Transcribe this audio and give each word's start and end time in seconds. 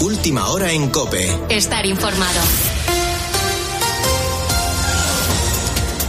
Última 0.00 0.48
hora 0.50 0.72
en 0.72 0.90
Cope. 0.90 1.26
Estar 1.48 1.86
informado. 1.86 2.40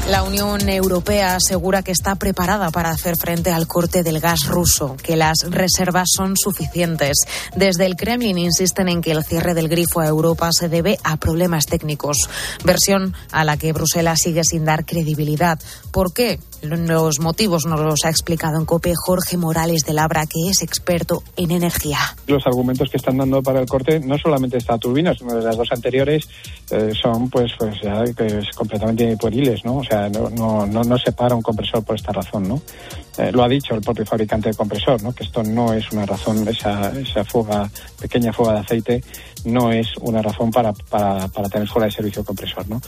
La 0.10 0.24
Unión 0.24 0.68
Europea 0.68 1.36
asegura 1.36 1.84
que 1.84 1.92
está 1.92 2.16
preparada 2.16 2.70
para 2.70 2.90
hacer 2.90 3.16
frente 3.16 3.50
al 3.52 3.66
corte 3.68 4.04
del 4.04 4.20
gas 4.20 4.48
ruso, 4.48 4.98
que 5.02 5.16
las 5.16 5.38
reservas 5.50 6.10
son 6.14 6.36
suficientes. 6.36 7.18
Desde 7.56 7.86
el 7.86 7.96
Kremlin 7.96 8.38
insisten 8.38 8.90
en 8.90 9.02
que 9.02 9.12
el 9.12 9.24
cierre 9.24 9.54
del 9.54 9.70
grifo 9.70 10.02
a 10.02 10.08
Europa 10.08 10.50
se 10.52 10.68
debe 10.68 10.98
a 11.04 11.16
problemas 11.16 11.66
técnicos, 11.66 12.30
versión 12.66 13.14
a 13.32 13.46
la 13.46 13.56
que 13.56 13.72
Bruselas 13.72 14.20
sigue 14.22 14.44
sin 14.44 14.66
dar 14.66 14.86
credibilidad. 14.86 15.60
¿Por 15.92 16.14
qué? 16.14 16.40
Los 16.62 17.20
motivos 17.20 17.66
nos 17.66 17.80
los 17.80 18.04
ha 18.06 18.10
explicado 18.10 18.58
en 18.58 18.66
COPE 18.66 18.94
Jorge 18.96 19.38
Morales 19.38 19.84
de 19.86 19.94
Labra, 19.94 20.26
que 20.26 20.50
es 20.50 20.64
experto 20.64 21.22
en 21.36 21.52
energía. 21.52 22.00
Los 22.26 22.46
argumentos 22.48 22.90
que 22.90 22.98
están 22.98 23.18
dando 23.18 23.44
para 23.44 23.60
el 23.60 23.68
corte, 23.68 24.00
no 24.00 24.18
solamente 24.18 24.58
esta 24.58 24.78
turbina, 24.78 25.14
sino 25.14 25.36
de 25.36 25.44
las 25.44 25.56
dos 25.56 25.72
anteriores, 25.72 26.28
eh, 26.72 26.92
son 27.00 27.30
pues, 27.30 27.52
pues 27.60 27.76
ya 27.82 28.04
que 28.14 28.26
es 28.26 28.56
completamente 28.56 29.16
pueriles, 29.18 29.64
¿no? 29.66 29.78
O 29.78 29.84
sea, 29.84 30.10
no, 30.10 30.30
no, 30.30 30.66
no, 30.66 30.98
se 30.98 31.12
para 31.12 31.36
un 31.36 31.42
compresor 31.42 31.84
por 31.84 31.96
esta 31.96 32.12
razón, 32.12 32.48
¿no? 32.48 32.62
Eh, 33.18 33.32
lo 33.32 33.44
ha 33.44 33.48
dicho 33.48 33.76
el 33.76 33.82
propio 33.82 34.06
fabricante 34.06 34.50
de 34.50 34.56
compresor, 34.56 35.02
¿no? 35.04 35.14
Que 35.14 35.24
esto 35.24 35.44
no 35.44 35.74
es 35.74 35.92
una 35.92 36.06
razón, 36.06 36.48
esa, 36.48 36.92
esa 37.00 37.24
fuga, 37.24 37.70
pequeña 38.00 38.34
fuga 38.34 38.54
de 38.54 38.60
aceite, 38.60 39.04
no 39.46 39.72
es 39.72 39.88
una 40.02 40.22
razón 40.22 40.52
para, 40.52 40.74
para, 40.74 41.28
para 41.28 41.50
tener 41.50 41.68
fuera 41.68 41.86
de 41.86 41.92
servicio 41.92 42.22
el 42.22 42.26
compresor, 42.26 42.68
¿no? 42.68 42.82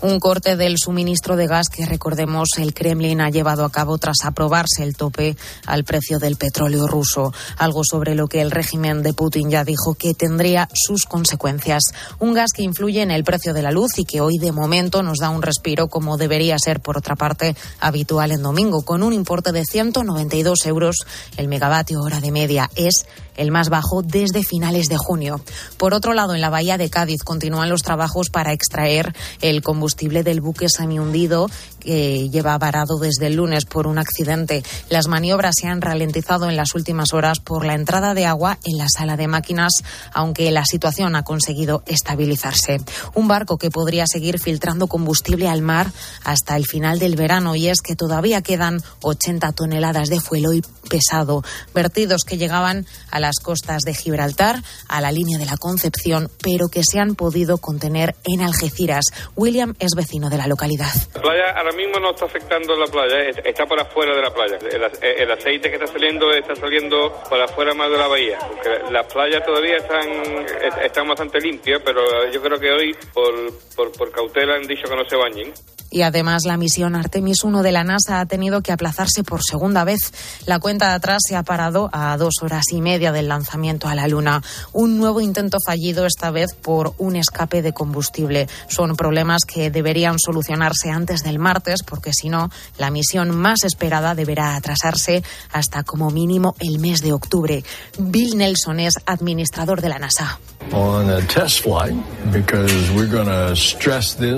Un 0.00 0.20
corte 0.20 0.56
del 0.56 0.76
suministro 0.78 1.36
de 1.36 1.46
gas 1.46 1.68
que, 1.68 1.86
recordemos, 1.86 2.48
el 2.58 2.74
Kremlin 2.74 3.20
ha 3.20 3.30
llevado 3.30 3.64
a 3.64 3.70
cabo 3.70 3.98
tras 3.98 4.24
aprobarse 4.24 4.82
el 4.82 4.96
tope 4.96 5.36
al 5.66 5.84
precio 5.84 6.18
del 6.18 6.36
petróleo 6.36 6.86
ruso, 6.86 7.32
algo 7.56 7.82
sobre 7.84 8.14
lo 8.14 8.28
que 8.28 8.40
el 8.40 8.50
régimen 8.50 9.02
de 9.02 9.12
Putin 9.12 9.50
ya 9.50 9.64
dijo 9.64 9.94
que 9.94 10.14
tendría 10.14 10.68
sus 10.72 11.04
consecuencias. 11.04 11.82
Un 12.18 12.34
gas 12.34 12.52
que 12.54 12.62
influye 12.62 13.02
en 13.02 13.10
el 13.10 13.24
precio 13.24 13.54
de 13.54 13.62
la 13.62 13.72
luz 13.72 13.98
y 13.98 14.04
que 14.04 14.20
hoy 14.20 14.38
de 14.38 14.52
momento 14.52 15.02
nos 15.02 15.18
da 15.18 15.30
un 15.30 15.42
respiro 15.42 15.88
como 15.88 16.16
debería 16.16 16.58
ser, 16.58 16.80
por 16.80 16.98
otra 16.98 17.16
parte, 17.16 17.56
habitual 17.80 18.32
en 18.32 18.42
domingo, 18.42 18.82
con 18.82 19.02
un 19.02 19.12
importe 19.12 19.52
de 19.52 19.64
192 19.64 20.66
euros 20.66 20.96
el 21.36 21.48
megavatio 21.48 22.00
hora 22.00 22.20
de 22.20 22.30
media. 22.30 22.70
Es 22.74 23.06
el 23.38 23.50
más 23.50 23.70
bajo 23.70 24.02
desde 24.02 24.42
finales 24.42 24.88
de 24.88 24.98
junio. 24.98 25.40
Por 25.78 25.94
otro 25.94 26.12
lado, 26.12 26.34
en 26.34 26.42
la 26.42 26.50
bahía 26.50 26.76
de 26.76 26.90
Cádiz 26.90 27.22
continúan 27.22 27.70
los 27.70 27.82
trabajos 27.82 28.28
para 28.28 28.52
extraer 28.52 29.14
el 29.40 29.62
combustible 29.62 30.22
del 30.22 30.42
buque 30.42 30.68
semihundido 30.68 31.48
que 31.80 32.28
lleva 32.30 32.58
varado 32.58 32.98
desde 32.98 33.26
el 33.26 33.36
lunes 33.36 33.64
por 33.64 33.86
un 33.86 33.98
accidente. 33.98 34.62
Las 34.88 35.08
maniobras 35.08 35.54
se 35.60 35.68
han 35.68 35.80
ralentizado 35.80 36.48
en 36.48 36.56
las 36.56 36.74
últimas 36.74 37.12
horas 37.12 37.40
por 37.40 37.64
la 37.64 37.74
entrada 37.74 38.14
de 38.14 38.26
agua 38.26 38.58
en 38.64 38.78
la 38.78 38.86
sala 38.88 39.16
de 39.16 39.28
máquinas, 39.28 39.82
aunque 40.12 40.50
la 40.50 40.64
situación 40.64 41.16
ha 41.16 41.22
conseguido 41.22 41.82
estabilizarse. 41.86 42.78
Un 43.14 43.28
barco 43.28 43.58
que 43.58 43.70
podría 43.70 44.06
seguir 44.06 44.38
filtrando 44.38 44.86
combustible 44.86 45.48
al 45.48 45.62
mar 45.62 45.90
hasta 46.24 46.56
el 46.56 46.66
final 46.66 46.98
del 46.98 47.16
verano 47.16 47.54
y 47.54 47.68
es 47.68 47.80
que 47.80 47.96
todavía 47.96 48.42
quedan 48.42 48.82
80 49.02 49.52
toneladas 49.52 50.08
de 50.08 50.20
fuelo 50.20 50.52
y 50.52 50.62
pesado, 50.88 51.42
vertidos 51.74 52.22
que 52.24 52.38
llegaban 52.38 52.86
a 53.10 53.20
las 53.20 53.36
costas 53.40 53.82
de 53.82 53.94
Gibraltar, 53.94 54.62
a 54.88 55.00
la 55.00 55.12
línea 55.12 55.38
de 55.38 55.46
la 55.46 55.56
Concepción, 55.56 56.30
pero 56.42 56.68
que 56.68 56.82
se 56.82 56.98
han 56.98 57.14
podido 57.14 57.58
contener 57.58 58.16
en 58.24 58.40
Algeciras. 58.40 59.06
William 59.36 59.74
es 59.78 59.92
vecino 59.94 60.30
de 60.30 60.38
la 60.38 60.46
localidad. 60.46 60.92
La 61.14 61.20
playa 61.20 61.52
ahora 61.68 61.76
mismo 61.76 62.00
no 62.00 62.10
está 62.10 62.24
afectando 62.24 62.74
la 62.74 62.86
playa, 62.86 63.28
está 63.44 63.66
por 63.66 63.78
afuera 63.80 64.14
de 64.14 64.22
la 64.22 64.30
playa. 64.30 64.58
El, 64.70 65.22
el 65.22 65.30
aceite 65.30 65.68
que 65.68 65.76
está 65.76 65.86
saliendo 65.86 66.30
está 66.30 66.54
saliendo 66.54 67.12
por 67.28 67.40
afuera 67.40 67.74
más 67.74 67.90
de 67.90 67.98
la 67.98 68.08
bahía. 68.08 68.38
Porque 68.38 68.90
las 68.90 69.12
playas 69.12 69.44
todavía 69.44 69.76
están, 69.76 70.46
están 70.82 71.08
bastante 71.08 71.40
limpias, 71.40 71.80
pero 71.84 72.30
yo 72.30 72.40
creo 72.42 72.58
que 72.58 72.70
hoy 72.70 72.96
por, 73.12 73.34
por, 73.76 73.92
por 73.92 74.10
cautela 74.10 74.54
han 74.54 74.66
dicho 74.66 74.88
que 74.88 74.96
no 74.96 75.04
se 75.08 75.16
bañen. 75.16 75.52
Y 75.90 76.02
además 76.02 76.44
la 76.44 76.56
misión 76.56 76.94
Artemis 76.94 77.44
1 77.44 77.62
de 77.62 77.72
la 77.72 77.84
NASA 77.84 78.20
ha 78.20 78.26
tenido 78.26 78.62
que 78.62 78.72
aplazarse 78.72 79.24
por 79.24 79.42
segunda 79.42 79.84
vez. 79.84 80.12
La 80.44 80.58
cuenta 80.58 80.88
de 80.90 80.94
atrás 80.94 81.22
se 81.26 81.34
ha 81.34 81.42
parado 81.42 81.88
a 81.92 82.16
dos 82.16 82.34
horas 82.42 82.64
y 82.72 82.82
media 82.82 83.10
del 83.10 83.28
lanzamiento 83.28 83.88
a 83.88 83.94
la 83.94 84.06
Luna. 84.06 84.42
Un 84.72 84.98
nuevo 84.98 85.20
intento 85.20 85.58
fallido 85.64 86.04
esta 86.04 86.30
vez 86.30 86.54
por 86.54 86.94
un 86.98 87.16
escape 87.16 87.62
de 87.62 87.72
combustible. 87.72 88.48
Son 88.68 88.96
problemas 88.96 89.42
que 89.46 89.70
deberían 89.70 90.18
solucionarse 90.18 90.90
antes 90.90 91.22
del 91.22 91.38
martes 91.38 91.82
porque 91.82 92.12
si 92.12 92.28
no, 92.28 92.50
la 92.76 92.90
misión 92.90 93.34
más 93.34 93.64
esperada 93.64 94.14
deberá 94.14 94.56
atrasarse 94.56 95.22
hasta 95.52 95.84
como 95.84 96.10
mínimo 96.10 96.54
el 96.60 96.78
mes 96.78 97.00
de 97.00 97.12
octubre. 97.12 97.64
Bill 97.98 98.36
Nelson 98.36 98.80
es 98.80 98.94
administrador 99.06 99.80
de 99.80 99.88
la 99.88 99.98
NASA. 99.98 100.38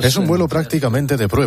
Es 0.05 0.17
un 0.17 0.27
vuelo 0.27 0.47
prácticamente 0.47 1.17
de 1.17 1.28
prueba. 1.28 1.40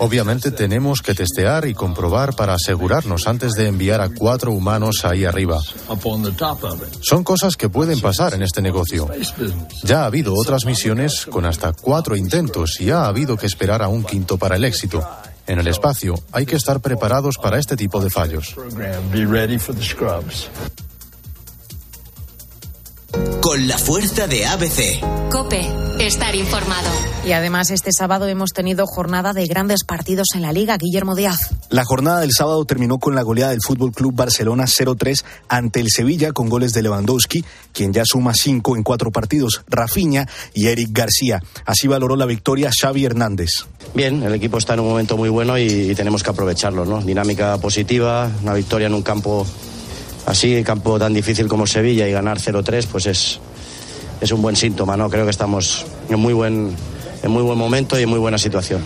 Obviamente 0.00 0.52
tenemos 0.52 1.02
que 1.02 1.12
testear 1.12 1.66
y 1.66 1.74
comprobar 1.74 2.36
para 2.36 2.54
asegurarnos 2.54 3.26
antes 3.26 3.52
de 3.54 3.66
enviar 3.66 4.00
a 4.00 4.08
cuatro 4.08 4.52
humanos 4.52 5.04
ahí 5.04 5.24
arriba. 5.24 5.58
Son 7.00 7.24
cosas 7.24 7.56
que 7.56 7.68
pueden 7.68 8.00
pasar 8.00 8.34
en 8.34 8.42
este 8.42 8.62
negocio. 8.62 9.08
Ya 9.82 10.02
ha 10.02 10.06
habido 10.06 10.34
otras 10.36 10.64
misiones 10.64 11.26
con 11.26 11.44
hasta 11.44 11.72
cuatro 11.72 12.14
intentos 12.16 12.80
y 12.80 12.90
ha 12.90 13.06
habido 13.06 13.36
que 13.36 13.46
esperar 13.46 13.82
a 13.82 13.88
un 13.88 14.04
quinto 14.04 14.38
para 14.38 14.54
el 14.54 14.64
éxito. 14.64 15.04
En 15.48 15.58
el 15.58 15.66
espacio 15.66 16.14
hay 16.30 16.46
que 16.46 16.56
estar 16.56 16.80
preparados 16.80 17.36
para 17.36 17.58
este 17.58 17.76
tipo 17.76 18.00
de 18.00 18.10
fallos. 18.10 18.54
Con 23.40 23.66
la 23.66 23.78
fuerza 23.78 24.26
de 24.26 24.44
ABC. 24.44 25.30
Cope, 25.30 25.66
estar 25.98 26.34
informado. 26.34 26.90
Y 27.24 27.32
además 27.32 27.70
este 27.70 27.90
sábado 27.90 28.26
hemos 28.28 28.52
tenido 28.52 28.84
jornada 28.86 29.32
de 29.32 29.46
grandes 29.46 29.84
partidos 29.84 30.28
en 30.34 30.42
la 30.42 30.52
Liga. 30.52 30.76
Guillermo 30.76 31.14
Díaz. 31.14 31.50
La 31.70 31.84
jornada 31.84 32.20
del 32.20 32.32
sábado 32.32 32.62
terminó 32.66 32.98
con 32.98 33.14
la 33.14 33.22
goleada 33.22 33.52
del 33.52 33.60
Fútbol 33.66 33.92
Club 33.92 34.14
Barcelona 34.14 34.64
0-3 34.64 35.24
ante 35.48 35.80
el 35.80 35.88
Sevilla 35.90 36.32
con 36.32 36.50
goles 36.50 36.74
de 36.74 36.82
Lewandowski, 36.82 37.44
quien 37.72 37.94
ya 37.94 38.04
suma 38.04 38.34
cinco 38.34 38.76
en 38.76 38.82
cuatro 38.82 39.10
partidos, 39.10 39.62
Rafinha 39.68 40.28
y 40.52 40.66
Eric 40.66 40.90
García. 40.92 41.42
Así 41.64 41.88
valoró 41.88 42.14
la 42.14 42.26
victoria 42.26 42.70
Xavi 42.78 43.06
Hernández. 43.06 43.50
Bien, 43.94 44.22
el 44.22 44.34
equipo 44.34 44.58
está 44.58 44.74
en 44.74 44.80
un 44.80 44.88
momento 44.88 45.16
muy 45.16 45.30
bueno 45.30 45.56
y, 45.56 45.64
y 45.64 45.94
tenemos 45.94 46.22
que 46.22 46.30
aprovecharlo, 46.30 46.84
¿no? 46.84 47.00
Dinámica 47.00 47.56
positiva, 47.56 48.30
una 48.42 48.52
victoria 48.52 48.88
en 48.88 48.94
un 48.94 49.02
campo 49.02 49.46
así, 50.28 50.62
campo 50.62 50.98
tan 50.98 51.14
difícil 51.14 51.48
como 51.48 51.66
Sevilla 51.66 52.06
y 52.06 52.12
ganar 52.12 52.38
0-3, 52.38 52.86
pues 52.86 53.06
es, 53.06 53.40
es 54.20 54.30
un 54.30 54.42
buen 54.42 54.56
síntoma, 54.56 54.96
¿no? 54.96 55.08
Creo 55.08 55.24
que 55.24 55.30
estamos 55.30 55.86
en 56.08 56.20
muy 56.20 56.34
buen, 56.34 56.74
en 57.22 57.30
muy 57.30 57.42
buen 57.42 57.58
momento 57.58 57.98
y 57.98 58.02
en 58.02 58.10
muy 58.10 58.18
buena 58.18 58.38
situación. 58.38 58.82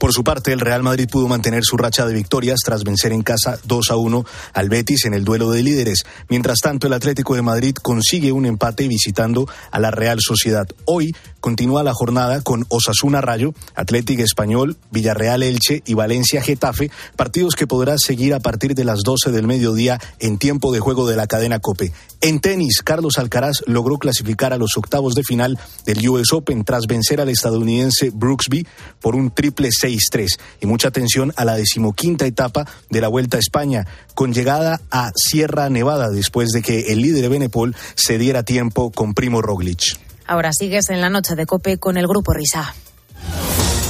Por 0.00 0.14
su 0.14 0.24
parte, 0.24 0.50
el 0.52 0.60
Real 0.60 0.82
Madrid 0.82 1.10
pudo 1.10 1.28
mantener 1.28 1.62
su 1.62 1.76
racha 1.76 2.06
de 2.06 2.14
victorias 2.14 2.60
tras 2.64 2.84
vencer 2.84 3.12
en 3.12 3.22
casa 3.22 3.58
2 3.64 3.90
a 3.90 3.96
1 3.96 4.24
al 4.54 4.68
Betis 4.70 5.04
en 5.04 5.12
el 5.12 5.24
duelo 5.24 5.50
de 5.50 5.62
líderes. 5.62 6.04
Mientras 6.30 6.60
tanto, 6.60 6.86
el 6.86 6.94
Atlético 6.94 7.34
de 7.34 7.42
Madrid 7.42 7.74
consigue 7.74 8.32
un 8.32 8.46
empate 8.46 8.88
visitando 8.88 9.46
a 9.70 9.78
la 9.78 9.90
Real 9.90 10.18
Sociedad. 10.20 10.66
Hoy 10.86 11.14
continúa 11.40 11.82
la 11.82 11.94
jornada 11.94 12.40
con 12.42 12.66
Osasuna 12.68 13.20
Rayo, 13.20 13.54
Atlético 13.74 14.22
Español, 14.22 14.76
Villarreal 14.90 15.42
Elche 15.42 15.82
y 15.86 15.94
Valencia 15.94 16.42
Getafe, 16.42 16.90
partidos 17.16 17.54
que 17.54 17.66
podrá 17.66 17.96
seguir 17.98 18.34
a 18.34 18.40
partir 18.40 18.74
de 18.74 18.84
las 18.84 19.00
12 19.00 19.32
del 19.32 19.46
mediodía 19.46 19.98
en 20.18 20.38
tiempo 20.38 20.72
de 20.72 20.80
juego 20.80 21.08
de 21.08 21.16
la 21.16 21.26
cadena 21.26 21.58
Cope. 21.58 21.92
En 22.20 22.40
tenis, 22.40 22.82
Carlos 22.82 23.18
Alcaraz 23.18 23.62
logró 23.66 23.98
clasificar 23.98 24.52
a 24.52 24.58
los 24.58 24.76
octavos 24.76 25.14
de 25.14 25.24
final 25.24 25.58
del 25.86 26.06
US 26.08 26.32
Open 26.32 26.64
tras 26.64 26.86
vencer 26.86 27.20
al 27.20 27.30
estadounidense 27.30 28.10
Brooksby 28.12 28.66
por 29.00 29.16
un 29.16 29.30
triple 29.30 29.70
6-3 29.70 30.38
y 30.60 30.66
mucha 30.66 30.88
atención 30.88 31.32
a 31.36 31.44
la 31.44 31.56
decimoquinta 31.56 32.26
etapa 32.26 32.66
de 32.90 33.00
la 33.00 33.08
Vuelta 33.08 33.38
a 33.38 33.40
España, 33.40 33.86
con 34.14 34.34
llegada 34.34 34.80
a 34.90 35.12
Sierra 35.14 35.70
Nevada 35.70 36.10
después 36.10 36.50
de 36.50 36.62
que 36.62 36.92
el 36.92 37.00
líder 37.00 37.22
de 37.22 37.28
Benepol 37.28 37.74
se 37.94 38.18
diera 38.18 38.42
tiempo 38.42 38.90
con 38.90 39.14
Primo 39.14 39.40
Roglic. 39.40 40.09
Ahora 40.30 40.52
sigues 40.52 40.90
en 40.90 41.00
la 41.00 41.10
noche 41.10 41.34
de 41.34 41.44
Cope 41.44 41.78
con 41.78 41.96
el 41.96 42.06
grupo 42.06 42.32
Risa. 42.32 42.72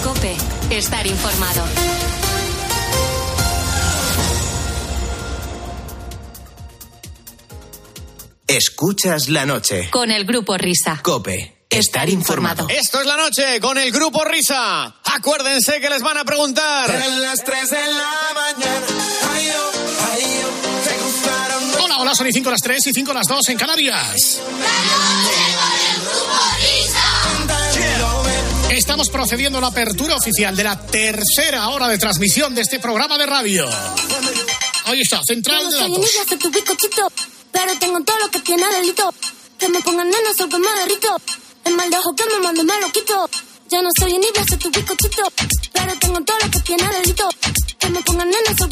Cope, 0.02 0.34
estar 0.70 1.06
informado. 1.06 1.62
Escuchas 8.46 9.28
la 9.28 9.44
noche. 9.44 9.90
Con 9.90 10.10
el 10.10 10.24
grupo 10.24 10.56
Risa. 10.56 10.98
Cope. 11.02 11.66
Estar 11.68 12.08
informado. 12.08 12.68
Esto 12.70 13.00
es 13.00 13.06
la 13.06 13.18
noche 13.18 13.60
con 13.60 13.76
el 13.76 13.92
grupo 13.92 14.24
Risa. 14.24 14.94
Acuérdense 15.14 15.78
que 15.78 15.90
les 15.90 16.00
van 16.00 16.16
a 16.16 16.24
preguntar. 16.24 16.88
En 16.90 17.20
las 17.20 17.44
3 17.44 17.68
de 17.68 17.76
la 17.76 18.12
mañana. 18.34 18.86
Ay, 19.34 19.50
oh, 19.50 20.14
ay, 20.14 20.42
oh. 20.46 20.79
Hola, 21.90 22.02
hola, 22.02 22.14
son 22.14 22.28
y 22.28 22.32
5 22.32 22.48
las 22.52 22.60
3 22.60 22.86
y 22.86 22.92
5 22.92 23.12
las 23.12 23.26
2 23.26 23.48
en 23.48 23.58
Canarias. 23.58 24.40
Estamos 28.70 29.10
procediendo 29.10 29.58
a 29.58 29.60
la 29.60 29.66
apertura 29.66 30.14
oficial 30.14 30.54
de 30.54 30.62
la 30.62 30.80
tercera 30.86 31.68
hora 31.70 31.88
de 31.88 31.98
transmisión 31.98 32.54
de 32.54 32.62
este 32.62 32.78
programa 32.78 33.18
de 33.18 33.26
radio. 33.26 33.68
Ahí 34.84 35.00
está, 35.00 35.20
central 35.24 35.68
de 35.68 35.78
Soy 35.78 35.90
datos. 35.90 36.10
soy 36.28 37.02
pero 37.50 37.76
tengo 37.80 38.00
todo 38.04 38.18
lo 38.20 38.30
que 38.30 38.38
tiene 38.38 38.64
delito. 38.72 39.12
Que 39.58 39.68
me 39.68 39.80
pongan 39.80 40.08
nena, 40.08 40.32
so 40.38 40.48
que 40.48 40.58
me 40.58 40.70
derrito. 40.82 41.16
El 41.64 41.74
mal 41.74 41.90
de 41.90 41.96
ojo 41.96 42.14
que 42.14 42.24
me 42.32 42.38
mando 42.40 42.62
me 42.62 42.80
lo 42.80 42.92
quito. 42.92 43.28
Ya 43.68 43.82
no 43.82 43.88
soy 43.98 44.14
envidia, 44.14 44.44
soy 44.48 44.58
tu 44.58 44.70
bizcochito. 44.70 45.24
Pero 45.72 45.98
tengo 45.98 46.20
todo 46.20 46.38
lo 46.38 46.50
que 46.52 46.60
tiene 46.60 46.88
delito. 46.88 47.28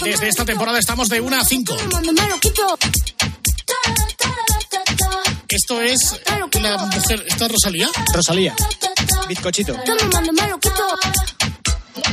Desde 0.05 0.29
esta 0.29 0.45
temporada 0.45 0.79
estamos 0.79 1.09
de 1.09 1.21
1 1.21 1.37
a 1.37 1.45
5. 1.45 1.75
me 1.75 1.87
mando 1.89 2.13
me 2.13 2.29
lo 2.29 2.39
quito. 2.39 2.79
Esto 5.49 5.81
es 5.81 6.21
la 6.61 6.79
mujer. 6.79 7.25
¿Esta 7.27 7.47
es 7.47 7.53
Rosalía? 7.53 7.89
Rosalía. 8.13 8.55
Bizcochito. 9.29 9.75
Que 9.83 9.95
me 9.95 10.05
mando 10.05 10.33
me 10.33 10.49
lo 10.49 10.59
quito. 10.59 10.85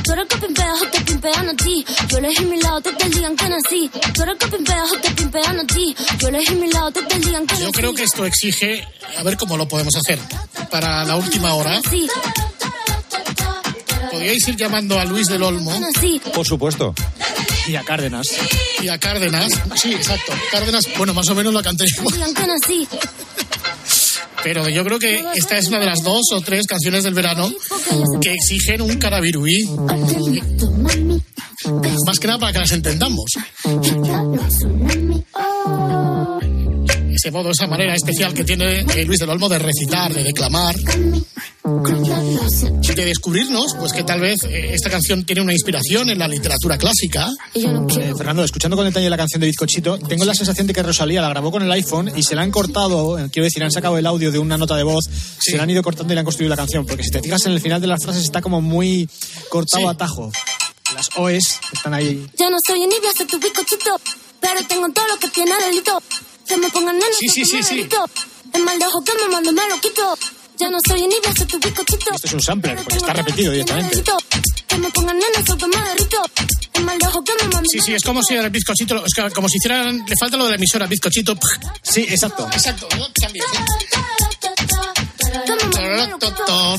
Tú 0.04 0.12
eres 0.12 0.26
que 0.28 0.36
pimpeas 0.36 0.82
o 0.82 0.86
te 0.86 1.00
pimpean 1.00 1.48
a 1.48 1.54
ti. 1.54 1.84
Yo 2.08 2.18
elegí 2.18 2.44
mi 2.44 2.60
lado, 2.60 2.80
te 2.80 2.90
el 3.04 3.12
día 3.12 3.26
en 3.26 3.36
que 3.36 3.48
nací. 3.48 3.90
Tú 4.14 4.22
eres 4.22 4.36
que 4.38 4.46
pimpeas 4.46 4.92
o 4.92 4.96
te 4.96 5.10
pimpean 5.10 5.60
a 5.60 5.66
ti. 5.66 5.96
Yo 6.18 6.28
elegí 6.28 6.54
mi 6.54 6.70
lado, 6.70 6.92
te 6.92 7.00
el 7.00 7.22
día 7.22 7.38
en 7.38 7.46
que 7.46 7.54
nací. 7.54 7.64
Yo 7.64 7.72
creo 7.72 7.94
que 7.94 8.04
esto 8.04 8.24
exige. 8.24 8.86
A 9.18 9.22
ver 9.22 9.36
cómo 9.36 9.56
lo 9.56 9.66
podemos 9.68 9.94
hacer. 9.96 10.18
Para 10.70 11.04
la 11.04 11.16
última 11.16 11.54
hora. 11.54 11.80
Sí, 11.90 12.08
Podríais 14.16 14.48
ir 14.48 14.56
llamando 14.56 14.98
a 14.98 15.04
Luis 15.04 15.26
del 15.26 15.42
Olmo. 15.42 15.70
Por 16.32 16.46
supuesto. 16.46 16.94
Y 17.68 17.76
a 17.76 17.82
Cárdenas. 17.82 18.26
y 18.82 18.88
a 18.88 18.98
Cárdenas. 18.98 19.52
Sí, 19.74 19.92
exacto. 19.92 20.32
Cárdenas, 20.50 20.84
bueno, 20.96 21.12
más 21.12 21.28
o 21.28 21.34
menos 21.34 21.52
lo 21.52 21.62
canté. 21.62 21.84
Pero 24.42 24.68
yo 24.70 24.84
creo 24.84 24.98
que 24.98 25.22
esta 25.34 25.58
es 25.58 25.66
una 25.66 25.80
de 25.80 25.86
las 25.86 26.02
dos 26.02 26.22
o 26.32 26.40
tres 26.40 26.66
canciones 26.66 27.04
del 27.04 27.12
verano 27.12 27.52
que 28.22 28.32
exigen 28.32 28.80
un 28.80 28.96
carabiruí. 28.96 29.68
Más 32.06 32.18
que 32.18 32.26
nada 32.26 32.38
para 32.38 32.52
que 32.54 32.58
las 32.60 32.72
entendamos. 32.72 33.32
Ese 37.14 37.30
modo, 37.30 37.50
esa 37.50 37.66
manera 37.66 37.94
especial 37.94 38.32
que 38.32 38.44
tiene 38.44 38.80
eh, 38.80 39.04
Luis 39.04 39.18
del 39.18 39.30
Olmo 39.30 39.48
de 39.48 39.58
recitar, 39.58 40.12
de 40.12 40.22
declamar, 40.22 40.74
de 41.66 43.04
descubrirnos, 43.04 43.74
pues 43.78 43.92
que 43.92 44.04
tal 44.04 44.20
vez 44.20 44.42
eh, 44.44 44.70
esta 44.72 44.88
canción 44.88 45.24
tiene 45.24 45.42
una 45.42 45.52
inspiración 45.52 46.08
en 46.08 46.18
la 46.18 46.28
literatura 46.28 46.78
clásica. 46.78 47.28
Eh, 47.54 48.12
Fernando, 48.16 48.42
escuchando 48.44 48.76
con 48.76 48.86
detalle 48.86 49.10
la 49.10 49.16
canción 49.16 49.40
de 49.40 49.48
Bizcochito, 49.48 49.98
tengo 49.98 50.24
la 50.24 50.34
sensación 50.34 50.66
de 50.66 50.72
que 50.72 50.82
Rosalía 50.82 51.20
la 51.20 51.28
grabó 51.28 51.50
con 51.50 51.62
el 51.62 51.70
iPhone 51.72 52.10
y 52.16 52.22
se 52.22 52.34
la 52.34 52.42
han 52.42 52.50
cortado, 52.50 53.18
eh, 53.18 53.28
quiero 53.32 53.44
decir, 53.44 53.62
han 53.64 53.72
sacado 53.72 53.98
el 53.98 54.06
audio 54.06 54.30
de 54.30 54.38
una 54.38 54.56
nota 54.56 54.76
de 54.76 54.84
voz, 54.84 55.04
se 55.40 55.56
la 55.56 55.64
han 55.64 55.70
ido 55.70 55.82
cortando 55.82 56.12
y 56.12 56.14
le 56.14 56.20
han 56.20 56.24
construido 56.24 56.50
la 56.50 56.56
canción, 56.56 56.86
porque 56.86 57.02
si 57.02 57.10
te 57.10 57.20
fijas 57.20 57.44
en 57.46 57.52
el 57.52 57.60
final 57.60 57.80
de 57.80 57.88
las 57.88 58.02
frases 58.02 58.22
está 58.22 58.40
como 58.40 58.62
muy 58.62 59.08
cortado 59.50 59.82
Sí. 59.82 59.88
a 59.88 59.94
tajo. 59.94 60.30
Las 60.94 61.08
OEs 61.16 61.58
están 61.72 61.92
ahí. 61.94 62.26
Ya 62.38 62.48
no 62.48 62.56
soy 62.64 62.82
envidia, 62.82 63.10
soy 63.16 63.26
tu 63.26 63.38
bizcochito. 63.38 64.00
Pero 64.40 64.60
tengo 64.68 64.88
todo 64.92 65.06
lo 65.08 65.18
que 65.18 65.28
tiene 65.28 65.50
delito. 65.66 66.00
Que 66.46 66.56
me 66.56 66.70
pongan 66.70 66.94
nena, 66.94 67.06
Sí, 67.18 67.28
sí, 67.28 67.44
sí, 67.44 67.56
me 67.56 67.62
sí. 67.64 67.88
El 68.54 68.62
mal 68.62 68.78
de 68.78 68.86
ojo 68.86 69.02
que 69.02 69.12
me 69.20 69.28
mando 69.32 69.50
me 69.52 69.62
lo 69.68 69.80
quito. 69.80 70.16
Ya 70.58 70.70
no 70.70 70.78
soy 70.86 71.02
envidia, 71.04 71.32
soy 71.36 71.46
tu 71.46 71.58
bizcochito. 71.58 72.14
Esto 72.14 72.26
es 72.26 72.32
un 72.32 72.42
sampler, 72.42 72.76
tengo 72.76 72.96
está 72.96 73.12
repetido 73.12 73.52
directamente. 73.52 74.02
Sí, 77.70 77.80
sí, 77.80 77.94
es 77.94 78.02
como 78.02 78.22
si 78.22 78.34
el 78.34 78.48
bizcochito, 78.50 79.04
es 79.04 79.12
que 79.14 79.30
como 79.30 79.48
si 79.48 79.56
hicieran, 79.58 80.04
le 80.06 80.16
falta 80.18 80.36
lo 80.36 80.44
de 80.44 80.50
la 80.50 80.56
emisora 80.56 80.86
bizcochito. 80.86 81.36
Sí, 81.82 82.06
exacto. 82.08 82.48
Exacto, 82.52 82.88
¿no? 82.96 83.06
También, 83.12 83.44
sí. 83.52 83.58
Que 84.40 85.52
me 85.52 85.62
mando 85.62 85.80
me 85.80 86.06
lo 86.06 86.18
quito. 86.18 86.76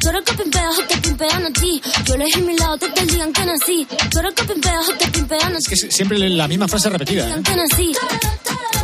Tú 0.00 0.08
eres 0.08 0.24
que 0.24 0.32
pimpeas 0.34 0.78
o 0.78 0.82
te 0.84 0.96
pimpean 0.98 1.46
a 1.46 1.52
ti. 1.52 1.82
Yo 2.04 2.14
elegí 2.14 2.42
mi 2.42 2.56
lado, 2.56 2.78
te 2.78 2.86
el 3.00 3.06
día 3.08 3.24
en 3.24 3.32
que 3.32 3.46
nací. 3.46 3.86
Tú 4.10 4.18
eres 4.18 4.34
que 4.34 4.44
pimpeas 4.44 4.88
o 4.88 4.92
te 4.94 5.08
pimpean 5.08 5.54
a 5.54 5.58
ti. 5.58 5.74
Es 5.74 5.82
que 5.82 5.90
siempre 5.90 6.18
la 6.18 6.48
misma 6.48 6.68
frase 6.68 6.88
repetida. 6.90 7.28
¿eh? 7.28 7.42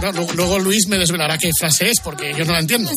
Bueno, 0.01 0.13
luego, 0.13 0.33
luego 0.35 0.59
Luis 0.59 0.87
me 0.89 0.99
desvelará 0.99 1.39
qué 1.39 1.51
frase 1.59 1.91
es, 1.91 2.01
porque 2.01 2.35
yo 2.37 2.45
no 2.45 2.53
la 2.53 2.61
entiendo. 2.61 2.91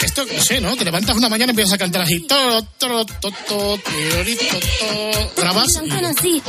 Nací. 0.00 0.06
Esto, 0.06 0.24
no 0.24 0.42
sé, 0.42 0.60
¿no? 0.60 0.76
Te 0.76 0.84
levantas 0.84 1.16
una 1.16 1.28
mañana 1.28 1.50
y 1.50 1.52
empiezas 1.52 1.74
a 1.74 1.78
cantar 1.78 2.02
así. 2.02 2.20
To, 2.20 2.62
to, 2.78 3.04
to, 3.06 3.30
to, 3.48 3.78
tirori, 3.78 4.36
to, 4.36 4.58
to. 4.58 5.40
Grabas 5.40 5.68
que. 5.72 6.42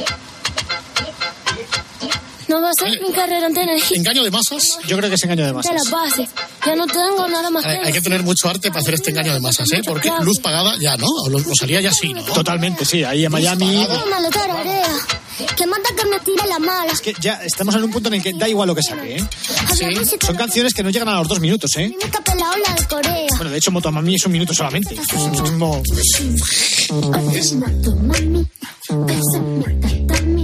No 2.47 2.61
va 2.61 2.69
a 2.69 2.73
ser 2.73 3.01
mi 3.01 3.11
carrera 3.11 3.47
en 3.47 3.57
energía. 3.57 3.97
engaño 3.97 4.23
de 4.23 4.29
masas. 4.29 4.77
Yo 4.87 4.95
creo 4.97 5.09
que 5.09 5.15
es 5.15 5.23
engaño 5.23 5.41
de 5.41 5.47
De 5.47 5.53
masas. 5.53 5.73
las 5.73 5.89
bases. 5.89 6.29
Ya 6.63 6.75
no 6.75 6.85
tengo 6.85 7.27
nada 7.27 7.49
más 7.49 7.65
Hay, 7.65 7.79
que 7.79 7.87
hay 7.87 7.93
que 7.93 8.01
tener 8.01 8.21
mucho 8.21 8.47
arte 8.47 8.69
para 8.69 8.81
hacer 8.81 8.93
este 8.93 9.09
engaño 9.09 9.33
de 9.33 9.39
masas, 9.39 9.71
¿eh? 9.71 9.81
Porque 9.83 10.11
luz 10.21 10.39
pagada 10.41 10.75
ya, 10.79 10.95
¿no? 10.95 11.07
O 11.07 11.29
lo- 11.29 11.39
Rosalía 11.39 11.81
ya 11.81 11.91
sí, 11.91 12.13
¿no? 12.13 12.21
Totalmente, 12.23 12.85
sí. 12.85 13.03
Ahí 13.03 13.25
en 13.25 13.31
Miami. 13.31 13.87
Que 15.57 15.65
manda 15.65 15.89
que 15.97 16.05
me 16.05 16.19
tire 16.19 16.47
la 16.47 16.59
mala. 16.59 16.91
Es 16.93 17.01
que 17.01 17.13
ya 17.19 17.41
estamos 17.43 17.73
en 17.75 17.83
un 17.83 17.91
punto 17.91 18.07
en 18.09 18.15
el 18.15 18.21
que 18.23 18.31
da 18.33 18.47
igual 18.47 18.67
lo 18.67 18.75
que 18.75 18.83
saque, 18.83 19.17
¿eh? 19.17 19.25
Son 20.23 20.35
canciones 20.35 20.73
que 20.73 20.83
no 20.83 20.91
llegan 20.91 21.09
a 21.09 21.15
los 21.17 21.27
dos 21.27 21.39
minutos, 21.39 21.75
¿eh? 21.77 21.91
Ola 22.55 22.75
de 22.75 22.87
Corea. 22.87 23.27
Bueno, 23.37 23.51
de 23.51 23.57
hecho, 23.57 23.71
Motomami 23.71 24.15
es 24.15 24.25
un 24.25 24.31
minuto 24.31 24.53
solamente. 24.53 24.95
Es 24.95 25.13
un 25.13 25.31
mismo- 25.41 25.81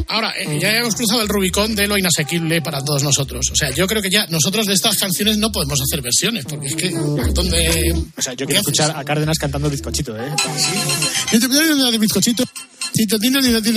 Ahora, 0.07 0.33
eh, 0.37 0.59
ya 0.61 0.77
hemos 0.77 0.95
cruzado 0.95 1.21
el 1.21 1.27
Rubicón 1.29 1.75
de 1.75 1.87
lo 1.87 1.97
inasequible 1.97 2.61
para 2.61 2.83
todos 2.83 3.03
nosotros. 3.03 3.47
O 3.51 3.55
sea, 3.55 3.69
yo 3.71 3.87
creo 3.87 4.01
que 4.01 4.09
ya 4.09 4.25
nosotros 4.27 4.65
de 4.67 4.73
estas 4.73 4.97
canciones 4.97 5.37
no 5.37 5.51
podemos 5.51 5.79
hacer 5.81 6.01
versiones, 6.01 6.45
porque 6.45 6.67
es 6.67 6.75
que... 6.75 6.89
¿Dónde...? 6.89 7.93
O 8.17 8.21
sea, 8.21 8.33
yo 8.33 8.45
quiero 8.45 8.61
escuchar 8.61 8.91
a 8.95 9.03
Cárdenas 9.03 9.37
cantando 9.37 9.69
bizcochito, 9.69 10.15
¿eh? 10.17 10.29
de 11.91 11.97
bizcochito. 11.97 12.43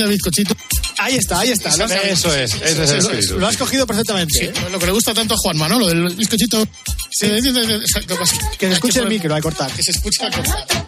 Bizcochito. 0.09 0.55
Ahí 0.99 1.17
está, 1.17 1.41
ahí 1.41 1.51
está. 1.51 1.69
Has- 1.71 1.91
Eso 1.91 2.35
es, 2.35 2.55
ese 2.55 2.85
es 2.85 2.91
el 2.91 2.97
lo- 3.03 3.11
espíritu. 3.11 3.39
Lo 3.39 3.47
has 3.47 3.57
cogido 3.57 3.87
perfectamente. 3.87 4.39
Sí, 4.39 4.45
¿eh? 4.47 4.53
lo 4.73 4.79
que 4.79 4.87
le 4.87 4.93
gusta 4.93 5.15
tanto 5.15 5.35
a 5.35 5.37
Juan 5.37 5.57
Manolo, 5.57 5.87
del 5.89 6.15
bizcochito. 6.15 6.67
Sí. 7.11 7.27
Pues, 7.29 8.33
Que 8.59 8.67
se 8.69 8.73
escuche 8.75 9.01
el 9.01 9.09
micro, 9.09 9.35
a 9.35 9.41
cortar. 9.41 9.71
Que 9.73 9.83
se 9.83 9.93
escuche 9.93 10.25
al 10.25 10.33
cortar. 10.35 10.84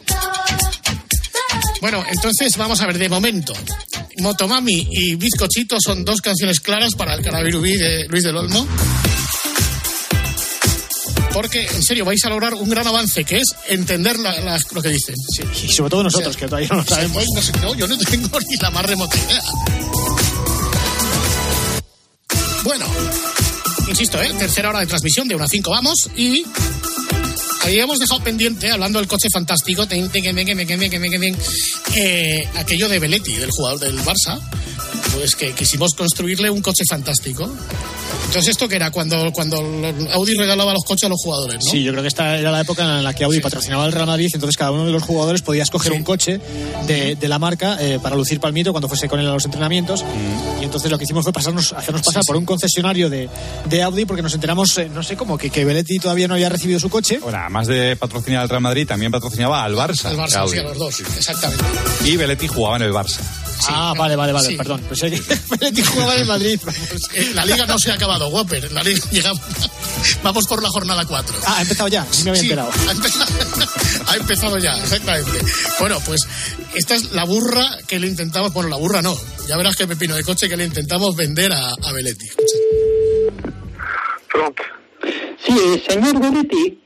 Bueno, 1.80 2.04
entonces 2.10 2.56
vamos 2.56 2.80
a 2.80 2.86
ver, 2.86 2.98
de 2.98 3.08
momento, 3.08 3.52
Motomami 4.18 4.88
y 4.90 5.14
Bizcochito 5.16 5.76
son 5.80 6.04
dos 6.04 6.20
canciones 6.20 6.60
claras 6.60 6.94
para 6.94 7.14
el 7.14 7.22
Carabirubí 7.22 7.76
de 7.76 8.06
Luis 8.08 8.24
del 8.24 8.36
Olmo. 8.36 8.66
Porque, 11.32 11.66
en 11.66 11.82
serio, 11.82 12.06
vais 12.06 12.24
a 12.24 12.30
lograr 12.30 12.54
un 12.54 12.68
gran 12.70 12.86
avance, 12.86 13.22
que 13.24 13.36
es 13.38 13.48
entender 13.68 14.18
la- 14.18 14.58
lo 14.72 14.80
que 14.82 14.88
dicen. 14.88 15.14
Y 15.68 15.72
sobre 15.72 15.90
todo 15.90 16.02
nosotros, 16.04 16.28
O 16.28 16.32
sea, 16.32 16.40
que 16.40 16.46
todavía 16.48 16.68
no 16.70 16.76
lo 16.76 16.84
sabemos. 16.84 17.24
Pues 17.34 17.52
no, 17.60 17.74
yo 17.74 17.86
no 17.86 17.98
tengo 17.98 18.40
ni 18.48 18.56
la 18.56 18.70
más 18.70 18.86
remota 18.86 19.16
idea. 19.18 19.42
Bueno, 22.64 22.86
insisto, 23.86 24.20
¿eh? 24.20 24.32
tercera 24.38 24.70
hora 24.70 24.80
de 24.80 24.86
transmisión 24.86 25.28
de 25.28 25.34
1 25.36 25.44
a 25.44 25.48
5 25.48 25.70
vamos 25.70 26.08
y 26.16 26.42
habíamos 27.66 27.98
dejado 27.98 28.22
pendiente, 28.22 28.70
hablando 28.70 28.98
del 28.98 29.08
coche 29.08 29.28
fantástico, 29.32 29.86
que 29.88 30.00
me, 30.00 30.08
que 30.10 30.32
me, 30.32 30.44
que 30.44 30.76
me, 30.76 30.88
que 30.88 31.18
me, 31.18 31.34
aquello 32.58 32.88
de 32.88 32.98
Beletti, 32.98 33.34
del 33.34 33.50
jugador 33.50 33.80
del 33.80 33.98
Barça 34.00 34.40
pues 35.14 35.36
que 35.36 35.52
quisimos 35.52 35.94
construirle 35.94 36.50
un 36.50 36.60
coche 36.62 36.84
fantástico. 36.88 37.50
Entonces, 38.26 38.48
¿esto 38.48 38.68
que 38.68 38.76
era? 38.76 38.90
Cuando, 38.90 39.32
cuando 39.32 39.58
Audi 40.12 40.34
regalaba 40.34 40.72
los 40.72 40.84
coches 40.84 41.04
a 41.04 41.08
los 41.08 41.20
jugadores, 41.22 41.58
¿no? 41.64 41.70
Sí, 41.70 41.82
yo 41.82 41.92
creo 41.92 42.02
que 42.02 42.08
esta 42.08 42.36
era 42.36 42.50
la 42.50 42.60
época 42.60 42.82
en 42.82 43.04
la 43.04 43.14
que 43.14 43.24
Audi 43.24 43.40
patrocinaba 43.40 43.86
el 43.86 43.92
Real 43.92 44.06
Madrid, 44.06 44.28
entonces 44.34 44.56
cada 44.56 44.72
uno 44.72 44.84
de 44.84 44.92
los 44.92 45.02
jugadores 45.02 45.42
podía 45.42 45.62
escoger 45.62 45.92
un 45.92 46.02
coche 46.02 46.40
de, 46.86 47.14
de 47.14 47.28
la 47.28 47.38
marca 47.38 47.78
eh, 47.80 47.98
para 48.02 48.16
lucir 48.16 48.40
palmito 48.40 48.72
cuando 48.72 48.88
fuese 48.88 49.08
con 49.08 49.20
él 49.20 49.28
a 49.28 49.32
los 49.32 49.44
entrenamientos. 49.44 50.04
Y 50.60 50.64
entonces 50.64 50.90
lo 50.90 50.98
que 50.98 51.04
hicimos 51.04 51.22
fue 51.22 51.32
pasarnos, 51.32 51.72
hacernos 51.72 52.02
pasar 52.02 52.22
por 52.26 52.36
un 52.36 52.44
concesionario 52.44 53.08
de, 53.08 53.28
de 53.66 53.82
Audi 53.82 54.04
porque 54.04 54.22
nos 54.22 54.34
enteramos, 54.34 54.76
eh, 54.78 54.90
no 54.92 55.02
sé 55.02 55.16
cómo, 55.16 55.38
que, 55.38 55.50
que 55.50 55.64
Belletti 55.64 55.98
todavía 55.98 56.26
no 56.28 56.34
había 56.34 56.48
recibido 56.48 56.80
su 56.80 56.90
coche. 56.90 57.18
Bueno, 57.22 57.38
además 57.38 57.68
de 57.68 57.96
patrocinar 57.96 58.42
al 58.42 58.48
Real 58.48 58.62
Madrid, 58.62 58.86
también 58.86 59.12
patrocinaba 59.12 59.62
al 59.62 59.74
Barça. 59.74 60.06
Al 60.06 60.16
Barça, 60.16 60.36
Audi. 60.40 60.52
sí, 60.52 60.58
a 60.58 60.62
los 60.64 60.78
dos, 60.78 61.00
exactamente. 61.00 61.64
Y 62.04 62.16
Belletti 62.16 62.48
jugaba 62.48 62.76
en 62.76 62.82
el 62.82 62.92
Barça. 62.92 63.20
Ah, 63.68 63.94
vale, 63.96 64.16
vale, 64.16 64.32
vale, 64.32 64.46
sí. 64.48 64.56
perdón. 64.56 64.82
Pues 64.88 65.02
eh, 65.04 65.20
Belletti 65.50 65.82
jugaba 65.82 66.16
en 66.16 66.26
Madrid. 66.26 66.60
Eh, 67.14 67.30
La 67.34 67.44
liga 67.46 67.64
no 67.66 67.78
se 67.78 67.90
ha 67.90 67.94
acabado, 67.94 68.28
Whopper. 68.28 68.70
La 68.72 68.82
liga 68.82 69.00
llegamos, 69.10 69.40
vamos 70.22 70.46
por 70.46 70.62
la 70.62 70.68
jornada 70.68 71.04
4. 71.04 71.36
Ah, 71.46 71.56
ha 71.58 71.62
empezado 71.62 71.88
ya, 71.88 72.04
no 72.04 72.24
me 72.24 72.30
había 72.30 72.40
Sí, 72.42 72.50
enterado. 72.50 72.70
ha 72.88 72.90
empezado, 72.92 73.32
ha 74.06 74.16
empezado 74.16 74.58
ya, 74.58 74.76
exactamente. 74.78 75.38
Bueno, 75.80 75.98
pues 76.04 76.20
esta 76.74 76.94
es 76.94 77.12
la 77.12 77.24
burra 77.24 77.78
que 77.86 77.98
le 77.98 78.06
intentamos, 78.08 78.52
bueno, 78.52 78.68
la 78.68 78.76
burra 78.76 79.00
no, 79.02 79.16
ya 79.48 79.56
verás 79.56 79.76
qué 79.76 79.86
pepino 79.86 80.14
de 80.16 80.24
coche 80.24 80.48
que 80.48 80.56
le 80.56 80.64
intentamos 80.64 81.16
vender 81.16 81.52
a, 81.52 81.70
a 81.70 81.92
Beletti. 81.92 82.26
Pronto. 84.30 84.62
Sí, 85.44 85.52
eh, 85.52 85.82
señor 85.88 86.20
Belletti. 86.20 86.80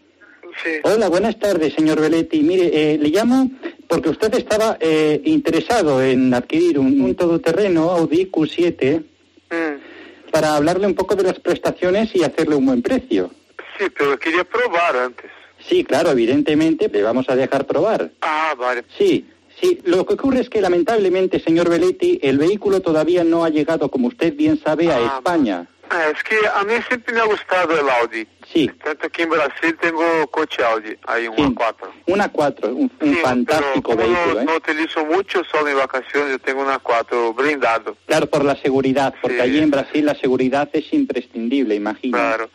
Sí. 0.62 0.70
Hola, 0.84 1.08
buenas 1.08 1.38
tardes, 1.38 1.74
señor 1.74 2.00
Belletti. 2.00 2.40
Mire, 2.42 2.70
eh, 2.94 2.98
le 2.98 3.08
llamo 3.08 3.50
porque 3.90 4.08
usted 4.08 4.32
estaba 4.34 4.76
eh, 4.80 5.20
interesado 5.24 6.00
en 6.00 6.32
adquirir 6.32 6.78
un, 6.78 7.00
un 7.00 7.14
todoterreno 7.16 7.90
Audi 7.90 8.30
Q7 8.30 9.04
Mm. 9.52 10.30
para 10.30 10.54
hablarle 10.54 10.86
un 10.86 10.94
poco 10.94 11.16
de 11.16 11.24
las 11.24 11.40
prestaciones 11.40 12.14
y 12.14 12.22
hacerle 12.22 12.54
un 12.54 12.64
buen 12.66 12.82
precio. 12.82 13.32
Sí, 13.76 13.86
pero 13.98 14.16
quería 14.16 14.44
probar 14.44 14.96
antes. 14.96 15.28
Sí, 15.68 15.82
claro, 15.82 16.10
evidentemente 16.12 16.88
le 16.88 17.02
vamos 17.02 17.28
a 17.28 17.34
dejar 17.34 17.66
probar. 17.66 18.12
Ah, 18.22 18.54
vale. 18.56 18.84
Sí, 18.96 19.26
sí. 19.60 19.80
Lo 19.84 20.06
que 20.06 20.14
ocurre 20.14 20.38
es 20.42 20.48
que 20.48 20.60
lamentablemente, 20.60 21.40
señor 21.40 21.68
Belletti, 21.68 22.20
el 22.22 22.38
vehículo 22.38 22.78
todavía 22.80 23.24
no 23.24 23.42
ha 23.44 23.48
llegado, 23.50 23.90
como 23.90 24.06
usted 24.06 24.36
bien 24.36 24.56
sabe, 24.62 24.88
a 24.92 24.98
Ah, 24.98 25.14
España. 25.16 25.66
Ah, 25.90 26.04
es 26.14 26.22
que 26.22 26.36
a 26.46 26.62
mí 26.62 26.74
siempre 26.86 27.12
me 27.12 27.20
ha 27.22 27.24
gustado 27.24 27.72
el 27.76 27.88
Audi. 27.88 28.24
Sí. 28.52 28.68
Tanto 28.82 29.06
aquí 29.06 29.22
en 29.22 29.30
Brasil 29.30 29.76
tengo 29.80 30.26
coche 30.28 30.64
Audi, 30.64 30.96
hay 31.06 31.28
un 31.28 31.36
Sí. 31.36 31.42
A4. 31.42 31.74
Una 32.06 32.28
4, 32.30 32.68
un, 32.74 32.90
un 33.00 33.14
fantástico 33.18 33.82
Como 33.82 33.98
vehículo. 33.98 34.34
no, 34.34 34.40
¿eh? 34.40 34.44
no 34.44 34.56
utilizo 34.56 35.04
mucho, 35.06 35.42
solo 35.44 35.68
en 35.68 35.76
vacaciones, 35.76 36.32
yo 36.32 36.38
tengo 36.40 36.62
un 36.62 36.68
A4 36.68 37.34
blindado. 37.36 37.96
Claro, 38.06 38.26
por 38.26 38.44
la 38.44 38.56
seguridad, 38.56 39.14
porque 39.22 39.40
allí 39.40 39.58
en 39.60 39.70
Brasil 39.70 40.04
la 40.04 40.14
seguridad 40.16 40.68
es 40.72 40.92
imprescindible, 40.92 41.76
imagino. 41.76 42.18
Claro. 42.18 42.50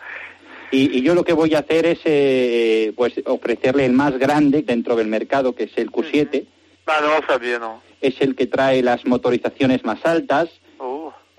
Y, 0.72 0.98
y 0.98 1.02
yo 1.02 1.16
lo 1.16 1.24
que 1.24 1.32
voy 1.34 1.56
a 1.56 1.60
hacer 1.60 1.86
es 1.86 2.00
eh, 2.04 2.92
pues 2.98 3.14
ofrecerle 3.26 3.86
el 3.86 3.94
más 3.94 4.18
grande 4.18 4.64
dentro 4.64 4.96
del 4.98 5.08
mercado, 5.08 5.56
que 5.56 5.64
es 5.66 5.78
el 5.78 5.92
Q7. 5.92 6.46
Ah, 6.88 7.00
no 7.02 7.20
lo 7.22 7.26
sabía, 7.26 7.58
no. 7.60 7.82
Es 8.02 8.20
el 8.20 8.36
que 8.36 8.48
trae 8.48 8.82
las 8.84 9.06
motorizaciones 9.06 9.86
más 9.86 10.06
altas. 10.06 10.50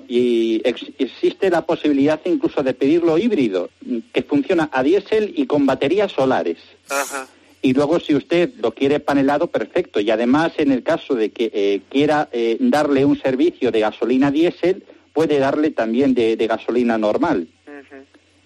Y 0.09 0.61
ex- 0.65 0.91
existe 0.99 1.51
la 1.51 1.67
posibilidad 1.67 2.21
incluso 2.25 2.63
de 2.63 2.75
pedirlo 2.75 3.19
híbrido, 3.19 3.71
que 4.13 4.23
funciona 4.23 4.69
a 4.73 4.83
diésel 4.83 5.33
y 5.37 5.47
con 5.47 5.67
baterías 5.67 6.13
solares. 6.13 6.59
Ajá. 6.89 7.27
Y 7.63 7.73
luego 7.73 7.99
si 7.99 8.15
usted 8.15 8.51
lo 8.59 8.73
quiere 8.73 9.01
panelado, 9.01 9.49
perfecto. 9.49 9.99
Y 10.01 10.11
además, 10.11 10.53
en 10.59 10.71
el 10.71 10.83
caso 10.85 11.15
de 11.15 11.31
que 11.31 11.51
eh, 11.53 11.81
quiera 11.89 12.29
eh, 12.31 12.57
darle 12.61 13.05
un 13.05 13.19
servicio 13.19 13.73
de 13.73 13.81
gasolina 13.81 14.31
diésel, 14.31 14.85
puede 15.13 15.39
darle 15.39 15.71
también 15.71 16.15
de, 16.15 16.37
de 16.37 16.47
gasolina 16.47 16.97
normal. 16.99 17.49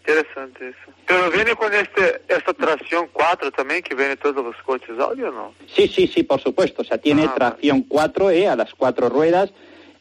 Interesante 0.00 0.68
eso. 0.70 0.92
Pero 1.06 1.30
viene 1.30 1.54
con 1.54 1.72
este, 1.74 2.22
esta 2.28 2.52
tracción 2.54 3.08
4 3.12 3.50
también, 3.52 3.82
que 3.82 3.94
viene 3.94 4.16
todos 4.16 4.44
los 4.44 4.56
coches 4.64 4.98
Audi, 4.98 5.22
¿o 5.22 5.30
no? 5.30 5.54
Sí, 5.74 5.86
sí, 5.88 6.06
sí, 6.06 6.22
por 6.22 6.40
supuesto. 6.40 6.82
O 6.82 6.84
sea, 6.84 6.98
tiene 6.98 7.24
Ah, 7.24 7.34
tracción 7.34 7.82
4 7.82 8.30
eh, 8.30 8.48
a 8.48 8.56
las 8.56 8.74
cuatro 8.74 9.08
ruedas, 9.08 9.52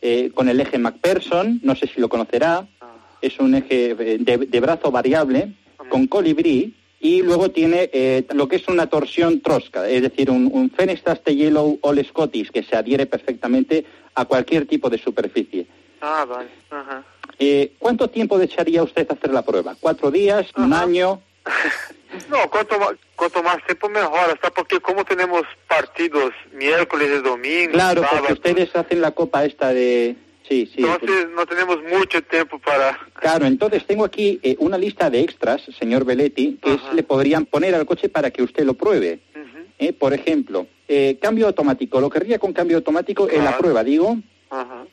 eh, 0.01 0.32
con 0.34 0.50
el 0.50 0.60
eje 0.60 0.77
McPherson, 0.77 1.60
no 1.63 1.75
sé 1.75 1.88
si 1.88 2.00
lo 2.00 2.10
conocerá. 2.10 2.68
Ah. 2.82 2.96
Es 3.22 3.39
un 3.39 3.56
eje 3.56 3.91
eh, 3.91 4.18
de, 4.20 4.38
de 4.38 4.60
brazo 4.60 4.91
variable, 4.91 5.53
con 5.89 6.08
colibrí. 6.08 6.75
Y 7.01 7.22
luego 7.22 7.50
tiene 7.50 7.89
eh, 7.94 8.25
lo 8.34 8.50
que 8.50 8.58
es 8.58 8.68
una 8.68 8.88
torsión 8.88 9.39
trosca, 9.39 9.88
es 9.88 10.01
decir, 10.01 10.29
un, 10.29 10.50
un 10.51 10.70
Fenestras 10.70 11.24
de 11.24 11.34
Yellow 11.34 11.79
All 11.82 12.06
Scottish 12.06 12.51
que 12.51 12.62
se 12.62 12.75
adhiere 12.75 13.06
perfectamente 13.06 13.86
a 14.15 14.25
cualquier 14.25 14.68
tipo 14.68 14.89
de 14.89 14.98
superficie. 14.98 15.65
Ah, 16.01 16.25
vale. 16.27 16.50
Ajá. 16.70 17.06
Eh, 17.38 17.72
¿Cuánto 17.79 18.10
tiempo 18.10 18.38
desearía 18.38 18.84
usted 18.84 19.10
hacer 19.10 19.32
la 19.32 19.44
prueba? 19.44 19.75
¿Cuatro 19.79 20.12
días? 20.12 20.48
¿Un 20.58 20.74
año? 20.74 21.22
No, 22.30 22.50
cuanto 22.50 22.80
más, 22.80 22.92
cuanto 23.16 23.42
más 23.44 23.58
tiempo 23.66 23.90
mejor, 23.90 24.30
hasta 24.34 24.50
porque 24.52 24.80
como 24.80 25.04
tenemos 25.04 25.44
partidos 25.68 26.32
miércoles 26.54 27.10
y 27.20 27.24
domingo, 27.24 27.72
Claro, 27.74 28.04
porque 28.10 28.34
ustedes 28.34 28.76
hacen 28.76 29.02
la 29.02 29.12
copa 29.12 29.46
esta 29.46 29.70
de... 29.74 30.16
Sí, 30.48 30.66
sí. 30.76 30.82
pues- 30.82 30.98
entonces 31.02 31.28
no 31.36 31.46
tenemos 31.46 31.78
mucho 31.84 32.24
tiempo 32.24 32.58
para... 32.60 32.98
Claro, 33.20 33.46
entonces 33.46 33.86
tengo 33.86 34.04
aquí 34.04 34.40
eh, 34.42 34.56
una 34.60 34.78
lista 34.80 35.10
de 35.10 35.22
extras, 35.22 35.62
señor 35.78 36.06
Belletti, 36.06 36.58
que 36.62 36.74
es- 36.74 36.94
le 36.94 37.04
podrían 37.04 37.46
poner 37.46 37.76
al 37.76 37.86
coche 37.86 38.10
para 38.10 38.32
que 38.32 38.42
usted 38.44 38.64
lo 38.64 38.74
pruebe. 38.74 39.20
Eh, 39.78 39.94
por 39.94 40.14
ejemplo, 40.14 40.68
eh, 40.88 41.18
cambio 41.22 41.48
automático. 41.48 42.02
Lo 42.02 42.10
querría 42.10 42.38
con 42.38 42.52
cambio 42.52 42.78
automático 42.78 43.30
en 43.30 43.46
la 43.46 43.58
prueba, 43.58 43.82
digo. 43.84 44.18
Ajá. 44.50 44.84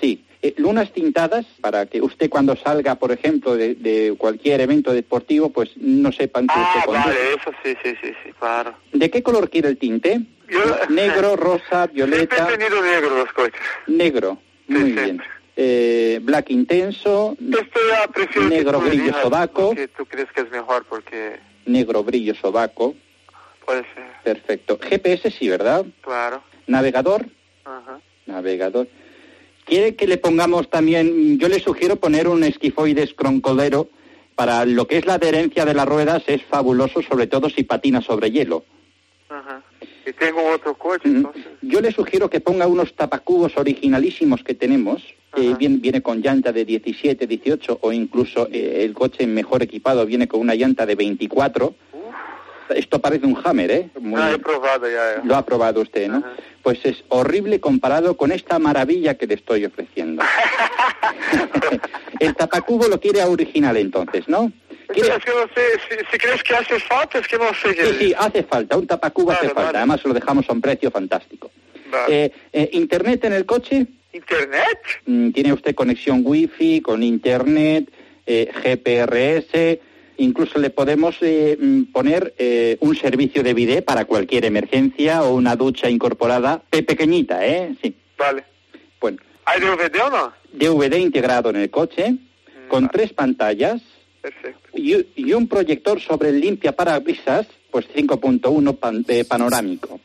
Sí. 0.00 0.22
Eh, 0.42 0.54
lunas 0.58 0.92
tintadas 0.92 1.46
para 1.60 1.86
que 1.86 2.00
usted 2.02 2.28
cuando 2.28 2.56
salga, 2.56 2.96
por 2.96 3.10
ejemplo, 3.12 3.56
de, 3.56 3.74
de 3.74 4.14
cualquier 4.18 4.60
evento 4.60 4.92
deportivo, 4.92 5.50
pues 5.50 5.70
no 5.76 6.12
sepan 6.12 6.46
que 6.46 6.54
Ah, 6.56 6.74
usted 6.76 6.86
conduce. 6.86 7.08
vale, 7.08 7.32
eso 7.34 7.50
sí, 7.64 7.74
sí, 7.82 7.96
sí, 8.02 8.08
sí, 8.24 8.30
claro. 8.38 8.74
¿De 8.92 9.10
qué 9.10 9.22
color 9.22 9.48
quiere 9.50 9.68
el 9.68 9.78
tinte? 9.78 10.20
Negro, 10.90 11.36
rosa, 11.36 11.86
violeta. 11.92 12.48
He 12.48 12.56
tenido 12.56 12.82
negro 12.82 13.16
los 13.18 13.32
coches. 13.32 13.60
Negro. 13.86 14.38
Muy 14.68 14.92
bien. 14.92 15.22
Eh, 15.58 16.20
black 16.22 16.50
intenso, 16.50 17.34
Esto 17.40 18.40
negro 18.42 18.78
brillo 18.80 19.12
sobaco, 19.22 19.74
tú 19.96 20.04
crees 20.04 20.30
que 20.32 20.42
es 20.42 20.50
mejor 20.50 20.84
porque 20.84 21.36
negro 21.64 22.04
brillo 22.04 22.34
sobaco. 22.34 22.94
puede 23.64 23.80
ser, 23.94 24.04
Perfecto. 24.22 24.78
GPS 24.78 25.30
sí, 25.30 25.48
¿verdad? 25.48 25.86
claro. 26.02 26.42
Navegador. 26.66 27.24
Ajá. 27.64 28.00
Navegador. 28.26 28.86
¿Quiere 29.66 29.96
que 29.96 30.06
le 30.06 30.16
pongamos 30.16 30.70
también, 30.70 31.38
yo 31.38 31.48
le 31.48 31.58
sugiero 31.58 31.96
poner 31.96 32.28
un 32.28 32.44
esquifoides 32.44 33.14
croncolero 33.14 33.88
para 34.36 34.64
lo 34.64 34.86
que 34.86 34.98
es 34.98 35.06
la 35.06 35.14
adherencia 35.14 35.64
de 35.64 35.74
las 35.74 35.86
ruedas, 35.86 36.22
es 36.28 36.42
fabuloso, 36.44 37.02
sobre 37.02 37.26
todo 37.26 37.50
si 37.50 37.64
patina 37.64 38.00
sobre 38.00 38.30
hielo. 38.30 38.64
Ajá. 39.28 39.62
Y 40.06 40.12
tengo 40.12 40.40
otro 40.52 40.74
coche, 40.74 41.08
entonces. 41.08 41.44
Yo 41.62 41.80
le 41.80 41.90
sugiero 41.90 42.30
que 42.30 42.40
ponga 42.40 42.68
unos 42.68 42.94
tapacubos 42.94 43.56
originalísimos 43.56 44.44
que 44.44 44.54
tenemos. 44.54 45.02
eh, 45.36 45.54
viene, 45.58 45.78
viene 45.78 46.00
con 46.00 46.22
llanta 46.22 46.52
de 46.52 46.64
17, 46.64 47.26
18 47.26 47.78
o 47.82 47.92
incluso 47.92 48.48
eh, 48.52 48.84
el 48.84 48.94
coche 48.94 49.26
mejor 49.26 49.62
equipado 49.62 50.06
viene 50.06 50.28
con 50.28 50.40
una 50.40 50.54
llanta 50.54 50.86
de 50.86 50.94
24. 50.94 51.74
Esto 52.70 52.98
parece 53.00 53.26
un 53.26 53.38
Hammer, 53.44 53.70
¿eh? 53.70 53.90
Muy- 54.00 54.20
Ah, 54.20 54.32
he 54.34 54.38
probado 54.38 54.88
ya. 54.88 55.16
ya. 55.16 55.22
Lo 55.24 55.36
ha 55.36 55.44
probado 55.44 55.80
usted, 55.82 56.08
¿no? 56.08 56.22
Pues 56.62 56.78
es 56.84 57.04
horrible 57.08 57.60
comparado 57.60 58.16
con 58.16 58.32
esta 58.32 58.58
maravilla 58.58 59.14
que 59.14 59.26
le 59.26 59.34
estoy 59.34 59.64
ofreciendo. 59.64 60.22
el 62.20 62.34
tapacubo 62.34 62.88
lo 62.88 62.98
quiere 63.00 63.20
a 63.20 63.28
original 63.28 63.76
entonces, 63.76 64.28
¿no? 64.28 64.50
Pero 64.88 65.16
es 65.16 65.24
que 65.24 65.30
no 65.30 65.42
sé, 65.54 65.62
si, 65.88 65.96
si 66.12 66.18
crees 66.18 66.42
que 66.42 66.54
hace 66.54 66.78
falta, 66.80 67.18
es 67.18 67.26
que 67.28 67.36
no 67.38 67.52
sé 67.54 67.74
qué. 67.74 67.86
Sí, 67.86 67.94
sí, 67.98 68.14
hace 68.16 68.42
falta, 68.44 68.76
un 68.76 68.86
tapacubo 68.86 69.32
hace 69.32 69.48
falta. 69.50 69.78
Además 69.78 70.04
lo 70.04 70.14
dejamos 70.14 70.48
a 70.48 70.52
un 70.52 70.60
precio 70.60 70.90
fantástico. 70.90 71.50
Eh, 72.08 72.30
eh, 72.52 72.68
¿Internet 72.72 73.24
en 73.24 73.32
el 73.32 73.46
coche? 73.46 73.86
¿Internet? 74.12 74.78
Mm, 75.06 75.30
¿Tiene 75.30 75.52
usted 75.52 75.74
conexión 75.74 76.22
wifi 76.24 76.80
con 76.80 77.02
internet, 77.02 77.90
eh, 78.26 78.50
GPRS? 78.62 79.78
Incluso 80.18 80.58
le 80.58 80.70
podemos 80.70 81.16
eh, 81.20 81.56
mm, 81.60 81.92
poner 81.92 82.34
eh, 82.38 82.76
un 82.80 82.96
servicio 82.96 83.42
de 83.42 83.52
bidet 83.54 83.84
para 83.84 84.04
cualquier 84.06 84.44
emergencia 84.46 85.22
o 85.22 85.34
una 85.34 85.56
ducha 85.56 85.90
incorporada, 85.90 86.62
pe- 86.70 86.82
pequeñita, 86.82 87.46
¿eh? 87.46 87.74
Sí. 87.82 87.94
Vale. 88.18 88.44
Bueno, 89.00 89.18
¿Hay 89.44 89.60
DVD 89.60 90.00
o 90.06 90.10
no? 90.10 90.32
DVD 90.52 90.96
integrado 90.98 91.50
en 91.50 91.56
el 91.56 91.70
coche, 91.70 92.16
con 92.68 92.88
tres 92.88 93.12
pantallas 93.12 93.82
Perfecto. 94.22 94.68
y, 94.74 95.06
y 95.16 95.32
un 95.34 95.46
proyector 95.48 96.00
sobre 96.00 96.30
el 96.30 96.40
limpia 96.40 96.72
parabrisas, 96.72 97.46
pues 97.70 97.86
5.1 97.94 98.76
pan- 98.78 99.04
eh, 99.08 99.24
panorámico. 99.24 100.00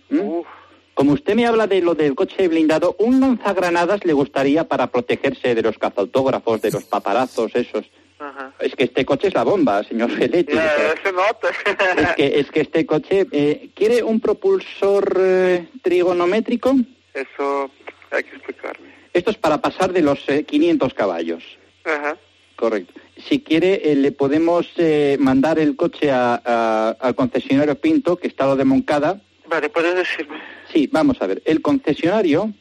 Como 0.93 1.13
usted 1.13 1.35
me 1.35 1.47
habla 1.47 1.67
de 1.67 1.81
lo 1.81 1.95
del 1.95 2.13
coche 2.15 2.47
blindado, 2.49 2.95
un 2.99 3.21
lanzagranadas 3.21 4.03
le 4.05 4.11
gustaría 4.13 4.65
para 4.67 4.87
protegerse 4.87 5.55
de 5.55 5.61
los 5.61 5.77
cazautógrafos, 5.77 6.61
de 6.61 6.69
los 6.71 6.83
paparazos, 6.83 7.55
esos. 7.55 7.85
Ajá. 8.21 8.53
Es 8.59 8.75
que 8.75 8.83
este 8.83 9.03
coche 9.03 9.29
es 9.29 9.33
la 9.33 9.43
bomba, 9.43 9.83
señor 9.83 10.11
Feletti. 10.17 10.53
Es 10.55 12.15
que, 12.15 12.39
es 12.39 12.51
que 12.51 12.61
este 12.61 12.85
coche... 12.85 13.25
eh, 13.31 13.69
¿Quiere 13.75 14.03
un 14.03 14.19
propulsor 14.19 15.17
eh, 15.19 15.67
trigonométrico? 15.81 16.75
Eso 17.13 17.71
hay 18.11 18.23
que 18.23 18.35
explicarme. 18.35 18.89
Esto 19.13 19.31
es 19.31 19.37
para 19.37 19.57
pasar 19.59 19.91
de 19.91 20.01
los 20.01 20.27
eh, 20.29 20.43
500 20.45 20.93
caballos. 20.93 21.43
Ajá. 21.83 22.15
Correcto. 22.55 22.93
Si 23.27 23.41
quiere, 23.41 23.91
eh, 23.91 23.95
le 23.95 24.11
podemos 24.11 24.67
eh, 24.77 25.17
mandar 25.19 25.57
el 25.57 25.75
coche 25.75 26.11
a- 26.11 26.39
a- 26.45 26.95
al 26.99 27.15
concesionario 27.15 27.75
Pinto, 27.75 28.17
que 28.17 28.27
está 28.27 28.45
lo 28.45 28.55
de 28.55 28.65
Moncada. 28.65 29.19
Vale, 29.47 29.67
puedes 29.69 29.95
decirme. 29.95 30.37
Sí, 30.71 30.87
vamos 30.91 31.21
a 31.21 31.27
ver. 31.27 31.41
El 31.45 31.61
concesionario 31.61 32.53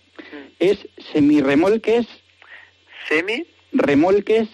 es 0.58 0.78
semirremolques, 1.12 2.06
¿Semi? 3.08 3.44
remolques 3.72 4.48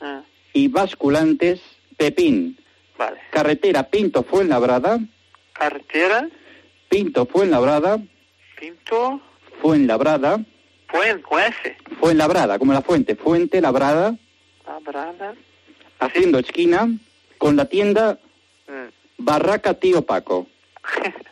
Ah, 0.00 0.22
y 0.52 0.68
basculantes 0.68 1.60
Pepín. 1.96 2.56
vale. 2.98 3.18
Carretera 3.30 3.84
Pinto 3.88 4.22
Fuenlabrada, 4.22 4.98
Carretera, 5.52 6.28
Pinto 6.88 7.26
Fuenlabrada, 7.26 7.98
Pinto, 8.58 9.20
Fuenlabrada, 9.60 10.40
Puen, 10.90 11.20
con 11.22 11.40
S. 11.40 11.76
Fuenlabrada, 12.00 12.58
como 12.58 12.72
la 12.72 12.82
fuente, 12.82 13.14
Fuente 13.16 13.60
Labrada, 13.60 14.16
Labrada. 14.66 15.34
haciendo 15.98 16.38
esquina 16.38 16.88
con 17.38 17.56
la 17.56 17.66
tienda 17.66 18.18
Mm. 18.68 18.88
Barraca 19.18 19.74
Tío 19.74 20.02
Paco. 20.02 20.46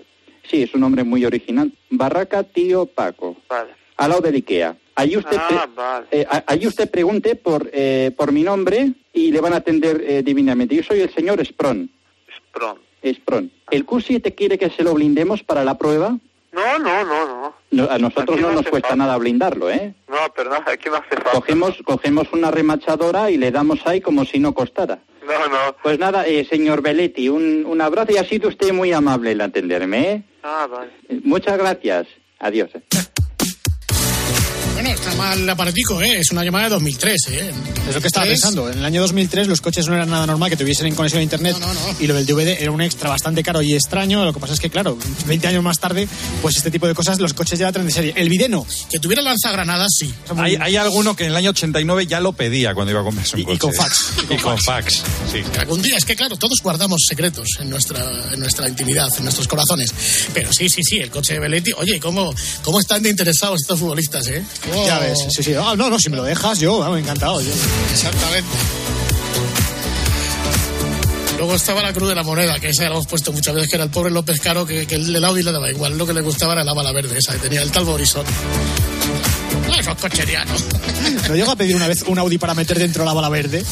Sí, 0.50 0.62
es 0.62 0.72
un 0.74 0.80
nombre 0.80 1.04
muy 1.04 1.24
original. 1.26 1.70
Barraca 1.90 2.42
Tío 2.42 2.86
Paco, 2.86 3.36
Vale. 3.48 3.70
al 3.98 4.08
lado 4.10 4.22
del 4.22 4.34
Ikea. 4.36 4.76
Allí 4.98 5.16
usted, 5.16 5.36
Ah, 5.38 5.66
vale. 5.76 6.06
eh, 6.10 6.26
allí 6.46 6.66
usted 6.66 6.90
pregunte 6.90 7.36
por, 7.36 7.70
eh, 7.72 8.10
por 8.16 8.32
mi 8.32 8.42
nombre 8.42 8.92
y 9.12 9.30
le 9.30 9.40
van 9.40 9.52
a 9.52 9.56
atender 9.56 10.02
eh, 10.06 10.22
divinamente. 10.24 10.74
Yo 10.74 10.82
soy 10.82 11.00
el 11.00 11.14
señor 11.14 11.44
Spron. 11.44 11.88
Spron. 12.36 12.78
Spron. 13.14 13.50
¿El 13.70 13.86
Q7 13.86 14.34
quiere 14.34 14.58
que 14.58 14.70
se 14.70 14.82
lo 14.82 14.94
blindemos 14.94 15.42
para 15.44 15.62
la 15.62 15.78
prueba? 15.78 16.18
No, 16.50 16.78
no, 16.80 17.04
no, 17.04 17.26
no. 17.26 17.54
No, 17.70 17.84
a 17.90 17.98
nosotros 17.98 18.40
no 18.40 18.48
no 18.48 18.54
nos 18.54 18.66
cuesta 18.66 18.88
falta. 18.88 19.04
nada 19.04 19.16
blindarlo, 19.18 19.70
¿eh? 19.70 19.94
No, 20.08 20.16
pero 20.34 20.50
no, 20.50 20.56
aquí 20.56 20.88
no 20.88 20.96
hace 20.96 21.10
falta. 21.14 21.30
Cogemos, 21.32 21.76
cogemos 21.84 22.26
una 22.32 22.50
remachadora 22.50 23.30
y 23.30 23.36
le 23.36 23.50
damos 23.52 23.86
ahí 23.86 24.00
como 24.00 24.24
si 24.24 24.40
no 24.40 24.52
costara. 24.52 24.98
No, 25.24 25.46
no. 25.48 25.76
Pues 25.82 25.98
nada, 25.98 26.26
eh, 26.26 26.44
señor 26.44 26.82
Belletti, 26.82 27.28
un, 27.28 27.64
un 27.66 27.80
abrazo 27.82 28.12
y 28.12 28.16
ha 28.16 28.24
sido 28.24 28.48
usted 28.48 28.72
muy 28.72 28.92
amable 28.92 29.30
en 29.32 29.42
atenderme, 29.42 30.10
¿eh? 30.12 30.22
Ah, 30.42 30.66
vale. 30.68 30.90
Muchas 31.22 31.56
gracias. 31.58 32.08
Adiós. 32.40 32.70
Bueno, 34.80 34.92
está 34.92 35.12
mal 35.16 35.40
el 35.40 35.50
aparatico, 35.50 36.00
¿eh? 36.00 36.20
Es 36.20 36.30
una 36.30 36.44
llamada 36.44 36.66
de 36.66 36.70
2003, 36.70 37.26
¿eh? 37.30 37.52
Es 37.88 37.94
lo 37.96 38.00
que 38.00 38.06
estaba 38.06 38.26
pensando. 38.26 38.70
En 38.70 38.78
el 38.78 38.84
año 38.84 39.00
2003 39.00 39.48
los 39.48 39.60
coches 39.60 39.88
no 39.88 39.94
eran 39.96 40.08
nada 40.08 40.24
normal 40.24 40.50
que 40.50 40.56
tuviesen 40.56 40.86
en 40.86 40.94
conexión 40.94 41.18
a 41.18 41.24
internet 41.24 41.56
y 41.98 42.06
lo 42.06 42.14
del 42.14 42.24
DVD 42.24 42.62
era 42.62 42.70
un 42.70 42.80
extra 42.80 43.10
bastante 43.10 43.42
caro 43.42 43.60
y 43.60 43.74
extraño. 43.74 44.24
Lo 44.24 44.32
que 44.32 44.38
pasa 44.38 44.52
es 44.52 44.60
que, 44.60 44.70
claro, 44.70 44.96
20 45.26 45.48
años 45.48 45.64
más 45.64 45.80
tarde, 45.80 46.06
pues 46.42 46.58
este 46.58 46.70
tipo 46.70 46.86
de 46.86 46.94
cosas 46.94 47.18
los 47.18 47.34
coches 47.34 47.58
ya 47.58 47.66
la 47.66 47.72
traen 47.72 47.88
de 47.88 47.92
serie. 47.92 48.12
El 48.14 48.28
video 48.28 48.48
no. 48.48 48.66
Que 48.88 49.00
tuviera 49.00 49.20
lanzagranadas, 49.20 49.88
sí. 49.98 50.14
Hay, 50.36 50.54
hay 50.54 50.76
alguno 50.76 51.16
que 51.16 51.24
en 51.24 51.30
el 51.30 51.36
año 51.36 51.50
89 51.50 52.06
ya 52.06 52.20
lo 52.20 52.34
pedía 52.34 52.72
cuando 52.72 52.92
iba 52.92 53.00
a 53.00 53.04
comprarse 53.04 53.34
un 53.34 53.42
coche. 53.42 53.58
con 53.58 53.74
fax. 53.74 54.12
Y 54.30 54.36
con 54.36 54.58
fax, 54.58 55.02
sí. 55.32 55.42
Algún 55.58 55.82
día, 55.82 55.96
es 55.96 56.04
que 56.04 56.14
claro, 56.14 56.36
todos 56.36 56.60
guardamos 56.62 57.02
secretos 57.04 57.48
en 57.58 57.68
nuestra, 57.68 58.00
en 58.32 58.38
nuestra 58.38 58.68
intimidad, 58.68 59.08
en 59.16 59.24
nuestros 59.24 59.48
corazones. 59.48 59.92
Pero 60.32 60.52
sí, 60.52 60.68
sí, 60.68 60.84
sí, 60.84 60.98
el 60.98 61.10
coche 61.10 61.32
de 61.32 61.40
Belletti. 61.40 61.72
Oye, 61.72 61.98
¿cómo, 61.98 62.32
cómo 62.62 62.78
están 62.78 63.02
de 63.02 63.10
interesados 63.10 63.60
estos 63.62 63.80
futbolistas, 63.80 64.28
eh? 64.28 64.44
¿Cómo- 64.72 64.86
Ya 64.86 64.98
ves, 65.00 65.18
sí, 65.30 65.42
sí. 65.42 65.54
Ah, 65.54 65.74
no, 65.76 65.88
no, 65.90 65.98
si 65.98 66.10
me 66.10 66.16
lo 66.16 66.24
dejas, 66.24 66.58
yo, 66.58 66.78
vamos, 66.78 66.98
encantado. 66.98 67.40
Yo. 67.40 67.50
Exactamente. 67.92 68.48
Luego 71.38 71.54
estaba 71.54 71.82
la 71.82 71.92
cruz 71.92 72.08
de 72.08 72.14
la 72.16 72.24
moneda, 72.24 72.58
que 72.58 72.68
esa 72.70 72.82
la 72.84 72.88
hemos 72.90 73.06
puesto 73.06 73.32
muchas 73.32 73.54
veces, 73.54 73.70
que 73.70 73.76
era 73.76 73.84
el 73.84 73.90
pobre 73.90 74.10
López 74.10 74.40
Caro, 74.40 74.66
que, 74.66 74.86
que 74.86 74.96
el 74.96 75.24
Audi 75.24 75.42
le 75.44 75.52
daba 75.52 75.70
igual. 75.70 75.96
Lo 75.96 76.04
que 76.04 76.12
le 76.12 76.20
gustaba 76.20 76.52
era 76.54 76.64
la 76.64 76.74
bala 76.74 76.90
verde, 76.90 77.16
esa 77.18 77.32
que 77.34 77.38
tenía 77.38 77.62
el 77.62 77.70
tal 77.70 77.84
Borisón. 77.84 78.24
Eso 79.78 79.90
es 79.92 79.96
cocheriano. 80.00 80.52
¿No 81.28 81.36
llego 81.36 81.52
a 81.52 81.56
pedir 81.56 81.76
una 81.76 81.86
vez 81.86 82.02
un 82.08 82.18
Audi 82.18 82.38
para 82.38 82.54
meter 82.54 82.78
dentro 82.80 83.04
la 83.04 83.12
bala 83.12 83.28
verde? 83.28 83.62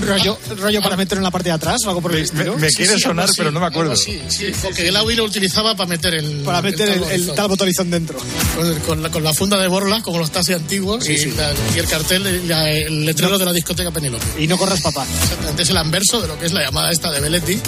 Rollo, 0.00 0.38
rollo 0.56 0.80
para 0.82 0.96
meter 0.96 1.18
en 1.18 1.24
la 1.24 1.30
parte 1.30 1.48
de 1.48 1.54
atrás 1.54 1.78
o 1.84 1.88
algo 1.88 2.00
por 2.00 2.14
el 2.14 2.22
estilo. 2.22 2.56
me 2.56 2.68
quiere 2.70 2.98
sonar, 2.98 3.24
algo 3.24 3.30
así, 3.32 3.34
pero 3.38 3.50
no 3.50 3.60
me 3.60 3.66
acuerdo. 3.66 3.92
así, 3.92 4.20
sí, 4.28 4.52
porque 4.62 4.88
el 4.88 4.96
Audi 4.96 5.16
lo 5.16 5.24
utilizaba 5.24 5.74
para 5.74 5.88
meter 5.88 6.14
el. 6.14 6.42
Para 6.44 6.62
meter 6.62 6.88
el, 6.88 6.94
el 6.94 7.00
Borisón. 7.00 7.34
tal 7.34 7.48
botorizón 7.48 7.90
dentro. 7.90 8.18
Con, 8.56 8.74
con 8.80 9.02
la, 9.02 9.10
con 9.10 9.24
la 9.24 9.34
funda 9.34 9.58
de 9.58 9.66
borla, 9.68 10.00
como 10.02 10.18
los 10.18 10.30
taxis 10.30 10.56
antiguos, 10.56 11.04
Sí, 11.04 11.12
y, 11.14 11.18
sí. 11.18 11.32
la- 11.36 11.52
y 11.74 11.78
el 11.78 11.86
cartel, 11.88 12.48
la- 12.48 12.70
el 12.70 13.04
letrero 13.04 13.36
de 13.38 13.44
la 13.44 13.52
discoteca 13.52 13.90
Penélope. 13.90 14.24
Y 14.38 14.46
no 14.46 14.56
corras 14.56 14.80
papá. 14.80 15.04
Exactamente, 15.22 15.62
es 15.64 15.70
el 15.70 15.76
anverso 15.76 16.20
de 16.22 16.28
lo 16.28 16.38
que 16.38 16.46
es 16.46 16.52
la 16.52 16.62
llamada 16.62 16.90
esta 16.92 17.10
de 17.10 17.20
Belletti. 17.20 17.58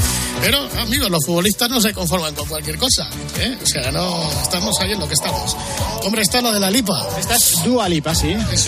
Pero, 0.40 0.68
amigos, 0.80 1.10
los 1.10 1.24
futbolistas 1.26 1.68
no 1.70 1.80
se 1.80 1.92
conforman 1.92 2.34
con 2.34 2.46
cualquier 2.48 2.78
cosa. 2.78 3.08
¿eh? 3.38 3.56
O 3.62 3.66
sea, 3.66 3.90
no 3.90 4.30
estamos 4.42 4.74
ahí 4.80 4.92
en 4.92 5.00
lo 5.00 5.08
que 5.08 5.14
estamos. 5.14 5.56
Hombre, 6.04 6.22
está 6.22 6.40
la 6.40 6.52
de 6.52 6.60
la 6.60 6.70
lipa. 6.70 7.06
Esta 7.18 7.36
es 7.36 7.62
Dua 7.64 7.88
Lipa, 7.88 8.14
sí. 8.14 8.28
If 8.30 8.66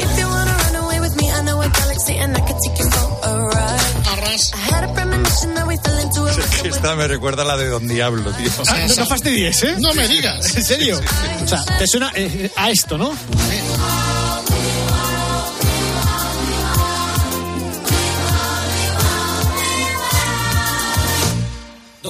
you 1.04 1.10
wanna 1.10 1.10
run 1.10 1.10
away 1.10 1.10
with 1.10 1.16
me, 1.16 1.30
I 1.30 1.42
know 1.42 1.60
a 1.60 1.68
galaxy 1.68 2.16
and 2.16 2.36
I 2.36 2.40
could 2.40 2.56
take 2.66 2.78
you 2.78 2.90
for 2.90 3.28
a 3.28 3.38
ride. 3.38 3.94
Arras. 4.18 4.52
I 4.52 4.56
had 4.56 4.84
a 4.84 4.94
premonition 4.94 5.54
that 5.54 5.66
we 5.66 5.76
fell 5.76 5.98
into 5.98 6.20
a 6.20 6.26
rhythm 6.26 6.62
with 6.62 6.74
Esta 6.74 6.96
me 6.96 7.06
recuerda 7.06 7.42
a 7.42 7.44
la 7.44 7.56
de 7.56 7.66
Don 7.68 7.86
Diablo, 7.86 8.30
tío. 8.32 8.50
Ah, 8.68 8.86
no, 8.88 8.94
no 8.94 9.06
fastidies, 9.06 9.62
¿eh? 9.62 9.76
No 9.78 9.94
me 9.94 10.08
digas. 10.08 10.56
¿En 10.56 10.64
serio? 10.64 11.00
O 11.44 11.48
sea, 11.48 11.64
te 11.78 11.86
suena 11.86 12.12
eh, 12.14 12.50
a 12.56 12.70
esto, 12.70 12.98
¿no? 12.98 13.12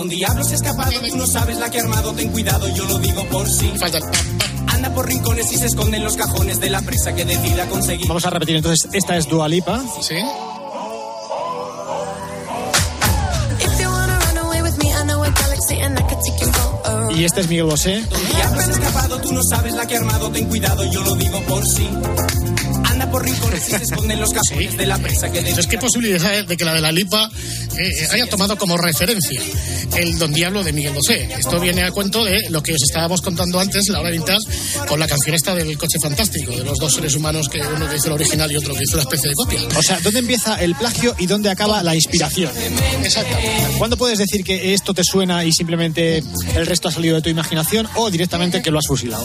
Don 0.04 0.11
Diablo 0.11 0.44
se 0.44 0.52
ha 0.52 0.56
escapado, 0.56 1.00
tú 1.08 1.16
no 1.16 1.26
sabes 1.26 1.56
la 1.56 1.70
que 1.70 1.78
ha 1.78 1.82
armado, 1.82 2.12
ten 2.12 2.30
cuidado, 2.30 2.68
yo 2.75 2.84
lo 2.84 2.99
digo 2.99 3.25
por 3.30 3.49
sí. 3.49 3.73
Anda 4.66 4.94
por 4.94 5.08
rincones 5.08 5.50
y 5.50 5.56
se 5.56 5.64
esconde 5.64 5.96
en 5.96 6.04
los 6.04 6.14
cajones 6.14 6.61
de 6.61 6.68
la 6.68 6.82
prisa 6.82 7.14
que 7.14 7.25
decida 7.25 7.66
conseguir. 7.70 8.06
Vamos 8.06 8.26
a 8.26 8.28
repetir 8.28 8.56
entonces, 8.56 8.87
esta 8.92 9.16
es 9.16 9.26
Dua 9.26 9.49
Lipa. 9.49 9.82
Sí. 10.02 10.16
Y 17.16 17.25
este 17.25 17.42
es 17.42 17.49
Miguel 17.49 17.66
Bosé. 17.66 18.02
Don 18.11 18.26
Diablo 18.35 18.61
se 18.61 18.71
ha 18.71 18.75
escapado, 18.75 19.21
tú 19.21 19.33
no 19.33 19.40
sabes 19.42 19.73
la 19.75 19.87
que 19.87 19.94
ha 19.94 19.99
armado, 19.99 20.30
ten 20.30 20.47
cuidado, 20.47 20.85
yo 20.90 21.02
lo 21.02 21.14
digo 21.14 21.40
por 21.42 21.64
sí. 21.64 21.88
Anda 22.85 23.11
por 23.11 23.25
rincones 23.25 23.68
y 23.68 23.71
se 23.71 23.85
esconde 23.85 24.14
en 24.14 24.21
los 24.21 24.30
cajones 24.30 24.76
de 24.76 24.87
la 24.87 24.99
prisa 24.99 25.30
que 25.30 25.38
Entonces, 25.38 25.66
¿qué 25.66 25.78
posibilidad 25.78 26.25
hay 26.25 26.44
de 26.44 26.56
que 26.56 26.64
la 26.64 26.75
de 26.75 26.80
la 26.80 26.92
lipa 26.92 27.30
eh, 27.78 28.09
haya 28.12 28.26
tomado 28.26 28.56
como 28.59 28.76
referencia 28.76 29.40
el 29.97 30.18
Don 30.18 30.33
Diablo 30.33 30.62
de 30.62 30.73
Miguel 30.73 30.92
Bosé? 30.92 31.28
Esto 31.38 31.59
viene 31.61 31.83
a 31.83 31.90
cuento 31.92 32.25
de 32.25 32.50
lo 32.50 32.62
que 32.62 32.73
os 32.73 32.83
estábamos 32.83 33.20
contando 33.20 33.59
antes, 33.59 33.88
la 33.88 34.00
hora 34.00 34.11
vintage, 34.11 34.44
con 34.88 34.98
la 35.00 35.07
canción 35.07 35.35
esta 35.35 35.55
del 35.55 35.77
coche 35.79 35.98
fantástico, 36.00 36.53
de 36.53 36.64
los 36.64 36.79
dos 36.79 36.94
seres 36.94 37.14
humanos, 37.14 37.48
que 37.48 37.61
uno 37.61 37.88
que 37.88 37.96
hizo 37.96 38.09
el 38.09 38.12
original 38.12 38.50
y 38.50 38.57
otro 38.57 38.74
que 38.74 38.83
hizo 38.83 38.94
una 38.94 39.03
especie 39.03 39.31
de 39.31 39.35
copia. 39.35 39.61
O 39.77 39.83
sea, 39.83 39.98
¿dónde 40.00 40.20
empieza 40.20 40.61
el 40.62 40.74
plagio 40.74 41.14
y 41.18 41.27
dónde 41.27 41.50
acaba 41.50 41.83
la 41.83 41.94
inspiración? 41.94 42.53
Exactamente. 43.03 43.79
¿Cuándo 43.79 43.96
puedes 43.96 44.18
decir 44.18 44.44
que 44.44 44.74
esto 44.74 44.94
te 44.94 45.03
suena 45.05 45.44
y 45.44 45.53
simplemente 45.53 46.22
el 46.55 46.66
resto 46.66 46.88
ha 46.88 46.92
salido 46.92 47.03
de 47.12 47.20
tu 47.20 47.28
imaginación 47.28 47.88
o 47.94 48.10
directamente 48.10 48.62
que 48.62 48.70
lo 48.70 48.78
has 48.78 48.86
fusilado? 48.86 49.24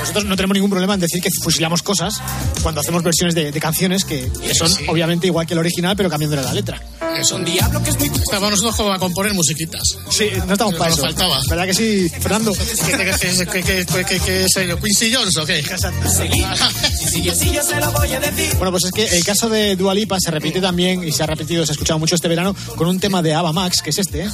Nosotros 0.00 0.24
no 0.24 0.36
tenemos 0.36 0.54
ningún 0.54 0.70
problema 0.70 0.94
en 0.94 1.00
decir 1.00 1.20
que 1.20 1.30
fusilamos 1.42 1.82
cosas 1.82 2.20
cuando 2.62 2.80
hacemos 2.80 3.02
versiones 3.02 3.34
de, 3.34 3.52
de 3.52 3.60
canciones 3.60 4.04
que, 4.04 4.30
que 4.42 4.54
son 4.54 4.70
obviamente 4.88 5.26
igual 5.26 5.46
que 5.46 5.54
el 5.54 5.58
original 5.58 5.96
pero 5.96 6.08
cambiándole 6.08 6.42
la 6.42 6.54
letra. 6.54 6.80
Eso. 7.18 7.38
Estamos 7.38 8.50
nosotros 8.50 8.74
como 8.74 8.92
a 8.92 8.98
componer 8.98 9.34
musiquitas. 9.34 9.82
Sí, 10.10 10.28
no 10.46 10.54
estamos 10.54 10.74
para 10.74 10.90
Nos 10.90 10.98
eso. 10.98 11.06
faltaba. 11.06 11.40
¿Verdad 11.48 11.66
que 11.66 11.74
sí, 11.74 12.08
Fernando? 12.08 12.52
¿Qué, 13.52 14.46
sé 14.48 14.66
yo? 14.66 14.78
¿Quincy 14.80 15.12
Jones 15.12 15.36
o 15.36 15.44
qué? 15.44 15.62
Si 15.62 17.08
sigue 17.08 17.30
así, 17.30 17.52
yo 17.52 17.62
se 17.62 17.78
lo 17.78 17.92
voy 17.92 18.12
a 18.12 18.20
decir. 18.20 18.54
Bueno, 18.56 18.70
pues 18.70 18.84
es 18.84 18.92
que 18.92 19.04
el 19.16 19.24
caso 19.24 19.48
de 19.48 19.76
Dua 19.76 19.94
Lipa 19.94 20.18
se 20.20 20.30
repite 20.30 20.60
también 20.60 21.04
y 21.04 21.12
se 21.12 21.22
ha 21.22 21.26
repetido, 21.26 21.66
se 21.66 21.72
ha 21.72 21.74
escuchado 21.74 21.98
mucho 21.98 22.14
este 22.14 22.28
verano 22.28 22.54
con 22.76 22.88
un 22.88 22.98
tema 22.98 23.22
de 23.22 23.34
Ava 23.34 23.52
Max, 23.52 23.82
que 23.82 23.90
es 23.90 23.98
este. 23.98 24.22
¿eh? 24.22 24.30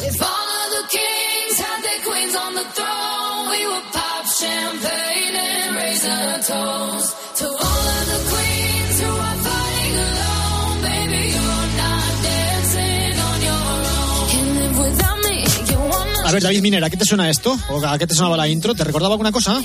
A 6.09 6.39
toast 6.47 7.17
to 7.39 7.47
all 7.47 7.85
of 7.99 8.05
the 8.13 8.21
queens 8.31 8.97
who 9.01 9.11
are 9.29 9.39
fighting 9.47 9.97
alone. 10.09 10.77
Baby, 10.83 11.23
you're 11.35 11.69
not 11.83 12.13
dancing 12.23 13.15
on 13.29 13.39
your 13.49 13.79
own. 13.95 14.29
Can't 14.33 14.53
live 14.61 14.79
without 14.79 15.19
me. 15.25 15.37
You 15.71 15.79
wanna 15.79 16.29
A 16.29 16.33
ver, 16.33 16.43
David 16.43 16.63
Minera, 16.63 16.87
¿a 16.87 16.91
qué 16.91 16.97
te 16.97 17.05
suena 17.05 17.29
esto? 17.29 17.59
¿O 17.71 17.85
a 17.85 17.99
qué 17.99 18.07
te 18.07 18.15
sonaba 18.15 18.37
la 18.37 18.49
intro? 18.49 18.75
¿Te 18.75 18.85
recordaba 18.85 19.15
alguna 19.15 19.33
cosa? 19.33 19.61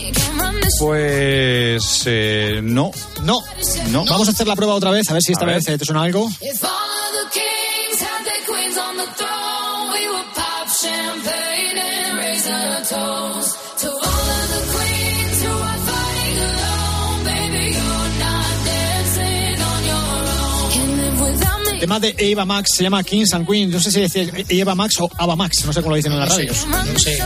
Pues 0.79 2.03
eh, 2.05 2.59
no. 2.63 2.91
No. 3.23 3.41
No. 3.89 4.05
Vamos 4.05 4.27
a 4.27 4.31
hacer 4.31 4.47
la 4.47 4.55
prueba 4.55 4.73
otra 4.73 4.91
vez, 4.91 5.09
a 5.09 5.13
ver 5.13 5.21
si 5.21 5.33
esta 5.33 5.45
vez 5.45 5.67
eh, 5.67 5.77
te 5.77 5.85
suena 5.85 6.03
algo. 6.03 6.29
Tema 21.83 21.99
de 21.99 22.15
Eva 22.17 22.45
Max 22.45 22.75
se 22.77 22.83
llama 22.83 23.03
Kings 23.03 23.33
and 23.33 23.45
Queens. 23.45 23.73
No 23.73 23.79
sé 23.81 23.91
si 23.91 23.99
decir 23.99 24.45
Eva 24.47 24.73
Max 24.73 25.01
o 25.01 25.09
Ava 25.17 25.35
Max, 25.35 25.65
no 25.65 25.73
sé 25.73 25.81
cómo 25.81 25.89
lo 25.89 25.95
dicen 25.97 26.13
en 26.13 26.19
las 26.21 26.29
radios. 26.29 26.65
No 26.65 26.97
sé. 26.97 27.21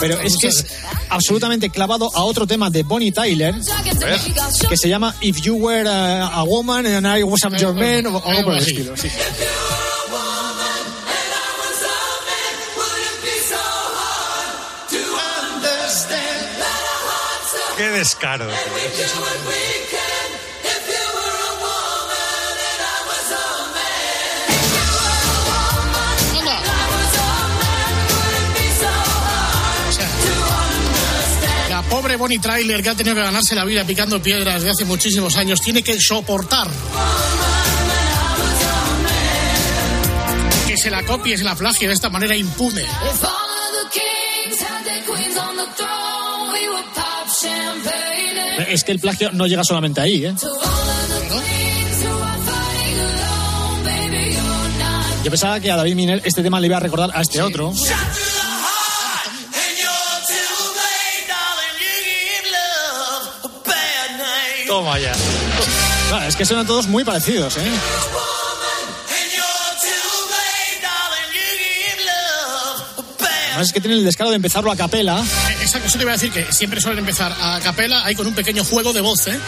Pero 0.00 0.18
es 0.18 0.36
que 0.36 0.48
es 0.48 0.66
absolutamente 1.10 1.70
clavado 1.70 2.10
a 2.12 2.24
otro 2.24 2.44
tema 2.44 2.70
de 2.70 2.82
Bonnie 2.82 3.12
Tyler 3.12 3.54
que 4.68 4.76
se 4.76 4.88
llama 4.88 5.14
If 5.20 5.42
You 5.42 5.54
Were 5.54 5.88
a, 5.88 6.26
a 6.26 6.42
Woman 6.42 6.86
and 6.86 7.06
I 7.06 7.22
Was 7.22 7.44
a 7.44 7.56
Your 7.56 7.72
Man 7.72 8.06
o 8.06 8.20
algo 8.26 8.42
por 8.42 8.54
el 8.54 8.62
estilo. 8.62 8.96
sí. 8.96 9.08
Qué 17.76 17.88
descaro. 17.90 18.46
La 18.46 18.56
pobre 31.94 32.16
Bonnie 32.16 32.40
Trailer 32.40 32.82
que 32.82 32.88
ha 32.88 32.96
tenido 32.96 33.14
que 33.14 33.22
ganarse 33.22 33.54
la 33.54 33.64
vida 33.64 33.84
picando 33.84 34.20
piedras 34.20 34.64
de 34.64 34.70
hace 34.70 34.84
muchísimos 34.84 35.36
años 35.36 35.60
tiene 35.60 35.80
que 35.80 35.96
soportar 36.00 36.66
que 40.66 40.76
se 40.76 40.90
la 40.90 41.04
copie, 41.04 41.38
se 41.38 41.44
la 41.44 41.54
plagie 41.54 41.86
de 41.86 41.94
esta 41.94 42.10
manera 42.10 42.34
impune. 42.34 42.82
Es 48.68 48.82
que 48.82 48.90
el 48.90 48.98
plagio 48.98 49.30
no 49.30 49.46
llega 49.46 49.62
solamente 49.62 50.00
ahí, 50.00 50.24
¿eh? 50.24 50.34
Yo 55.22 55.30
pensaba 55.30 55.60
que 55.60 55.70
a 55.70 55.76
David 55.76 55.94
Miner 55.94 56.22
este 56.24 56.42
tema 56.42 56.58
le 56.58 56.66
iba 56.66 56.76
a 56.76 56.80
recordar 56.80 57.10
a 57.14 57.22
este 57.22 57.40
otro. 57.40 57.72
Toma 64.74 64.98
ya. 64.98 65.12
Claro, 66.08 66.26
es 66.26 66.34
que 66.34 66.44
suenan 66.44 66.66
todos 66.66 66.88
muy 66.88 67.04
parecidos, 67.04 67.56
¿eh? 67.58 67.70
Además 73.50 73.68
es 73.68 73.72
que 73.72 73.80
tienen 73.80 74.00
el 74.00 74.04
descaro 74.04 74.30
de 74.30 74.36
empezarlo 74.36 74.72
a 74.72 74.76
capela. 74.76 75.20
Eh, 75.20 75.56
Exacto, 75.62 75.86
eso 75.86 75.96
te 75.96 76.02
iba 76.02 76.10
a 76.12 76.16
decir 76.16 76.32
que 76.32 76.52
siempre 76.52 76.80
suelen 76.80 76.98
empezar 76.98 77.32
a 77.40 77.60
capela, 77.60 78.04
ahí 78.04 78.16
con 78.16 78.26
un 78.26 78.34
pequeño 78.34 78.64
juego 78.64 78.92
de 78.92 79.00
voz, 79.00 79.28
¿eh? 79.28 79.38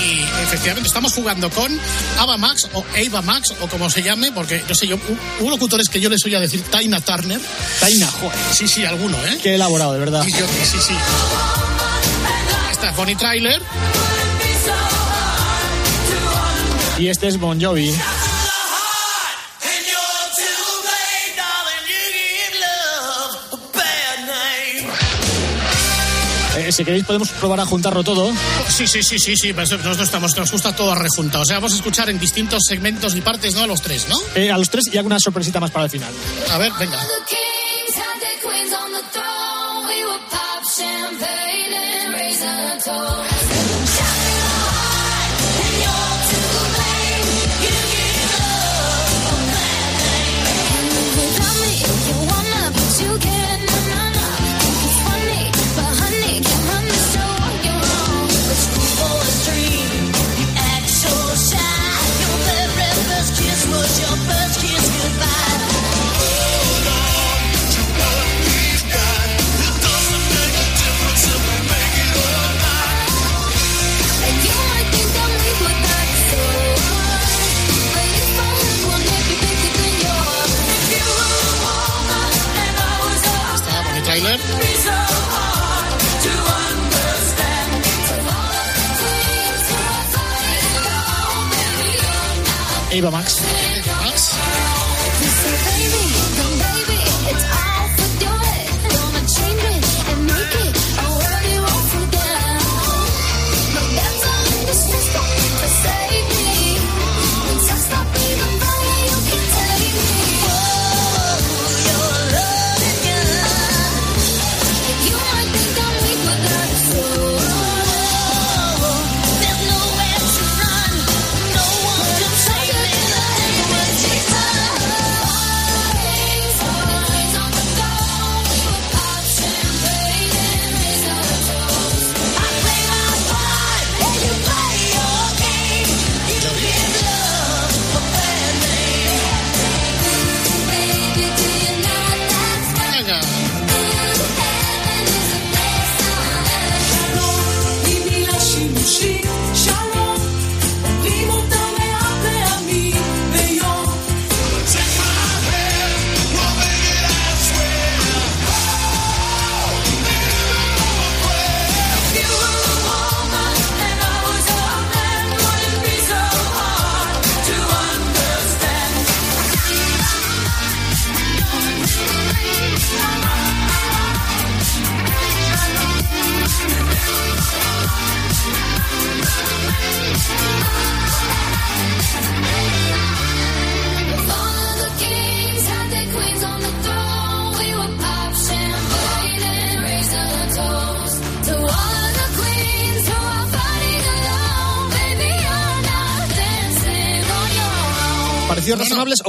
Y 0.00 0.20
efectivamente 0.44 0.86
estamos 0.86 1.12
jugando 1.12 1.50
con 1.50 1.76
Ava 2.18 2.36
Max 2.36 2.68
o 2.72 2.84
Ava 2.96 3.20
Max 3.22 3.52
o 3.60 3.66
como 3.66 3.90
se 3.90 4.02
llame, 4.04 4.30
porque 4.30 4.62
no 4.68 4.74
sé 4.76 4.86
yo, 4.86 4.96
hu- 4.96 5.18
hubo 5.40 5.50
locutores 5.50 5.88
que 5.88 5.98
yo 6.00 6.08
les 6.08 6.24
oía 6.24 6.38
decir 6.38 6.62
Taina 6.70 7.00
Turner. 7.00 7.40
Taina, 7.80 8.06
joder. 8.06 8.38
Sí, 8.52 8.68
sí, 8.68 8.84
alguno, 8.84 9.16
¿eh? 9.26 9.38
Qué 9.42 9.56
elaborado, 9.56 9.92
de 9.92 9.98
verdad. 9.98 10.24
Y 10.24 10.30
yo, 10.32 10.46
sí, 10.64 10.78
sí. 10.80 10.94
Esta 12.70 12.90
es 12.90 12.96
Bonnie 12.96 13.16
Trailer. 13.16 13.60
Y 16.98 17.08
este 17.08 17.28
es 17.28 17.38
Bon 17.38 17.60
Jovi. 17.60 17.94
Eh, 26.56 26.72
si 26.72 26.84
queréis 26.84 27.04
podemos 27.04 27.28
probar 27.30 27.60
a 27.60 27.66
juntarlo 27.66 28.02
todo. 28.02 28.32
Sí, 28.68 28.88
sí, 28.88 29.04
sí, 29.04 29.18
sí, 29.20 29.36
sí. 29.36 29.52
pues 29.52 29.70
Nosotros 29.70 30.00
estamos, 30.00 30.36
nos 30.36 30.50
gusta 30.50 30.74
todo 30.74 30.94
rejuntado. 30.96 31.42
O 31.42 31.46
sea, 31.46 31.56
vamos 31.56 31.72
a 31.72 31.76
escuchar 31.76 32.10
en 32.10 32.18
distintos 32.18 32.64
segmentos 32.66 33.14
y 33.14 33.20
partes, 33.20 33.54
¿no? 33.54 33.62
A 33.62 33.66
los 33.68 33.80
tres, 33.80 34.08
¿no? 34.08 34.18
Eh, 34.34 34.50
a 34.50 34.58
los 34.58 34.68
tres 34.68 34.90
y 34.92 34.98
alguna 34.98 35.20
sorpresita 35.20 35.60
más 35.60 35.70
para 35.70 35.84
el 35.84 35.90
final. 35.90 36.12
A 36.50 36.58
ver, 36.58 36.72
venga. 36.80 36.98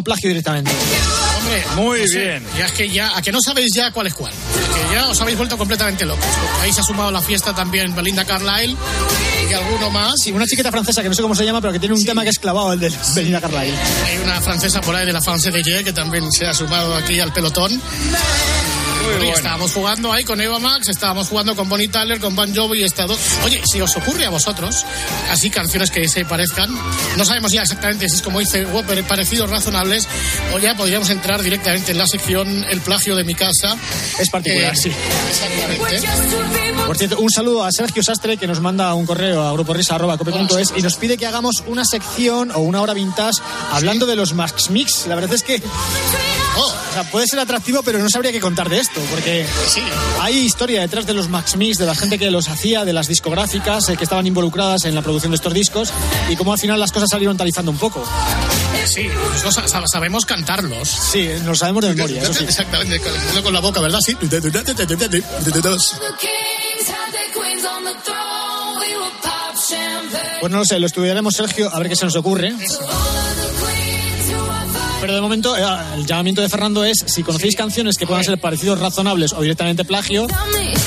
Plagio 0.10 0.30
directamente? 0.30 0.72
Hombre, 1.38 1.63
Muy 1.76 2.00
no 2.02 2.08
sé, 2.08 2.19
bien. 2.19 2.43
Ya 2.58 2.65
es 2.65 2.72
que 2.72 2.89
ya, 2.89 3.15
a 3.15 3.22
que 3.22 3.32
no 3.32 3.39
sabéis 3.41 3.72
ya 3.76 3.91
cuál 3.91 4.08
es 4.08 4.13
cuál. 4.15 4.34
Que 4.34 4.95
ya 4.95 5.08
os 5.08 5.22
habéis 5.22 5.38
vuelto 5.38 5.56
completamente 5.58 6.04
locos. 6.04 6.26
Porque 6.26 6.65
ahí 6.65 6.74
se 6.74 6.82
ha 6.82 6.84
sumado 6.84 7.10
a 7.10 7.12
la 7.12 7.22
fiesta 7.22 7.54
también 7.54 7.95
Belinda 7.95 8.26
Carlisle 8.26 8.76
y 9.50 9.54
alguno 9.54 9.91
más. 9.91 10.15
Sí, 10.24 10.32
una 10.32 10.45
chiquita 10.48 10.72
francesa 10.72 11.04
que 11.04 11.10
no 11.10 11.15
sé 11.15 11.22
cómo 11.22 11.36
se 11.36 11.45
llama, 11.45 11.62
pero 11.62 11.72
que 11.72 11.80
tiene 11.80 11.93
un 11.93 12.04
tema 12.04 12.24
que 12.24 12.30
es 12.30 12.39
clavado, 12.39 12.74
el 12.74 12.80
de 12.80 12.91
Belinda 13.15 13.39
Carlisle. 13.39 13.78
Hay 14.06 14.17
una 14.17 14.41
francesa 14.41 14.82
por 14.82 14.95
ahí 14.95 15.06
de 15.06 15.13
la 15.13 15.22
France 15.22 15.52
de 15.52 15.62
Ye 15.62 15.84
que 15.84 15.93
también 15.93 16.32
se 16.32 16.48
ha 16.48 16.54
sumado 16.54 16.95
aquí 16.95 17.19
al 17.19 17.32
pelotón. 17.32 17.80
Bueno. 19.25 19.36
estábamos 19.38 19.73
jugando 19.73 20.12
ahí 20.13 20.23
con 20.23 20.39
Eva 20.41 20.60
Max, 20.60 20.89
estábamos 20.89 21.27
jugando 21.27 21.55
con 21.55 21.67
Bonnie 21.69 21.88
Tyler, 21.88 22.19
con 22.19 22.36
Bon 22.36 22.53
Jovi 22.55 22.79
y 22.79 22.84
esta 22.84 23.05
dos. 23.05 23.19
Oye, 23.45 23.62
si 23.69 23.82
os 23.82 23.95
ocurre 23.97 24.25
a 24.25 24.29
vosotros, 24.29 24.86
así 25.32 25.49
canciones 25.49 25.91
que 25.91 26.08
se 26.08 26.25
parezcan, 26.25 26.69
no 27.17 27.25
sabemos 27.25 27.51
ya 27.51 27.62
exactamente 27.62 28.10
si 28.10 28.15
es 28.15 28.21
como 28.21 28.39
dice 28.39 28.65
Whopper, 28.65 29.03
parecidos 29.03 29.49
razonables, 29.49 30.08
o 30.53 30.60
ya 30.60 30.75
podríamos 30.75 31.10
entrar 31.10 31.41
directamente 31.41 31.91
en 31.91 31.97
la 31.97 32.08
sección 32.08 32.65
El 32.69 32.82
plagio 32.82 33.15
de 33.15 33.23
mi 33.23 33.36
casa. 33.36 33.75
Es 34.19 34.29
particular, 34.29 34.73
Eh, 34.73 34.75
sí. 34.75 34.91
Exactamente. 35.29 36.08
Por 36.86 36.97
cierto, 36.97 37.19
un 37.19 37.29
saludo 37.29 37.63
a 37.63 37.71
Sergio 37.71 38.01
Sastre 38.03 38.38
que 38.38 38.47
nos 38.47 38.62
manda 38.62 38.93
un 38.93 39.05
correo 39.05 39.47
a 39.47 39.51
gruporisa.cope.es 39.53 40.73
y 40.75 40.82
nos 40.82 40.95
pide 40.95 41.17
que 41.17 41.27
hagamos 41.27 41.63
una 41.67 41.86
sección 41.86 42.51
o 42.51 42.60
una 42.60 42.82
hora 42.82 42.93
vintage 42.93 43.41
hablando 43.71 44.05
de 44.05 44.15
los 44.15 44.34
Max 44.34 44.69
Mix. 44.69 45.05
La 45.08 45.15
verdad 45.15 45.34
es 45.34 45.43
que 45.43 45.62
Oh, 46.62 46.67
o 46.89 46.93
sea, 46.93 47.04
puede 47.10 47.26
ser 47.28 47.39
atractivo, 47.39 47.82
pero 47.84 48.00
no 48.00 48.10
sabría 48.10 48.32
qué 48.32 48.39
contar 48.39 48.69
de 48.69 48.80
esto, 48.80 49.00
porque 49.12 49.45
sí. 49.67 49.82
hay 50.19 50.38
historia 50.39 50.82
detrás 50.82 51.06
de 51.06 51.13
los 51.13 51.30
Max 51.30 51.56
Mix, 51.56 51.78
de 51.78 51.86
la 51.86 51.95
gente 51.95 52.19
que 52.19 52.30
los 52.32 52.50
hacía, 52.50 52.84
de 52.86 52.93
las 52.93 53.08
discográficas 53.08 53.88
eh, 53.89 53.95
que 53.98 54.04
estaban 54.04 54.28
involucradas 54.28 54.86
en 54.86 54.95
la 54.95 55.02
producción 55.02 55.32
de 55.32 55.36
estos 55.38 55.54
discos 55.54 55.91
y 56.30 56.36
cómo 56.36 56.52
al 56.54 56.60
final 56.60 56.80
las 56.80 56.91
cosas 56.91 57.10
salieron 57.10 57.38
talizando 57.38 57.72
un 57.72 57.78
poco. 57.78 58.04
Sí, 58.86 59.08
nosotros 59.08 59.54
sa- 59.56 59.67
sa- 59.67 59.88
sabemos 59.88 60.26
cantarlos. 60.26 60.89
Sí, 60.89 61.30
nos 61.45 61.60
sabemos 61.60 61.84
de 61.86 61.93
memoria, 61.95 62.22
eso 62.24 62.34
sí. 62.34 62.43
Exactamente, 62.43 63.00
con, 63.00 63.43
con 63.43 63.54
la 63.54 63.60
boca, 63.60 63.80
¿verdad? 63.82 64.00
Sí. 64.06 64.15
Pues 70.39 70.52
no 70.52 70.60
lo 70.60 70.65
sé, 70.65 70.80
lo 70.80 70.86
estudiaremos, 70.88 71.36
Sergio, 71.36 71.69
a 71.74 71.80
ver 71.80 71.89
qué 71.89 71.95
se 71.95 72.06
nos 72.06 72.15
ocurre. 72.15 72.54
Pero 75.02 75.16
de 75.16 75.22
momento 75.22 75.56
eh, 75.58 75.62
el 75.96 76.06
llamamiento 76.06 76.42
de 76.42 76.50
Fernando 76.50 76.84
es 76.84 76.98
si 77.08 77.24
conocéis 77.24 77.56
canciones 77.56 77.96
que 77.96 78.06
puedan 78.06 78.24
ser 78.24 78.38
parecidos 78.40 78.80
razonables 78.80 79.32
o 79.32 79.42
directamente 79.42 79.86
plagio, 79.86 80.28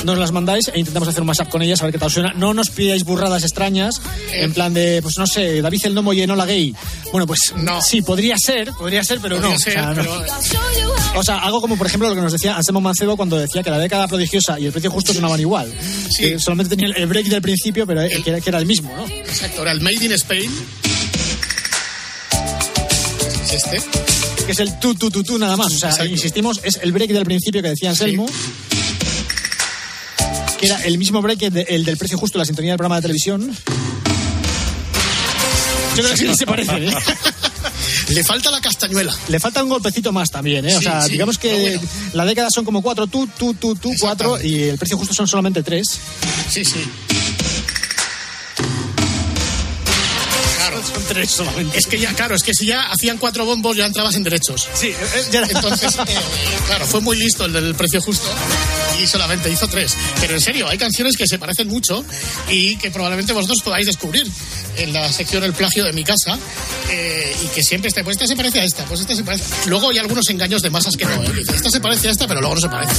nos 0.03 0.17
las 0.19 0.31
mandáis 0.31 0.67
e 0.71 0.79
intentamos 0.79 1.09
hacer 1.09 1.21
un 1.21 1.27
mashup 1.27 1.49
con 1.49 1.63
ellas 1.63 1.81
a 1.81 1.85
ver 1.85 1.93
qué 1.93 1.97
tal 1.99 2.11
suena. 2.11 2.31
No 2.35 2.53
nos 2.53 2.69
pidáis 2.69 3.03
burradas 3.05 3.41
extrañas 3.43 3.99
en 4.31 4.53
plan 4.53 4.71
de, 4.73 4.99
pues 5.01 5.17
no 5.17 5.25
sé, 5.25 5.61
David 5.63 5.81
el 5.85 5.95
Nomo 5.95 6.13
llenó 6.13 6.35
la 6.35 6.45
gay. 6.45 6.75
Bueno, 7.11 7.25
pues 7.25 7.39
no. 7.57 7.81
sí, 7.81 8.03
podría 8.03 8.35
ser, 8.37 8.71
podría 8.73 9.03
ser, 9.03 9.19
pero 9.19 9.37
Podría 9.37 9.53
no. 9.53 9.59
ser, 9.59 9.71
o, 9.71 9.81
sea, 9.81 9.89
no. 9.89 9.95
pero- 9.95 10.25
O 11.19 11.23
sea, 11.23 11.37
algo 11.39 11.59
como 11.59 11.75
por 11.75 11.87
ejemplo 11.87 12.07
lo 12.09 12.15
que 12.15 12.21
nos 12.21 12.31
decía 12.31 12.55
Anselmo 12.55 12.81
Mancebo 12.81 13.17
cuando 13.17 13.37
decía 13.37 13.63
que 13.63 13.71
la 13.71 13.79
década 13.79 14.07
prodigiosa 14.07 14.59
y 14.59 14.67
el 14.67 14.71
precio 14.71 14.91
justo 14.91 15.11
sonaban 15.13 15.39
igual. 15.39 15.73
Que 16.17 16.37
solamente 16.39 16.75
tenía 16.75 16.93
el 16.95 17.07
break 17.07 17.25
del 17.27 17.41
principio, 17.41 17.87
pero 17.87 18.01
eh, 18.03 18.21
que 18.23 18.29
era, 18.29 18.39
que 18.41 18.49
era 18.51 18.59
el 18.59 18.67
mismo, 18.67 18.95
¿no? 18.95 19.07
Exacto, 19.07 19.63
era 19.63 19.71
el 19.71 19.81
Made 19.81 20.05
in 20.05 20.11
Spain. 20.13 20.51
¿Es 23.53 23.63
este? 23.65 23.81
que 24.45 24.51
es 24.51 24.59
el 24.59 24.79
tu, 24.79 24.93
tu, 24.95 25.09
tu, 25.09 25.23
tu 25.23 25.37
nada 25.37 25.55
más. 25.55 25.73
O 25.73 25.77
sea, 25.91 26.05
insistimos, 26.05 26.59
es 26.63 26.79
el 26.81 26.91
break 26.91 27.11
del 27.11 27.23
principio 27.23 27.61
que 27.61 27.69
decía 27.69 27.91
Anselmo. 27.91 28.25
Que 30.59 30.65
era 30.65 30.83
el 30.83 30.97
mismo 30.97 31.21
break 31.21 31.39
de- 31.39 31.65
el 31.69 31.85
del 31.85 31.97
precio 31.97 32.17
justo, 32.17 32.37
la 32.37 32.45
sintonía 32.45 32.71
del 32.71 32.77
programa 32.77 32.97
de 32.97 33.01
televisión. 33.03 33.55
Yo 35.95 36.03
creo 36.03 36.09
que 36.09 36.17
sí 36.17 36.35
se 36.35 36.45
parecen, 36.45 36.83
¿eh? 36.89 36.93
Le 38.09 38.23
falta 38.23 38.51
la 38.51 38.59
castañuela. 38.59 39.15
Le 39.29 39.39
falta 39.39 39.63
un 39.63 39.69
golpecito 39.69 40.11
más 40.11 40.29
también, 40.31 40.67
¿eh? 40.67 40.75
O 40.75 40.81
sea, 40.81 41.03
sí, 41.03 41.11
digamos 41.11 41.37
que 41.37 41.77
bueno. 41.77 41.81
la 42.13 42.25
década 42.25 42.49
son 42.53 42.65
como 42.65 42.81
cuatro, 42.81 43.07
tú, 43.07 43.27
tú, 43.37 43.53
tú, 43.53 43.75
tú, 43.75 43.91
cuatro, 43.99 44.41
y 44.43 44.63
el 44.63 44.77
precio 44.77 44.97
justo 44.97 45.13
son 45.13 45.27
solamente 45.27 45.63
tres. 45.63 45.87
Sí, 46.49 46.65
sí. 46.65 46.83
Son 51.03 51.15
tres 51.15 51.31
solamente. 51.31 51.77
Es 51.77 51.87
que 51.87 51.99
ya, 51.99 52.13
claro, 52.13 52.35
es 52.35 52.43
que 52.43 52.53
si 52.53 52.67
ya 52.67 52.83
hacían 52.83 53.17
cuatro 53.17 53.45
bombos 53.45 53.75
ya 53.75 53.85
entrabas 53.85 54.15
en 54.15 54.23
derechos. 54.23 54.67
Sí, 54.73 54.93
Entonces, 55.31 55.95
eh, 55.95 56.15
claro, 56.67 56.85
fue 56.85 57.01
muy 57.01 57.17
listo 57.17 57.45
el 57.45 57.53
del 57.53 57.75
precio 57.75 58.01
justo 58.01 58.27
y 59.01 59.07
solamente 59.07 59.49
hizo 59.49 59.67
tres. 59.67 59.95
Pero 60.19 60.35
en 60.35 60.41
serio, 60.41 60.67
hay 60.67 60.77
canciones 60.77 61.17
que 61.17 61.27
se 61.27 61.39
parecen 61.39 61.67
mucho 61.67 62.03
y 62.49 62.75
que 62.77 62.91
probablemente 62.91 63.33
vosotros 63.33 63.59
podáis 63.63 63.87
descubrir 63.87 64.29
en 64.77 64.93
la 64.93 65.11
sección 65.11 65.43
El 65.43 65.53
plagio 65.53 65.83
de 65.83 65.93
mi 65.93 66.03
casa 66.03 66.37
eh, 66.89 67.35
y 67.43 67.47
que 67.47 67.63
siempre 67.63 67.89
esté, 67.89 68.03
pues 68.03 68.15
esta 68.15 68.27
se 68.27 68.35
parece 68.35 68.59
a 68.59 68.63
esta, 68.63 68.85
pues 68.85 69.01
esta 69.01 69.15
se 69.15 69.23
parece. 69.23 69.43
Luego 69.67 69.89
hay 69.89 69.97
algunos 69.97 70.29
engaños 70.29 70.61
de 70.61 70.69
masas 70.69 70.95
que 70.95 71.05
no, 71.05 71.23
¿eh? 71.23 71.43
Esta 71.53 71.69
se 71.69 71.79
parece 71.79 72.09
a 72.09 72.11
esta, 72.11 72.27
pero 72.27 72.39
luego 72.39 72.55
no 72.55 72.61
se 72.61 72.69
parece. 72.69 72.93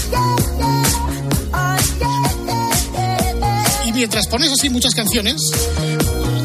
Y 3.86 3.92
mientras 3.92 4.26
pones 4.26 4.50
así 4.50 4.68
muchas 4.68 4.94
canciones 4.94 5.36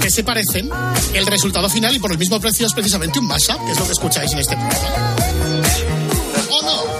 se 0.10 0.24
parecen, 0.24 0.70
el 1.14 1.26
resultado 1.28 1.70
final 1.70 1.96
y 1.96 2.00
por 2.00 2.12
el 2.12 2.18
mismo 2.18 2.40
precio 2.40 2.66
es 2.68 2.74
precisamente 2.74 3.20
un 3.20 3.28
mashup, 3.28 3.64
que 3.66 3.72
es 3.72 3.80
lo 3.80 3.86
que 3.86 3.92
escucháis 3.92 4.32
en 4.34 4.40
este 4.40 4.56
programa. 4.56 5.16
¿O 6.50 6.62
no? 6.64 7.00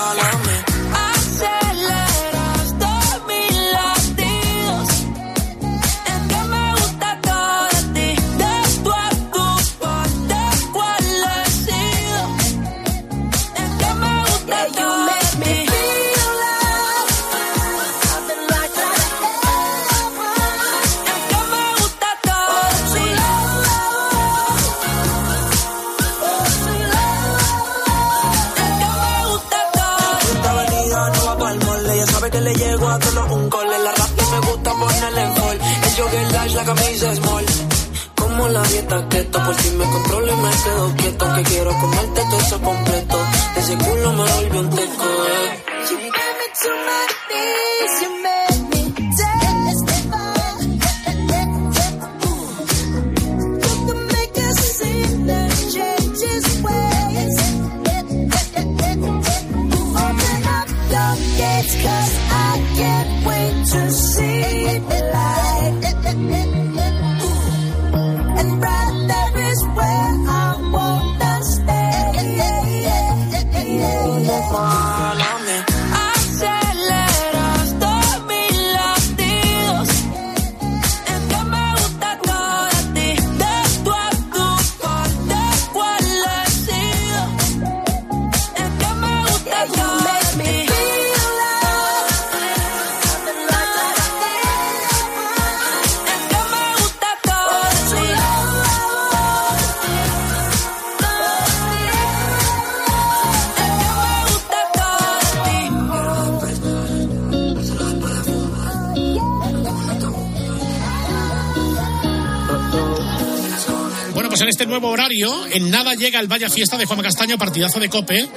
horario, 115.11 115.45
en 115.51 115.69
nada 115.69 115.93
llega 115.95 116.19
el 116.19 116.27
Vaya 116.27 116.49
Fiesta 116.49 116.77
de 116.77 116.85
Juan 116.85 117.01
Castaño, 117.01 117.37
partidazo 117.37 117.79
de 117.79 117.89
Cope. 117.89 118.27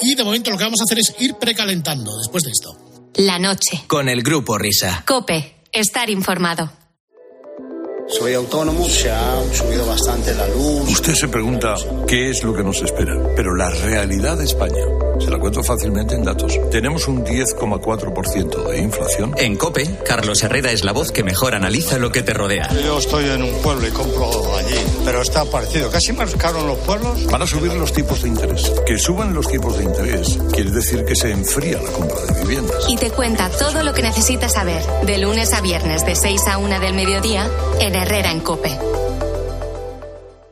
Y 0.00 0.14
de 0.14 0.24
momento 0.24 0.50
lo 0.50 0.56
que 0.56 0.64
vamos 0.64 0.80
a 0.80 0.84
hacer 0.84 0.98
es 0.98 1.14
ir 1.18 1.34
precalentando 1.34 2.16
después 2.18 2.44
de 2.44 2.50
esto. 2.50 2.76
La 3.16 3.38
noche. 3.38 3.84
Con 3.86 4.08
el 4.08 4.22
grupo 4.22 4.56
Risa. 4.56 5.04
Cope. 5.06 5.56
Estar 5.72 6.08
informado. 6.10 6.70
Soy 8.08 8.34
autónomo, 8.34 8.86
se 8.88 9.10
ha 9.10 9.42
subido 9.54 9.86
bastante 9.86 10.34
la 10.34 10.46
luz. 10.48 10.88
Usted 10.90 11.14
se 11.14 11.28
pregunta 11.28 11.74
qué 12.06 12.30
es 12.30 12.42
lo 12.42 12.52
que 12.52 12.62
nos 12.62 12.82
espera, 12.82 13.14
pero 13.34 13.54
la 13.54 13.70
realidad 13.70 14.36
de 14.36 14.44
España, 14.44 14.84
se 15.18 15.30
la 15.30 15.38
cuento 15.38 15.62
fácilmente 15.62 16.14
en 16.14 16.24
datos. 16.24 16.58
Tenemos 16.70 17.06
un 17.08 17.24
10,4% 17.24 18.68
de 18.68 18.78
inflación. 18.80 19.34
En 19.38 19.56
COPE, 19.56 20.00
Carlos 20.04 20.42
Herrera 20.42 20.72
es 20.72 20.84
la 20.84 20.92
voz 20.92 21.10
que 21.10 21.22
mejor 21.22 21.54
analiza 21.54 21.96
lo 21.98 22.12
que 22.12 22.22
te 22.22 22.34
rodea. 22.34 22.68
Yo 22.84 22.98
estoy 22.98 23.30
en 23.30 23.44
un 23.44 23.54
pueblo 23.62 23.86
y 23.86 23.90
compro 23.92 24.56
allí, 24.56 24.76
pero 25.04 25.22
está 25.22 25.44
parecido. 25.44 25.90
Casi 25.90 26.12
más 26.12 26.34
caro 26.36 26.60
en 26.60 26.66
los 26.68 26.78
pueblos. 26.78 27.26
Van 27.26 27.42
a 27.42 27.46
subir 27.46 27.72
los 27.72 27.92
tipos 27.92 28.22
de 28.22 28.28
interés. 28.28 28.70
Que 28.86 28.98
suban 28.98 29.34
los 29.34 29.48
tipos 29.48 29.76
de 29.78 29.84
interés 29.84 30.38
quiere 30.52 30.70
decir 30.70 31.04
que 31.04 31.14
se 31.16 31.30
enfría 31.30 31.80
la 31.80 31.90
compra 31.90 32.20
de 32.20 32.40
viviendas. 32.40 32.84
Y 32.88 32.96
te 32.96 33.10
cuenta 33.10 33.50
todo 33.50 33.82
lo 33.82 33.92
que 33.92 34.02
necesitas 34.02 34.52
saber 34.52 34.82
de 35.04 35.18
lunes 35.18 35.52
a 35.52 35.60
viernes 35.60 36.04
de 36.06 36.16
6 36.16 36.40
a 36.48 36.58
1 36.58 36.80
del 36.80 36.94
mediodía 36.94 37.48
en 37.80 37.94
Herrera 37.94 38.30
en 38.30 38.40
Cope. 38.40 38.78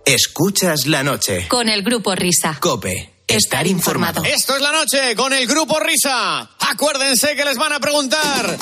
Escuchas 0.04 0.86
la 0.86 1.02
noche. 1.02 1.46
Con 1.48 1.68
el 1.68 1.82
grupo 1.82 2.14
Risa. 2.14 2.56
Cope. 2.60 3.14
estar 3.28 3.66
informado. 3.66 4.24
Esto 4.24 4.56
es 4.56 4.62
la 4.62 4.72
noche 4.72 5.14
con 5.14 5.32
el 5.32 5.46
grupo 5.46 5.78
Risa. 5.78 6.50
Acuérdense 6.58 7.36
que 7.36 7.44
les 7.44 7.56
van 7.56 7.72
a 7.72 7.80
preguntar. 7.80 8.56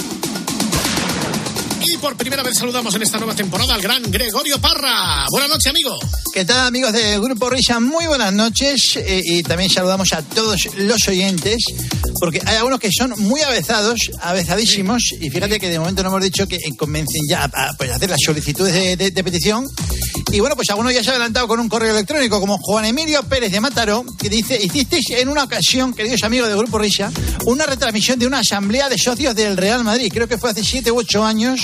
Y 1.80 1.96
por 1.98 2.16
primera 2.16 2.42
vez 2.42 2.58
saludamos 2.58 2.94
en 2.94 3.02
esta 3.02 3.18
nueva 3.18 3.34
temporada 3.34 3.74
al 3.74 3.80
gran 3.80 4.02
Gregorio 4.10 4.58
Parra. 4.60 5.26
Buenas 5.30 5.48
noches, 5.48 5.66
amigo. 5.68 5.96
¿Qué 6.34 6.44
tal, 6.44 6.66
amigos 6.66 6.92
del 6.92 7.20
Grupo 7.20 7.48
Risa? 7.50 7.78
Muy 7.80 8.06
buenas 8.06 8.32
noches 8.32 8.96
eh, 8.96 9.22
y 9.24 9.42
también 9.42 9.70
saludamos 9.70 10.12
a 10.12 10.22
todos 10.22 10.68
los 10.76 11.06
oyentes, 11.08 11.56
porque 12.20 12.40
hay 12.44 12.56
algunos 12.56 12.80
que 12.80 12.90
son 12.92 13.14
muy 13.18 13.40
avezados, 13.42 14.10
avezadísimos, 14.20 15.02
y 15.20 15.30
fíjate 15.30 15.58
que 15.58 15.68
de 15.68 15.78
momento 15.78 16.02
no 16.02 16.08
hemos 16.10 16.22
dicho 16.22 16.46
que 16.46 16.58
convencen 16.76 17.22
ya 17.28 17.44
a, 17.44 17.72
pues, 17.76 17.90
a 17.90 17.96
hacer 17.96 18.10
las 18.10 18.20
solicitudes 18.24 18.74
de, 18.74 18.96
de- 18.96 19.10
de 19.10 19.24
petición. 19.24 19.64
Y 20.30 20.40
bueno, 20.40 20.56
pues 20.56 20.68
algunos 20.70 20.92
ya 20.92 21.02
se 21.02 21.08
ha 21.08 21.12
adelantado 21.12 21.48
con 21.48 21.58
un 21.58 21.68
correo 21.68 21.92
electrónico, 21.92 22.38
como 22.40 22.58
Juan 22.58 22.84
Emilio 22.84 23.22
Pérez 23.22 23.50
de 23.50 23.60
Mataró, 23.60 24.04
que 24.18 24.28
dice, 24.28 24.58
hicisteis 24.62 25.10
en 25.10 25.28
una 25.28 25.44
ocasión, 25.44 25.94
queridos 25.94 26.22
amigos 26.24 26.48
del 26.48 26.58
Grupo 26.58 26.78
Risa, 26.78 27.10
una 27.46 27.64
retransmisión 27.66 28.18
de 28.18 28.26
una 28.26 28.40
asamblea 28.40 28.88
de 28.90 28.98
socios 28.98 29.34
del 29.34 29.56
Real 29.56 29.84
Madrid, 29.84 30.10
creo 30.12 30.28
que 30.28 30.36
fue 30.38 30.50
hace 30.50 30.62
siete 30.64 30.92
u 30.92 30.98
ocho 30.98 31.24
años. 31.24 31.60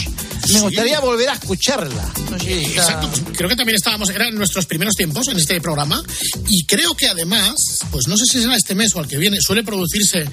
Me 0.49 0.55
Sí. 0.55 0.61
gustaría 0.61 1.01
volver 1.01 1.29
a 1.31 1.35
escucharla. 1.35 2.13
No 2.31 2.39
sé 2.39 2.45
si 2.45 2.53
está- 2.65 2.83
Exacto, 2.83 3.09
pues 3.11 3.37
creo 3.37 3.49
que 3.49 3.57
también 3.57 3.77
estábamos, 3.77 4.11
eran 4.11 4.35
nuestros 4.35 4.67
primeros 4.67 4.95
tiempos 4.95 5.29
en 5.29 5.39
este 5.39 5.61
programa 5.61 6.03
y 6.49 6.65
creo 6.67 6.95
que 6.95 7.07
además, 7.09 7.55
pues 7.91 8.07
no 8.09 8.17
sé 8.17 8.25
si 8.31 8.41
será 8.41 8.57
este 8.57 8.75
mes 8.75 8.95
o 8.95 9.01
al 9.01 9.09
que 9.09 9.17
viene, 9.17 9.39
suele 9.41 9.63
producirse 9.63 10.25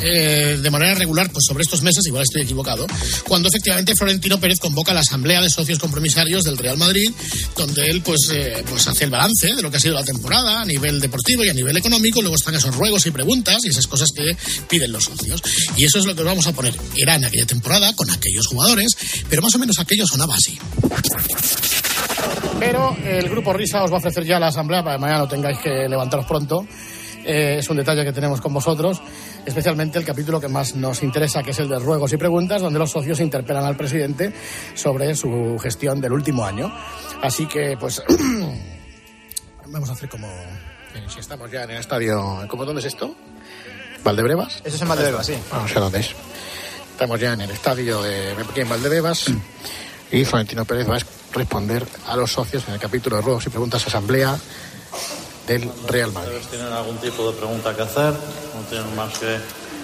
eh, 0.00 0.58
de 0.60 0.70
manera 0.70 0.94
regular, 0.94 1.30
pues 1.30 1.44
sobre 1.46 1.62
estos 1.62 1.82
meses, 1.82 2.04
igual 2.06 2.22
estoy 2.24 2.42
equivocado, 2.42 2.86
cuando 3.28 3.48
efectivamente 3.48 3.94
Florentino 3.94 4.40
Pérez 4.40 4.58
convoca 4.58 4.92
la 4.94 5.00
Asamblea 5.00 5.40
de 5.40 5.50
Socios 5.50 5.78
Compromisarios 5.78 6.44
del 6.44 6.58
Real 6.58 6.76
Madrid, 6.78 7.10
donde 7.56 7.84
él 7.84 8.02
pues, 8.02 8.20
eh, 8.32 8.64
pues 8.68 8.86
hace 8.88 9.04
el 9.04 9.10
balance 9.10 9.54
de 9.54 9.62
lo 9.62 9.70
que 9.70 9.76
ha 9.76 9.80
sido 9.80 9.94
la 9.94 10.04
temporada 10.04 10.60
a 10.60 10.64
nivel 10.64 11.00
deportivo 11.00 11.44
y 11.44 11.48
a 11.48 11.54
nivel 11.54 11.76
económico, 11.76 12.20
luego 12.20 12.36
están 12.36 12.54
esos 12.54 12.74
ruegos 12.74 13.06
y 13.06 13.10
preguntas 13.10 13.58
y 13.64 13.68
esas 13.68 13.86
cosas 13.86 14.10
que 14.14 14.36
piden 14.68 14.92
los 14.92 15.04
socios. 15.04 15.42
Y 15.76 15.84
eso 15.84 15.98
es 15.98 16.04
lo 16.06 16.14
que 16.14 16.20
os 16.22 16.26
vamos 16.26 16.46
a 16.46 16.52
poner. 16.52 16.74
Era 16.96 17.14
en 17.16 17.24
aquella 17.24 17.46
temporada 17.46 17.94
con 17.94 18.10
aquellos 18.10 18.46
jugadores, 18.46 18.92
pero 19.28 19.42
más 19.42 19.51
o 19.54 19.58
menos 19.58 19.78
aquello 19.78 20.06
sonaba 20.06 20.34
así. 20.34 20.58
Pero 22.58 22.96
el 23.04 23.28
grupo 23.28 23.52
Risa 23.52 23.82
os 23.82 23.90
va 23.90 23.96
a 23.96 23.98
ofrecer 23.98 24.24
ya 24.24 24.38
la 24.38 24.48
asamblea 24.48 24.82
para 24.84 24.96
que 24.96 25.00
mañana 25.00 25.18
no 25.20 25.28
tengáis 25.28 25.58
que 25.58 25.88
levantaros 25.88 26.26
pronto. 26.26 26.66
Eh, 27.24 27.56
es 27.58 27.68
un 27.70 27.76
detalle 27.76 28.04
que 28.04 28.12
tenemos 28.12 28.40
con 28.40 28.52
vosotros, 28.52 29.00
especialmente 29.46 29.96
el 29.98 30.04
capítulo 30.04 30.40
que 30.40 30.48
más 30.48 30.74
nos 30.74 31.02
interesa, 31.04 31.42
que 31.42 31.52
es 31.52 31.58
el 31.60 31.68
de 31.68 31.78
ruegos 31.78 32.12
y 32.12 32.16
preguntas, 32.16 32.60
donde 32.62 32.78
los 32.80 32.90
socios 32.90 33.20
interpelan 33.20 33.64
al 33.64 33.76
presidente 33.76 34.32
sobre 34.74 35.14
su 35.14 35.56
gestión 35.62 36.00
del 36.00 36.12
último 36.12 36.44
año. 36.44 36.72
Así 37.22 37.46
que, 37.46 37.76
pues, 37.78 38.02
vamos 39.68 39.88
a 39.88 39.92
hacer 39.92 40.08
como... 40.08 40.26
eh, 40.26 41.04
Si 41.08 41.20
estamos 41.20 41.50
ya 41.50 41.62
en 41.64 41.70
el 41.70 41.76
estadio... 41.78 42.44
¿Cómo 42.48 42.64
dónde 42.64 42.80
es 42.80 42.86
esto? 42.86 43.14
¿Valdebrevas? 44.02 44.60
Eso 44.64 44.74
es 44.76 44.82
en 44.82 44.88
Valdebebas, 44.88 45.26
sí. 45.26 45.34
No 45.52 45.68
sé 45.68 45.78
dónde 45.78 46.00
es. 46.00 46.10
Estamos 47.02 47.20
ya 47.20 47.32
en 47.32 47.40
el 47.40 47.50
estadio 47.50 48.00
de 48.00 48.30
en 48.30 48.68
Valdebebas 48.68 49.24
y 50.12 50.24
Florentino 50.24 50.64
Pérez 50.64 50.88
va 50.88 50.98
a 50.98 51.00
responder 51.32 51.84
a 52.06 52.14
los 52.14 52.30
socios 52.30 52.62
en 52.68 52.74
el 52.74 52.78
capítulo 52.78 53.16
de 53.16 53.22
ruegos 53.22 53.44
y 53.44 53.50
preguntas 53.50 53.84
asamblea 53.84 54.38
del 55.48 55.68
Real 55.88 56.12
Madrid. 56.12 56.36
Tienen 56.48 56.72
algún 56.72 56.98
tipo 56.98 57.28
de 57.28 57.36
pregunta 57.36 57.74
que 57.74 57.82
hacer, 57.82 58.12
no 58.12 58.60
tienen 58.70 58.94
más 58.94 59.18
que 59.18 59.36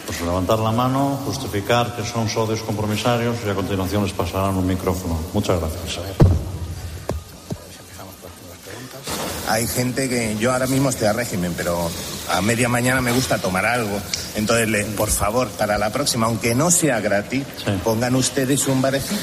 pues, 0.06 0.20
levantar 0.20 0.60
la 0.60 0.70
mano, 0.70 1.20
justificar 1.24 1.96
que 1.96 2.04
son 2.04 2.28
socios 2.28 2.62
compromisarios 2.62 3.34
y 3.44 3.50
a 3.50 3.54
continuación 3.56 4.04
les 4.04 4.12
pasarán 4.12 4.54
un 4.54 4.68
micrófono. 4.68 5.18
Muchas 5.32 5.58
gracias. 5.58 5.98
Hay 9.48 9.66
gente 9.66 10.08
que 10.08 10.36
yo 10.38 10.52
ahora 10.52 10.66
mismo 10.66 10.90
estoy 10.90 11.06
a 11.08 11.12
régimen, 11.12 11.54
pero 11.56 11.90
a 12.30 12.40
media 12.42 12.68
mañana 12.68 13.00
me 13.00 13.12
gusta 13.12 13.38
tomar 13.38 13.64
algo. 13.64 13.98
Entonces, 14.36 14.68
le- 14.68 14.84
por 14.84 15.10
favor, 15.10 15.48
para 15.48 15.78
la 15.78 15.90
próxima, 15.90 16.26
aunque 16.26 16.54
no 16.54 16.70
sea 16.70 17.00
gratis, 17.00 17.44
pongan 17.82 18.14
ustedes 18.14 18.66
un 18.68 18.82
barecito, 18.82 19.14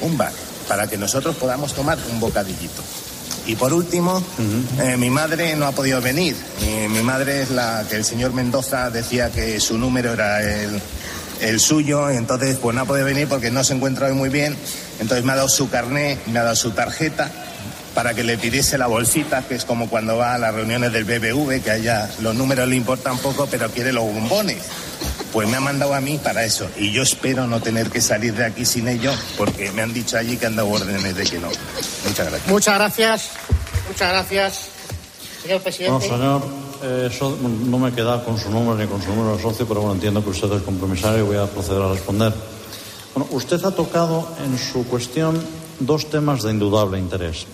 un 0.00 0.16
bar, 0.18 0.32
para 0.68 0.88
que 0.88 0.96
nosotros 0.98 1.36
podamos 1.36 1.72
tomar 1.72 1.98
un 2.10 2.18
bocadillito. 2.20 2.82
Y 3.46 3.56
por 3.56 3.72
último, 3.72 4.22
eh, 4.80 4.96
mi 4.96 5.10
madre 5.10 5.54
no 5.56 5.66
ha 5.66 5.72
podido 5.72 6.00
venir. 6.00 6.36
Mi, 6.60 6.88
mi 6.88 7.02
madre 7.02 7.42
es 7.42 7.50
la 7.50 7.84
que 7.88 7.96
el 7.96 8.04
señor 8.04 8.32
Mendoza 8.32 8.90
decía 8.90 9.30
que 9.30 9.58
su 9.60 9.78
número 9.78 10.12
era 10.12 10.42
el, 10.42 10.80
el 11.40 11.58
suyo, 11.60 12.08
entonces 12.10 12.56
pues 12.60 12.74
no 12.74 12.82
ha 12.82 12.84
podido 12.84 13.06
venir 13.06 13.26
porque 13.28 13.50
no 13.50 13.64
se 13.64 13.74
encuentra 13.74 14.06
hoy 14.08 14.14
muy 14.14 14.28
bien. 14.28 14.56
Entonces 15.00 15.24
me 15.24 15.32
ha 15.32 15.36
dado 15.36 15.48
su 15.48 15.68
carnet, 15.68 16.24
me 16.28 16.38
ha 16.38 16.42
dado 16.44 16.54
su 16.56 16.70
tarjeta 16.70 17.30
para 17.94 18.14
que 18.14 18.24
le 18.24 18.38
pidiese 18.38 18.78
la 18.78 18.86
bolsita, 18.86 19.42
que 19.46 19.54
es 19.54 19.64
como 19.64 19.88
cuando 19.88 20.16
va 20.16 20.34
a 20.34 20.38
las 20.38 20.54
reuniones 20.54 20.92
del 20.92 21.04
BBV, 21.04 21.62
que 21.62 21.70
a 21.70 21.76
ella 21.76 22.10
los 22.20 22.34
números 22.34 22.68
le 22.68 22.76
importan 22.76 23.18
poco, 23.18 23.46
pero 23.50 23.70
quiere 23.70 23.92
los 23.92 24.04
bombones. 24.04 24.58
Pues 25.32 25.48
me 25.48 25.56
ha 25.56 25.60
mandado 25.60 25.94
a 25.94 26.00
mí 26.00 26.18
para 26.22 26.44
eso. 26.44 26.68
Y 26.76 26.92
yo 26.92 27.02
espero 27.02 27.46
no 27.46 27.60
tener 27.60 27.90
que 27.90 28.00
salir 28.00 28.34
de 28.34 28.44
aquí 28.44 28.64
sin 28.64 28.88
ello, 28.88 29.12
porque 29.38 29.70
me 29.72 29.82
han 29.82 29.92
dicho 29.92 30.16
allí 30.18 30.36
que 30.36 30.46
han 30.46 30.56
dado 30.56 30.68
órdenes 30.68 31.16
de 31.16 31.24
que 31.24 31.38
no. 31.38 31.48
Muchas 32.06 32.28
gracias. 32.28 32.48
Muchas 32.50 32.74
gracias. 32.78 33.30
Muchas 33.88 34.08
gracias, 34.10 34.68
señor 35.42 35.58
No, 35.58 35.62
presidente. 35.62 36.08
señor, 36.08 36.42
eh, 36.82 37.10
no 37.66 37.78
me 37.78 37.92
queda 37.92 38.24
con 38.24 38.38
su 38.38 38.50
número 38.50 38.76
ni 38.76 38.86
con 38.86 39.02
su 39.02 39.08
número 39.14 39.36
de 39.36 39.42
socio, 39.42 39.66
pero 39.66 39.80
bueno, 39.80 39.94
entiendo 39.94 40.22
que 40.22 40.30
usted 40.30 40.52
es 40.52 40.62
compromisario 40.62 41.20
y 41.20 41.22
voy 41.22 41.36
a 41.36 41.46
proceder 41.46 41.82
a 41.82 41.92
responder. 41.92 42.32
Bueno, 43.14 43.28
usted 43.32 43.62
ha 43.64 43.70
tocado 43.70 44.28
en 44.44 44.58
su 44.58 44.86
cuestión 44.86 45.42
dos 45.86 46.10
temas 46.10 46.42
de 46.42 46.50
indudable 46.50 46.98
interés. 46.98 47.46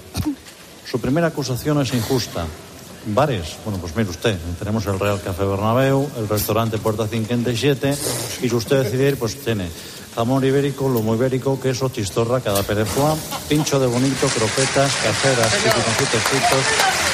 Su 0.91 1.01
primera 1.01 1.29
acusación 1.29 1.81
es 1.81 1.93
injusta. 1.93 2.47
Bares, 3.07 3.57
bueno, 3.65 3.79
pues 3.81 3.97
mire 3.97 4.11
usted, 4.11 4.37
tenemos 4.59 4.85
el 4.87 4.99
Real 4.99 5.21
Café 5.23 5.45
Bernabéu, 5.45 6.09
el 6.19 6.29
restaurante 6.29 6.79
Puerta 6.79 7.07
57, 7.07 7.97
y 8.43 8.49
si 8.49 8.55
usted 8.55 8.83
decide 8.83 9.09
ir, 9.09 9.19
pues 9.19 9.41
tiene 9.41 9.69
jamón 10.15 10.45
ibérico, 10.45 10.89
lomo 10.89 11.15
ibérico, 11.15 11.61
queso, 11.61 11.89
chistorra, 11.91 12.41
cada 12.41 12.63
foie, 12.63 13.15
pincho 13.49 13.79
de 13.79 13.87
bonito, 13.87 14.27
croquetas, 14.27 14.93
caseras, 15.03 15.55
piconcitos 15.63 16.23
fritos, 16.27 17.08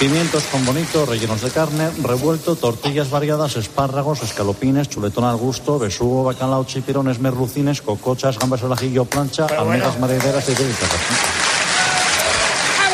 Pimientos 0.00 0.44
con 0.44 0.64
bonito, 0.64 1.04
rellenos 1.04 1.42
de 1.42 1.50
carne, 1.50 1.90
revuelto, 2.02 2.56
tortillas 2.56 3.10
variadas, 3.10 3.56
espárragos, 3.56 4.22
escalopines, 4.22 4.88
chuletón 4.88 5.24
al 5.24 5.36
gusto, 5.36 5.78
besugo, 5.78 6.24
bacalao, 6.24 6.64
chipirones, 6.64 7.18
merlucines, 7.20 7.82
cocochas, 7.82 8.38
gambas 8.38 8.62
al 8.62 8.72
ajillo, 8.72 9.04
plancha, 9.04 9.44
almejas 9.44 10.00
marineras 10.00 10.48
y 10.48 10.54
delitas. 10.54 10.88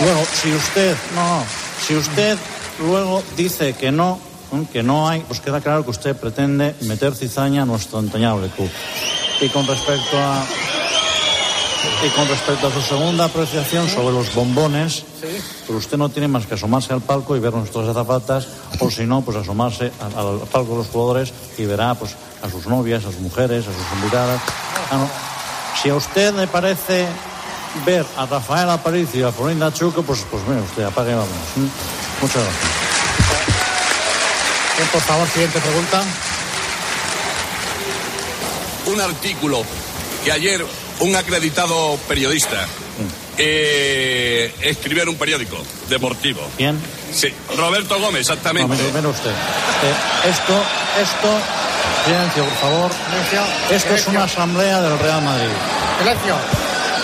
Luego, 0.00 0.24
si 0.42 0.52
usted, 0.52 0.96
no, 1.14 1.44
si 1.86 1.94
usted 1.94 2.36
luego 2.80 3.22
dice 3.36 3.74
que 3.74 3.92
no, 3.92 4.18
que 4.72 4.82
no 4.82 5.08
hay, 5.08 5.20
pues 5.20 5.38
queda 5.38 5.60
claro 5.60 5.84
que 5.84 5.92
usted 5.92 6.16
pretende 6.16 6.74
meter 6.80 7.14
cizaña 7.14 7.62
a 7.62 7.66
nuestro 7.66 8.00
entrañable 8.00 8.48
club. 8.48 8.68
Y 9.40 9.48
con 9.50 9.64
respecto 9.64 10.18
a 10.18 10.44
y 12.04 12.08
con 12.10 12.28
respecto 12.28 12.66
a 12.66 12.72
su 12.72 12.80
segunda 12.82 13.24
apreciación 13.24 13.88
sobre 13.88 14.14
los 14.14 14.34
bombones, 14.34 15.04
pues 15.66 15.78
usted 15.78 15.96
no 15.96 16.08
tiene 16.08 16.28
más 16.28 16.46
que 16.46 16.54
asomarse 16.54 16.92
al 16.92 17.00
palco 17.00 17.36
y 17.36 17.40
ver 17.40 17.52
nuestras 17.52 17.88
azafatas, 17.88 18.48
o 18.80 18.90
si 18.90 19.04
no, 19.04 19.22
pues 19.22 19.36
asomarse 19.36 19.92
al, 20.00 20.26
al 20.26 20.38
palco 20.40 20.72
de 20.72 20.76
los 20.78 20.88
jugadores 20.88 21.32
y 21.58 21.64
verá 21.64 21.94
pues 21.94 22.12
a 22.42 22.50
sus 22.50 22.66
novias, 22.66 23.04
a 23.04 23.12
sus 23.12 23.20
mujeres, 23.20 23.64
a 23.66 23.72
sus 23.72 23.98
invitadas. 23.98 24.40
Ah, 24.90 24.96
no. 24.96 25.08
Si 25.82 25.88
a 25.88 25.94
usted 25.94 26.34
le 26.34 26.46
parece 26.46 27.06
ver 27.84 28.04
a 28.16 28.26
Rafael 28.26 28.70
Aparicio 28.70 29.20
y 29.20 29.22
a 29.24 29.32
Florinda 29.32 29.72
Chuco, 29.72 30.02
pues, 30.02 30.24
pues 30.30 30.42
mire 30.48 30.62
usted, 30.62 30.84
apague 30.84 31.12
y 31.12 31.14
vámonos. 31.14 31.56
¿Mm? 31.56 32.22
Muchas 32.22 32.42
gracias. 32.42 32.86
Bien, 34.76 34.88
por 34.88 35.00
favor, 35.00 35.28
siguiente 35.28 35.60
pregunta. 35.60 36.04
un 38.86 39.00
artículo 39.00 39.64
que 40.24 40.32
ayer 40.32 40.64
un 41.00 41.14
acreditado 41.16 41.98
periodista 42.08 42.66
eh, 43.38 44.54
escribió 44.62 45.02
en 45.02 45.10
un 45.10 45.16
periódico 45.16 45.56
deportivo. 45.88 46.40
¿Quién? 46.56 46.78
Sí, 47.12 47.32
Roberto 47.56 47.98
Gómez, 48.00 48.22
exactamente. 48.22 48.76
No, 48.76 48.90
mire 48.92 49.06
usted. 49.08 49.30
Eh, 49.30 50.28
esto, 50.30 50.62
esto, 51.00 51.38
silencio, 52.04 52.44
por 52.44 52.56
favor. 52.58 52.90
Esto 53.70 53.94
es 53.94 54.06
una 54.08 54.24
asamblea 54.24 54.80
del 54.80 54.98
Real 54.98 55.22
Madrid. 55.22 55.48
Silencio. 55.98 56.36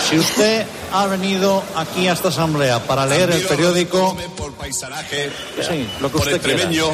Si 0.09 0.17
usted 0.19 0.65
ha 0.91 1.05
venido 1.07 1.63
aquí 1.75 2.07
a 2.07 2.13
esta 2.13 2.27
asamblea 2.29 2.79
para 2.79 3.05
leer 3.05 3.31
el 3.31 3.41
periódico, 3.43 4.15
por 4.35 4.53
paisanaje, 4.53 5.31
Sí, 5.67 5.87
lo 6.01 6.11
que 6.11 6.17
por 6.17 6.27
usted 6.27 6.41
quiera. 6.41 6.57
extremeño 6.63 6.87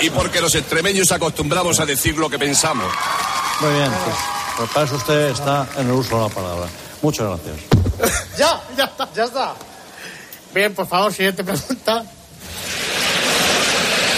y 0.00 0.10
porque 0.10 0.40
los 0.40 0.54
extremeños 0.54 1.10
acostumbramos 1.12 1.80
a 1.80 1.86
decir 1.86 2.16
lo 2.16 2.30
que 2.30 2.38
pensamos. 2.38 2.86
muy 3.60 3.72
bien, 3.72 3.90
pues 4.04 4.16
para 4.64 4.86
eso 4.86 4.96
usted 4.96 5.30
está 5.30 5.66
en 5.76 5.86
el 5.86 5.92
uso 5.92 6.16
de 6.16 6.28
la 6.28 6.34
palabra. 6.34 6.66
Muchas 7.02 7.26
gracias. 7.26 7.56
Ya, 8.38 8.60
ya 8.76 8.84
está, 8.84 9.08
ya 9.14 9.24
está. 9.24 9.54
Bien, 10.54 10.74
por 10.74 10.86
favor, 10.86 11.12
siguiente 11.12 11.42
pregunta. 11.42 12.04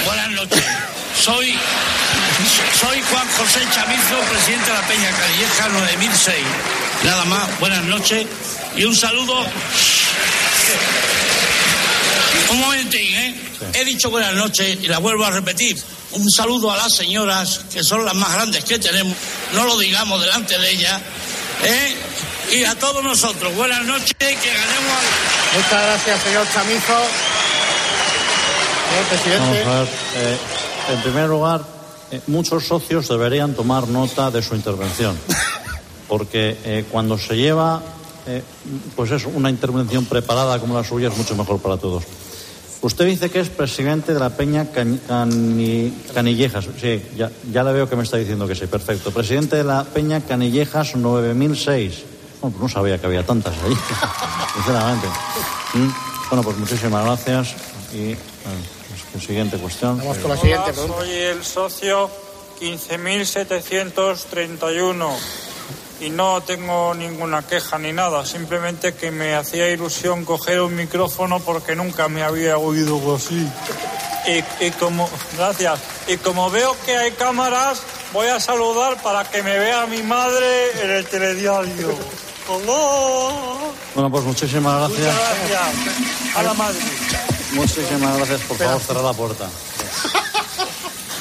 Buenas 0.04 0.30
noches. 0.30 0.64
Soy, 1.20 1.54
soy 2.80 3.02
Juan 3.10 3.28
José 3.36 3.60
Chamizo, 3.72 4.18
presidente 4.30 4.66
de 4.66 4.72
la 4.72 4.86
Peña 4.86 5.10
Calleja 5.10 5.68
9006. 5.68 6.36
Nada 7.04 7.24
más, 7.26 7.60
buenas 7.60 7.84
noches 7.84 8.26
y 8.76 8.84
un 8.84 8.96
saludo. 8.96 9.44
Un 12.50 12.60
momentín, 12.60 13.14
¿eh? 13.14 13.34
He 13.74 13.84
dicho 13.84 14.10
buenas 14.10 14.34
noches 14.34 14.78
y 14.80 14.88
la 14.88 14.98
vuelvo 14.98 15.24
a 15.24 15.30
repetir. 15.30 15.76
Un 16.12 16.30
saludo 16.30 16.70
a 16.72 16.76
las 16.76 16.94
señoras, 16.94 17.60
que 17.72 17.84
son 17.84 18.04
las 18.04 18.14
más 18.14 18.32
grandes 18.32 18.64
que 18.64 18.78
tenemos. 18.78 19.16
No 19.54 19.64
lo 19.64 19.78
digamos 19.78 20.20
delante 20.20 20.58
de 20.58 20.70
ellas. 20.70 21.00
¿eh? 21.64 21.96
Y 22.52 22.64
a 22.64 22.74
todos 22.78 23.02
nosotros, 23.04 23.54
buenas 23.54 23.84
noches, 23.84 24.14
que 24.18 24.34
ganemos 24.34 24.92
al... 24.92 25.56
Muchas 25.56 25.82
gracias, 25.82 26.22
señor 26.22 26.46
Chamizo. 26.52 26.98
Señor 28.88 29.04
presidente. 29.10 29.64
Vamos 29.64 29.66
a 29.66 29.80
ver. 29.80 29.88
eh, 30.16 30.38
en 30.94 31.02
primer 31.02 31.28
lugar, 31.28 31.62
eh, 32.10 32.20
muchos 32.26 32.64
socios 32.64 33.06
deberían 33.08 33.54
tomar 33.54 33.86
nota 33.88 34.30
de 34.30 34.42
su 34.42 34.54
intervención. 34.54 35.18
Porque 36.08 36.56
eh, 36.64 36.84
cuando 36.90 37.18
se 37.18 37.36
lleva, 37.36 37.82
eh, 38.26 38.42
pues 38.96 39.10
es 39.10 39.26
una 39.26 39.50
intervención 39.50 40.06
preparada 40.06 40.58
como 40.58 40.74
la 40.74 40.84
suya, 40.84 41.08
es 41.08 41.16
mucho 41.16 41.36
mejor 41.36 41.60
para 41.60 41.76
todos. 41.76 42.04
Usted 42.80 43.06
dice 43.06 43.28
que 43.28 43.40
es 43.40 43.48
presidente 43.48 44.14
de 44.14 44.20
la 44.20 44.30
Peña 44.30 44.66
Cani- 44.72 45.92
Canillejas. 46.14 46.68
Sí, 46.80 47.02
ya, 47.16 47.28
ya 47.50 47.64
le 47.64 47.72
veo 47.72 47.88
que 47.88 47.96
me 47.96 48.04
está 48.04 48.18
diciendo 48.18 48.46
que 48.46 48.54
sí. 48.54 48.66
Perfecto. 48.68 49.10
Presidente 49.10 49.56
de 49.56 49.64
la 49.64 49.82
Peña 49.84 50.20
Canillejas 50.20 50.94
9006. 50.94 52.04
Bueno, 52.40 52.56
pues 52.56 52.62
no 52.62 52.68
sabía 52.68 52.98
que 52.98 53.06
había 53.06 53.26
tantas 53.26 53.52
ahí, 53.64 53.76
sinceramente. 54.54 55.08
Mm, 55.74 55.88
Bueno, 56.30 56.42
pues 56.44 56.56
muchísimas 56.56 57.04
gracias. 57.04 57.56
Y 57.92 58.14
pues, 59.12 59.24
siguiente 59.24 59.56
cuestión. 59.58 59.98
Vamos 59.98 60.18
con 60.18 60.30
la 60.30 60.36
siguiente 60.36 60.70
Hola, 60.70 60.72
pregunta. 60.72 60.98
soy 61.04 61.10
el 61.14 61.44
socio 61.44 62.08
15.731 62.60 65.08
y 66.00 66.10
no 66.10 66.40
tengo 66.42 66.94
ninguna 66.94 67.46
queja 67.46 67.78
ni 67.78 67.92
nada, 67.92 68.24
simplemente 68.24 68.94
que 68.94 69.10
me 69.10 69.34
hacía 69.34 69.68
ilusión 69.70 70.24
coger 70.24 70.60
un 70.60 70.76
micrófono 70.76 71.40
porque 71.40 71.74
nunca 71.74 72.08
me 72.08 72.22
había 72.22 72.58
oído 72.58 73.14
así. 73.14 73.46
Y, 74.26 74.64
y 74.64 74.70
como, 74.72 75.08
gracias, 75.36 75.80
y 76.06 76.16
como 76.18 76.50
veo 76.50 76.76
que 76.84 76.96
hay 76.96 77.12
cámaras, 77.12 77.80
voy 78.12 78.28
a 78.28 78.38
saludar 78.40 79.00
para 79.02 79.24
que 79.24 79.42
me 79.42 79.58
vea 79.58 79.86
mi 79.86 80.02
madre 80.02 80.82
en 80.82 80.90
el 80.90 81.06
telediario. 81.06 81.94
Hola. 82.48 83.72
Bueno, 83.94 84.10
pues 84.10 84.24
muchísimas 84.24 84.88
Muchas 84.88 85.04
gracias. 85.04 85.48
gracias. 85.50 86.36
A 86.36 86.42
la 86.42 86.54
madre. 86.54 86.80
Muchísimas 87.52 88.16
gracias. 88.16 88.40
Por 88.42 88.56
favor, 88.56 88.80
cerrar 88.80 89.04
la 89.04 89.12
puerta. 89.12 89.48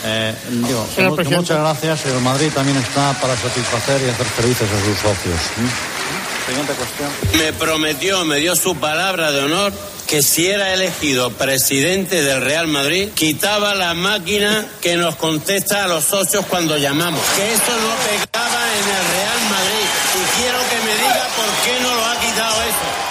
Eh, 0.04 0.34
digo, 0.50 0.88
Señor 0.93 1.18
que 1.18 1.36
muchas 1.36 1.60
gracias. 1.60 2.06
El 2.06 2.22
Madrid 2.22 2.50
también 2.54 2.78
está 2.78 3.14
para 3.22 3.36
satisfacer 3.36 4.02
y 4.02 4.10
hacer 4.10 4.26
felices 4.26 4.68
a 4.70 4.86
sus 4.86 4.98
socios. 4.98 5.39
¿Mm? 5.58 6.48
Siguiente 6.48 6.74
cuestión. 6.74 7.10
Me 7.38 7.54
prometió, 7.54 8.26
me 8.26 8.38
dio 8.38 8.56
su 8.56 8.76
palabra 8.78 9.32
de 9.32 9.43
honor 9.43 9.74
que 10.08 10.24
si 10.24 10.48
era 10.48 10.74
elegido 10.74 11.32
presidente 11.32 12.24
del 12.24 12.41
Real 12.41 12.68
Madrid, 12.68 13.10
quitaba 13.14 13.76
la 13.76 13.93
máquina 13.93 14.66
que 14.82 14.95
nos 14.95 15.18
contesta 15.18 15.84
a 15.84 15.88
los 15.88 16.06
socios 16.06 16.45
cuando 16.45 16.78
llamamos. 16.78 17.20
Que 17.36 17.54
esto 17.54 17.72
no 17.74 17.93
pegaba 18.08 18.62
en 18.74 18.88
el 18.88 19.04
Real 19.12 19.41
Madrid. 19.52 19.88
Y 20.16 20.39
quiero 20.39 20.58
que 20.70 20.78
me 20.86 20.95
diga 20.95 21.28
por 21.36 21.45
qué 21.66 21.80
no 21.82 21.93
lo 21.93 22.06
ha 22.06 22.16
quitado 22.22 22.62
eso. 22.62 23.08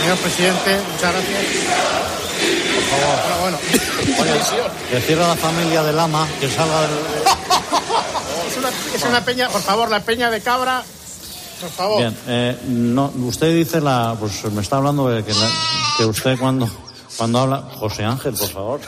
Señor 0.00 0.18
presidente, 0.18 0.80
muchas 0.92 1.12
gracias. 1.12 1.40
Por 2.74 3.00
favor. 3.00 3.40
Bueno, 3.40 3.58
bueno. 3.58 3.81
Decirle 4.90 5.24
a 5.24 5.28
la 5.28 5.36
familia 5.36 5.82
del 5.82 5.98
ama 5.98 6.26
que 6.40 6.48
salga 6.50 6.82
del... 6.82 6.90
Es 8.50 8.56
una, 8.58 8.68
es 8.94 9.02
una 9.04 9.24
peña, 9.24 9.48
por 9.48 9.60
favor, 9.62 9.90
la 9.90 10.00
peña 10.00 10.30
de 10.30 10.40
cabra. 10.40 10.82
Por 11.60 11.70
favor. 11.70 11.98
Bien, 11.98 12.16
eh, 12.26 12.58
no, 12.68 13.12
usted 13.24 13.54
dice 13.54 13.80
la, 13.80 14.16
pues 14.18 14.44
me 14.52 14.62
está 14.62 14.76
hablando 14.78 15.08
de 15.08 15.24
que, 15.24 15.32
la- 15.32 15.50
que 15.96 16.04
usted 16.04 16.36
cuando, 16.38 16.68
cuando 17.16 17.38
habla, 17.40 17.62
José 17.78 18.04
Ángel, 18.04 18.34
por 18.34 18.48
favor, 18.48 18.80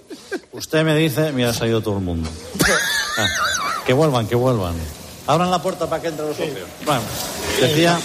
usted 0.52 0.84
me 0.84 0.94
dice, 0.96 1.32
mira, 1.32 1.52
se 1.54 1.64
ha 1.64 1.68
ido 1.68 1.80
todo 1.80 1.96
el 1.98 2.04
mundo. 2.04 2.28
Ah, 3.18 3.26
que 3.86 3.92
vuelvan, 3.94 4.26
que 4.28 4.34
vuelvan. 4.36 4.74
Abran 5.28 5.50
la 5.50 5.60
puerta 5.62 5.86
para 5.88 6.02
que 6.02 6.08
entre 6.08 6.26
los 6.26 6.36
socios. 6.36 6.66
Bueno, 6.84 7.02
decía, 7.60 8.00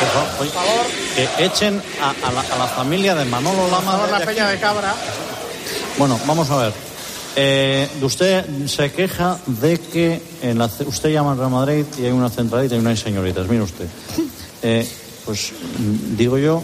por 0.00 0.08
favor, 0.08 0.28
oye, 0.40 1.28
que 1.36 1.44
echen 1.44 1.80
a, 2.02 2.10
a 2.26 2.32
la, 2.32 2.40
a 2.40 2.58
la 2.58 2.66
familia 2.66 3.14
de 3.14 3.24
Manolo 3.26 3.62
Por 3.68 3.70
Lama. 3.70 4.06
la 4.10 4.20
peña 4.24 4.48
de 4.48 4.58
cabra. 4.58 4.94
Bueno, 5.98 6.18
vamos 6.26 6.50
a 6.50 6.56
ver. 6.56 6.72
Eh, 7.36 7.88
usted 8.00 8.66
se 8.66 8.90
queja 8.92 9.38
de 9.46 9.78
que 9.78 10.22
en 10.42 10.58
la 10.58 10.68
ce- 10.68 10.84
usted 10.84 11.10
llama 11.10 11.32
al 11.32 11.38
Real 11.38 11.50
Madrid 11.50 11.84
y 11.98 12.04
hay 12.06 12.12
una 12.12 12.30
centralita 12.30 12.76
y 12.76 12.78
no 12.80 12.88
hay 12.90 12.96
señoritas. 12.96 13.46
Mire 13.46 13.62
usted. 13.62 13.86
Eh, 14.66 14.88
pues 15.26 15.52
mm, 15.78 16.16
digo 16.16 16.38
yo 16.38 16.62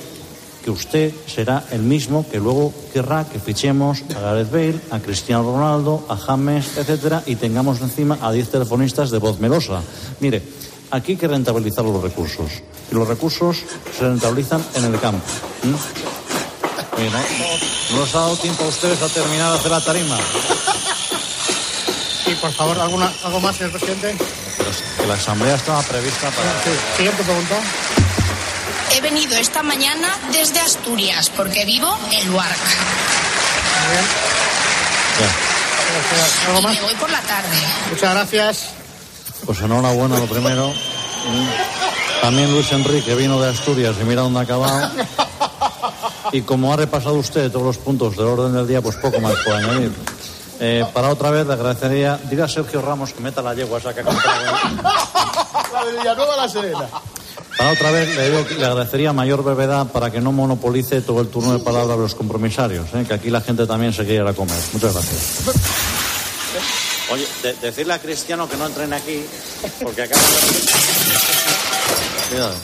que 0.64 0.70
usted 0.70 1.12
será 1.26 1.64
el 1.70 1.82
mismo 1.82 2.26
que 2.30 2.38
luego 2.38 2.72
querrá 2.92 3.24
que 3.24 3.38
fichemos 3.38 4.02
a 4.14 4.20
Gareth 4.20 4.50
Bale, 4.50 4.80
a 4.90 4.98
Cristiano 5.00 5.42
Ronaldo, 5.42 6.06
a 6.08 6.16
James, 6.16 6.76
etcétera, 6.76 7.22
y 7.26 7.36
tengamos 7.36 7.80
encima 7.80 8.18
a 8.20 8.32
10 8.32 8.50
telefonistas 8.50 9.11
de 9.11 9.18
voz 9.18 9.40
melosa. 9.40 9.80
Mire, 10.20 10.42
aquí 10.90 11.12
hay 11.12 11.18
que 11.18 11.28
rentabilizar 11.28 11.84
los 11.84 12.02
recursos. 12.02 12.50
Y 12.90 12.94
los 12.94 13.06
recursos 13.06 13.58
se 13.96 14.04
rentabilizan 14.04 14.64
en 14.74 14.84
el 14.84 15.00
campo. 15.00 15.24
¿m? 15.64 15.74
Oye, 16.96 17.11
¿no? 17.11 17.96
¿No 17.96 18.04
les 18.04 18.14
ha 18.14 18.20
dado 18.20 18.36
tiempo 18.36 18.64
a 18.64 18.68
ustedes 18.68 19.00
a 19.02 19.08
terminar 19.08 19.52
de 19.52 19.58
hacer 19.58 19.70
la 19.70 19.80
tarima? 19.80 20.18
Y 22.26 22.34
por 22.34 22.52
favor, 22.52 22.78
¿alguna, 22.78 23.12
¿algo 23.24 23.40
más, 23.40 23.56
señor 23.56 23.72
presidente? 23.72 24.16
Que 24.96 25.06
la 25.06 25.14
asamblea 25.14 25.54
estaba 25.54 25.82
prevista 25.82 26.30
para... 26.30 26.52
Sí. 26.62 26.70
Siguiente 26.96 27.24
pregunta. 27.24 27.61
He 29.01 29.03
venido 29.03 29.34
esta 29.38 29.62
mañana 29.62 30.09
desde 30.30 30.61
Asturias 30.61 31.30
porque 31.34 31.64
vivo 31.64 31.88
en 32.12 32.28
Luarca. 32.28 32.55
Muy 36.53 36.62
me 36.62 36.80
voy 36.82 36.94
por 36.96 37.09
la 37.09 37.20
tarde. 37.22 37.57
Muchas 37.88 38.14
gracias. 38.14 38.66
Pues 39.46 39.59
enhorabuena 39.62 40.18
lo 40.18 40.26
primero. 40.26 40.70
También 42.20 42.53
Luis 42.53 42.70
Enrique 42.72 43.14
vino 43.14 43.40
de 43.40 43.48
Asturias 43.48 43.96
y 44.03 44.05
mira 44.05 44.20
dónde 44.20 44.40
ha 44.40 44.42
acabado. 44.42 44.90
Y 46.32 46.42
como 46.42 46.70
ha 46.70 46.76
repasado 46.76 47.14
usted 47.14 47.51
todos 47.51 47.64
los 47.64 47.78
puntos 47.78 48.18
del 48.18 48.26
orden 48.26 48.53
del 48.53 48.68
día, 48.68 48.82
pues 48.82 48.96
poco 48.96 49.18
más 49.18 49.32
puedo 49.42 49.57
añadir. 49.57 49.94
Eh, 50.61 50.84
para 50.92 51.09
otra 51.09 51.30
vez 51.30 51.46
le 51.46 51.55
agradecería, 51.55 52.20
diga 52.28 52.44
a 52.44 52.48
Sergio 52.48 52.82
Ramos 52.82 53.14
que 53.14 53.22
meta 53.22 53.40
la 53.40 53.55
yegua 53.55 53.78
esa 53.78 53.94
que 53.94 54.01
ha 54.01 54.05
comprado. 54.05 54.42
La 55.72 55.84
de 55.86 55.92
Villanueva 55.92 56.36
la 56.36 56.48
Serena. 56.51 56.86
Para 57.61 57.72
otra 57.72 57.90
vez 57.90 58.16
le, 58.16 58.30
digo 58.30 58.46
que 58.46 58.54
le 58.54 58.64
agradecería 58.64 59.12
mayor 59.12 59.42
brevedad 59.44 59.86
para 59.88 60.11
que 60.11 60.18
no 60.22 60.32
monopolice 60.32 61.02
todo 61.02 61.20
el 61.20 61.28
turno 61.28 61.52
de 61.52 61.58
palabra 61.62 61.94
de 61.94 62.00
los 62.00 62.14
compromisarios, 62.14 62.86
¿eh? 62.94 63.04
que 63.06 63.12
aquí 63.12 63.28
la 63.28 63.42
gente 63.42 63.66
también 63.66 63.92
se 63.92 64.02
quiere 64.06 64.22
ir 64.22 64.26
a 64.26 64.32
comer. 64.32 64.56
Muchas 64.72 64.94
gracias. 64.94 65.20
Oye, 67.12 67.26
de- 67.42 67.52
decirle 67.56 67.92
a 67.92 67.98
Cristiano 67.98 68.48
que 68.48 68.56
no 68.56 68.66
entren 68.66 68.90
aquí, 68.94 69.22
porque 69.82 70.04
acá... 70.04 70.16
Cuidado. 72.30 72.54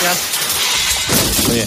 Gracias. 0.00 0.18
Oye, 1.50 1.62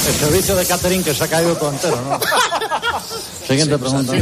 el, 0.00 0.08
el 0.08 0.14
servicio 0.18 0.56
de 0.56 0.66
catering 0.66 1.04
que 1.04 1.14
se 1.14 1.22
ha 1.22 1.28
caído 1.28 1.54
todo 1.56 1.70
entero, 1.70 2.00
¿no? 2.08 2.18
Siguiente 3.46 3.78
pregunta. 3.78 4.14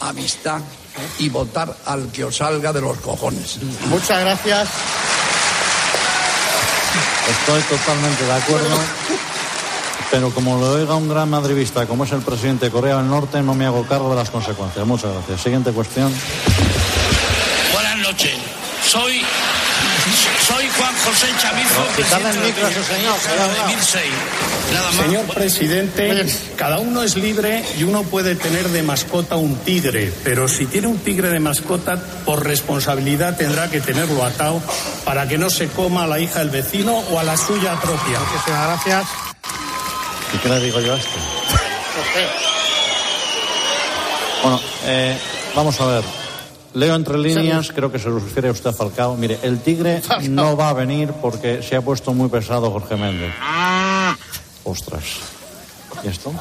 Amistad 0.00 0.60
y 1.18 1.28
votar 1.28 1.74
al 1.86 2.10
que 2.10 2.24
os 2.24 2.36
salga 2.36 2.72
de 2.72 2.80
los 2.80 2.98
cojones. 2.98 3.58
Muchas 3.88 4.20
gracias. 4.20 4.68
Estoy 7.28 7.62
totalmente 7.62 8.24
de 8.24 8.32
acuerdo. 8.32 8.78
Pero 10.10 10.30
como 10.30 10.58
lo 10.58 10.72
oiga 10.72 10.94
un 10.94 11.08
gran 11.08 11.28
madridista 11.30 11.86
como 11.86 12.04
es 12.04 12.12
el 12.12 12.20
presidente 12.20 12.66
de 12.66 12.70
Corea 12.70 12.98
del 12.98 13.08
Norte, 13.08 13.42
no 13.42 13.54
me 13.54 13.66
hago 13.66 13.84
cargo 13.86 14.10
de 14.10 14.16
las 14.16 14.30
consecuencias. 14.30 14.86
Muchas 14.86 15.12
gracias. 15.12 15.40
Siguiente 15.40 15.72
cuestión. 15.72 16.12
Buenas 17.72 17.98
noches. 17.98 18.34
Soy, 18.84 19.22
soy 19.22 19.24
Juan 20.76 20.94
José 21.04 21.26
Chamizo, 21.38 21.86
el 22.28 22.38
micro 22.40 22.68
de 22.68 22.74
señor, 22.74 23.16
Cayetano 23.22 23.48
cuidado. 23.48 23.68
de 23.68 23.74
1006. 23.74 24.04
Nada 24.72 24.92
más. 24.92 25.06
Señor 25.06 25.24
presidente, 25.26 26.26
cada 26.56 26.78
uno 26.78 27.02
es 27.02 27.16
libre 27.16 27.64
y 27.78 27.84
uno 27.84 28.02
puede 28.02 28.34
tener 28.34 28.68
de 28.68 28.82
mascota 28.82 29.36
un 29.36 29.56
tigre, 29.58 30.12
pero 30.24 30.48
si 30.48 30.66
tiene 30.66 30.88
un 30.88 30.98
tigre 30.98 31.28
de 31.28 31.38
mascota, 31.38 31.96
por 32.24 32.44
responsabilidad 32.44 33.36
tendrá 33.36 33.70
que 33.70 33.80
tenerlo 33.80 34.24
atado 34.24 34.60
para 35.04 35.28
que 35.28 35.38
no 35.38 35.50
se 35.50 35.68
coma 35.68 36.04
a 36.04 36.06
la 36.06 36.18
hija 36.18 36.40
del 36.40 36.50
vecino 36.50 36.98
o 37.10 37.18
a 37.18 37.22
la 37.22 37.36
suya 37.36 37.78
propia. 37.80 38.18
Muchísimas 38.18 38.66
gracias. 38.66 39.06
¿Y 40.32 40.38
qué 40.38 40.48
le 40.48 40.60
digo 40.60 40.80
yo 40.80 40.94
a 40.94 40.96
esto? 40.96 41.10
Bueno, 44.42 44.60
eh, 44.86 45.18
vamos 45.54 45.80
a 45.80 45.86
ver. 45.86 46.23
Leo 46.74 46.94
entre 46.96 47.16
líneas, 47.18 47.70
creo 47.72 47.90
que 47.92 47.98
se 47.98 48.08
lo 48.08 48.18
refiere 48.18 48.50
usted 48.50 48.70
a 48.70 48.72
Falcao. 48.72 49.16
Mire, 49.16 49.38
el 49.42 49.60
tigre 49.60 50.02
no 50.28 50.56
va 50.56 50.70
a 50.70 50.72
venir 50.72 51.12
porque 51.22 51.62
se 51.62 51.76
ha 51.76 51.82
puesto 51.82 52.12
muy 52.12 52.28
pesado 52.28 52.70
Jorge 52.70 52.96
Méndez. 52.96 53.32
Ostras. 54.64 55.04
¿Y 56.02 56.08
esto? 56.08 56.32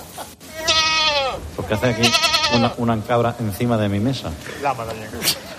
Porque 1.56 1.76
hace 1.76 1.88
aquí 1.88 2.12
una, 2.56 2.74
una 2.78 3.02
cabra 3.04 3.36
encima 3.40 3.78
de 3.78 3.90
mi 3.90 4.00
mesa. 4.00 4.32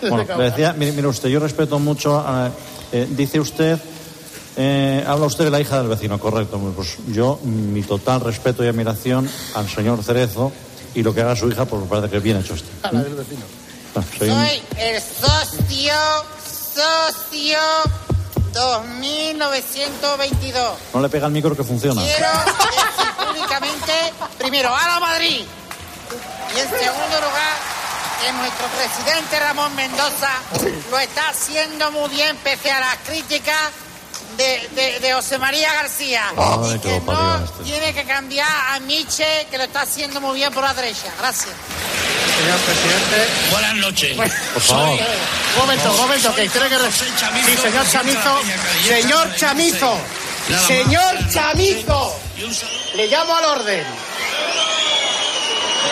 Bueno, 0.03 0.25
le 0.39 0.45
decía, 0.51 0.75
mire, 0.77 0.93
mire 0.93 1.07
usted, 1.09 1.29
yo 1.29 1.39
respeto 1.41 1.79
mucho 1.79 2.19
a- 2.19 2.51
Eh, 2.93 3.09
dice 3.11 3.41
usted, 3.41 3.77
eh, 4.57 5.03
habla 5.07 5.27
usted 5.27 5.45
de 5.45 5.51
la 5.51 5.61
hija 5.61 5.79
del 5.79 5.89
vecino, 5.89 6.19
correcto. 6.21 6.59
Pues 6.77 6.97
yo, 7.09 7.41
mi 7.45 7.83
total 7.83 8.21
respeto 8.21 8.63
y 8.65 8.69
admiración 8.69 9.29
al 9.55 9.69
señor 9.69 10.03
Cerezo 10.05 10.53
y 10.95 11.03
lo 11.03 11.13
que 11.15 11.23
haga 11.23 11.35
su 11.35 11.49
hija, 11.49 11.65
pues 11.65 11.83
me 11.83 11.89
parece 11.89 12.09
que 12.11 12.17
es 12.19 12.23
bien 12.23 12.37
hecho 12.37 12.55
esto. 12.55 12.69
A 12.83 12.93
la 12.93 13.03
del 13.03 13.15
vecino. 13.15 13.43
Ah, 13.97 14.03
soy 14.19 14.63
el 14.77 15.01
socio, 15.01 15.95
socio 16.75 17.59
2922. 18.53 20.79
No 20.93 21.01
le 21.01 21.09
pega 21.09 21.27
el 21.27 21.33
micro 21.33 21.57
que 21.57 21.65
funciona. 21.65 22.03
Quiero 22.03 22.29
decir 22.29 23.27
públicamente, 23.27 23.93
primero, 24.39 24.75
a 24.75 24.87
la 24.87 25.01
Madrid. 25.01 25.45
Y 26.55 26.59
en 26.59 26.69
segundo 26.69 27.21
lugar, 27.21 27.57
que 28.21 28.33
nuestro 28.33 28.67
presidente 28.69 29.41
Ramón 29.41 29.75
Mendoza 29.75 30.31
lo 30.91 30.99
está 30.99 31.29
haciendo 31.29 31.91
muy 31.93 32.09
bien 32.11 32.37
pese 32.39 32.71
a 32.71 32.81
las 32.81 32.97
críticas 33.07 33.71
de, 34.37 34.69
de, 34.75 35.01
de 35.01 35.13
José 35.13 35.39
María 35.39 35.73
García. 35.73 36.23
Ay, 36.37 36.75
y 36.75 36.79
que 36.81 37.01
no 37.01 37.37
este. 37.45 37.63
tiene 37.65 37.95
que 37.95 38.05
cambiar 38.05 38.49
a 38.73 38.81
Miche, 38.81 39.47
que 39.51 39.59
lo 39.59 39.65
está 39.65 39.83
haciendo 39.83 40.21
muy 40.21 40.35
bien 40.37 40.53
por 40.53 40.63
la 40.65 40.75
derecha. 40.75 41.13
Gracias. 41.19 41.55
Señor 42.37 42.59
presidente. 42.61 43.51
Buenas 43.51 43.75
noches. 43.77 44.17
Por 44.17 44.63
favor. 44.63 44.99
Un 45.55 45.61
momento, 45.61 45.91
un 45.93 45.97
momento, 46.01 46.35
que 46.35 46.49
creo 46.49 46.69
que... 46.69 46.77
Sí, 46.93 47.57
señor 47.63 47.87
Chamizo. 47.89 48.41
Señor 48.87 49.35
Chamizo. 49.37 49.97
Señor 50.67 51.29
Chamizo. 51.31 52.17
Le 52.97 53.07
llamo 53.07 53.37
al 53.37 53.45
orden. 53.61 53.85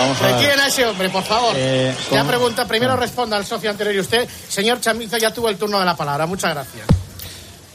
Vamos 0.00 0.20
a 0.20 0.24
ver. 0.26 0.34
Retiren 0.34 0.60
a 0.60 0.66
ese 0.66 0.86
hombre, 0.86 1.08
por 1.10 1.22
favor. 1.22 1.52
Eh, 1.56 1.94
Ya 2.10 2.18
con- 2.20 2.28
pregunta, 2.28 2.66
primero 2.66 2.96
responda 2.96 3.36
al 3.36 3.46
socio 3.46 3.70
anterior 3.70 3.94
y 3.94 4.00
usted. 4.00 4.28
Señor 4.48 4.80
Chamizo 4.80 5.16
ya 5.18 5.32
tuvo 5.32 5.48
el 5.48 5.56
turno 5.56 5.78
de 5.78 5.84
la 5.84 5.96
palabra. 5.96 6.26
Muchas 6.26 6.52
gracias. 6.54 6.86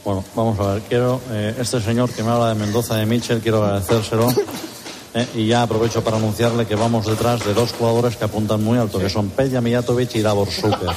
Bueno, 0.04 0.24
vamos 0.34 0.58
a 0.60 0.74
ver. 0.74 0.82
Quiero, 0.82 1.20
eh, 1.30 1.54
este 1.58 1.80
señor 1.80 2.10
que 2.12 2.22
me 2.22 2.30
habla 2.32 2.48
de 2.50 2.54
Mendoza 2.56 2.96
de 2.96 3.06
Michel, 3.06 3.40
quiero 3.40 3.64
agradecérselo. 3.64 4.28
eh, 5.18 5.28
y 5.34 5.46
ya 5.46 5.62
aprovecho 5.62 6.02
para 6.02 6.16
anunciarle 6.16 6.66
que 6.66 6.74
vamos 6.74 7.06
detrás 7.06 7.44
de 7.44 7.54
dos 7.54 7.72
jugadores 7.72 8.16
que 8.16 8.24
apuntan 8.24 8.62
muy 8.62 8.78
alto, 8.78 8.98
que 8.98 9.08
son 9.08 9.30
Peja 9.30 9.60
Mijatovic 9.60 10.14
y 10.14 10.22
Davor 10.22 10.50
Suker. 10.50 10.90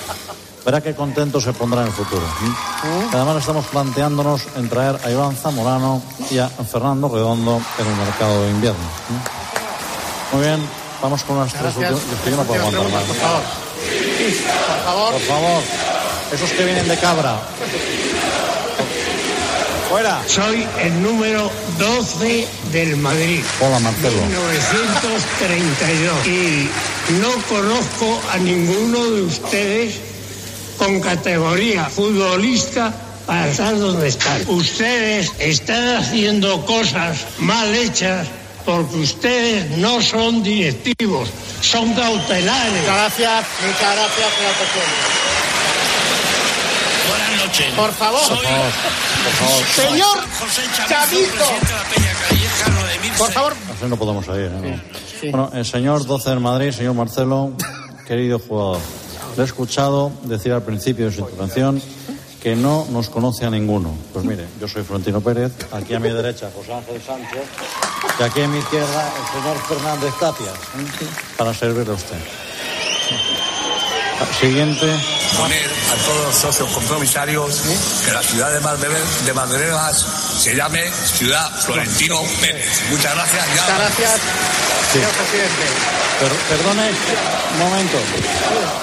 Verá 0.66 0.82
qué 0.82 0.94
contento 0.94 1.42
se 1.42 1.54
pondrá 1.54 1.82
en 1.82 1.88
el 1.88 1.94
futuro. 1.94 2.22
¿m? 2.22 3.08
Además 3.12 3.38
estamos 3.38 3.66
planteándonos 3.66 4.44
en 4.56 4.70
traer 4.70 5.00
a 5.04 5.10
Iván 5.10 5.36
Zamorano 5.36 6.02
y 6.30 6.38
a 6.38 6.48
Fernando 6.50 7.10
Redondo 7.10 7.60
en 7.80 7.88
el 7.88 7.96
mercado 7.96 8.44
de 8.44 8.52
invierno. 8.52 8.84
¿m? 9.10 9.20
Muy 10.34 10.46
bien, 10.46 10.70
vamos 11.02 11.24
con 11.24 11.40
las 11.40 11.52
tres 11.52 11.76
últimas. 11.76 12.02
Yo 12.26 12.38
no 12.38 12.44
puedo 12.44 12.62
aguantar 12.62 12.92
más. 12.92 13.04
Por 13.04 13.16
favor. 13.16 13.42
Por 15.14 15.22
favor, 15.22 15.64
esos 16.32 16.52
que 16.52 16.64
vienen 16.64 16.88
de 16.88 16.98
cabra. 16.98 17.40
Fuera. 19.92 20.24
Soy 20.26 20.66
el 20.80 21.04
número 21.04 21.52
12 21.78 22.48
del 22.72 22.96
Madrid. 22.96 23.42
Hola, 23.60 23.78
Marcelo. 23.80 24.22
1932. 24.22 26.28
Y 26.28 26.70
no 27.20 27.30
conozco 27.50 28.22
a 28.32 28.38
ninguno 28.38 29.04
de 29.12 29.24
ustedes 29.24 29.96
con 30.78 31.02
categoría 31.02 31.90
futbolista 31.90 32.94
para 33.26 33.50
estar 33.50 33.78
donde 33.78 34.08
están. 34.08 34.42
Ustedes 34.48 35.34
están 35.40 35.98
haciendo 35.98 36.66
cosas 36.66 37.26
mal 37.40 37.76
hechas 37.76 38.30
porque 38.66 38.96
ustedes 38.96 39.78
no 39.78 40.02
son 40.02 40.42
directivos, 40.42 41.28
son 41.60 41.94
cautelares. 41.96 42.80
Muchas 42.80 42.96
gracias, 42.96 43.46
muchas 43.62 43.96
gracias, 43.96 44.34
señor 44.38 44.54
presidente. 44.54 45.21
Buenas 47.32 47.46
noches. 47.48 47.74
Por 47.76 47.92
favor. 47.94 48.20
Soy- 48.20 48.38
Por 48.38 49.34
favor. 49.34 49.64
Señor 49.76 50.18
José 50.40 50.62
9006. 50.68 51.30
Por 53.18 53.32
favor. 53.32 53.54
Así 53.54 53.86
no 53.88 53.96
podemos. 53.98 54.26
¿eh? 54.30 54.80
Bueno, 55.32 55.50
el 55.54 55.66
señor 55.66 56.06
12 56.06 56.30
del 56.30 56.40
Madrid, 56.42 56.72
señor 56.72 56.94
Marcelo, 56.96 57.54
querido 58.08 58.40
jugador, 58.40 58.80
le 59.38 59.44
he 59.44 59.46
escuchado 59.46 60.12
decir 60.24 60.52
al 60.52 60.64
principio 60.64 61.06
de 61.06 61.12
su 61.14 61.22
intervención 61.22 61.82
que 62.42 62.56
no 62.56 62.86
nos 62.90 63.10
conoce 63.10 63.46
a 63.46 63.50
ninguno. 63.50 63.94
Pues 64.12 64.26
mire, 64.26 64.46
yo 64.60 64.68
soy 64.68 64.84
Florentino 64.84 65.22
Pérez, 65.22 65.52
aquí 65.72 65.94
a 65.94 66.00
mi 66.00 66.10
derecha 66.10 66.50
José 66.56 66.74
Ángel 66.74 67.02
Sánchez, 67.02 67.44
y 68.20 68.24
aquí 68.24 68.42
a 68.42 68.48
mi 68.48 68.58
izquierda 68.58 69.10
el 69.16 69.42
señor 69.42 69.58
Fernández 69.68 70.14
Tapia, 70.20 70.48
¿eh? 70.48 71.08
para 71.38 71.54
servirle 71.54 71.92
a 71.92 71.96
usted. 71.96 72.18
Siguiente. 74.40 74.88
Poner 75.38 75.66
a 75.92 75.96
todos 76.06 76.26
los 76.26 76.36
socios 76.36 76.70
compromisarios 76.72 77.62
que 78.06 78.12
la 78.12 78.22
ciudad 78.22 78.52
de 78.52 78.60
Valverde- 78.60 79.24
de 79.26 79.32
Valderegas 79.32 80.06
se 80.40 80.56
llame 80.56 80.84
Ciudad 81.18 81.50
Florentino 81.66 82.22
Pérez. 82.40 82.68
Muchas 82.92 83.16
gracias. 83.16 83.46
Ya. 83.48 83.62
Muchas 83.62 83.78
gracias, 83.80 84.12
señor 84.94 85.10
presidente. 85.12 85.66
Per- 86.20 86.58
perdone, 86.58 86.90
un 87.54 87.60
momento. 87.60 87.98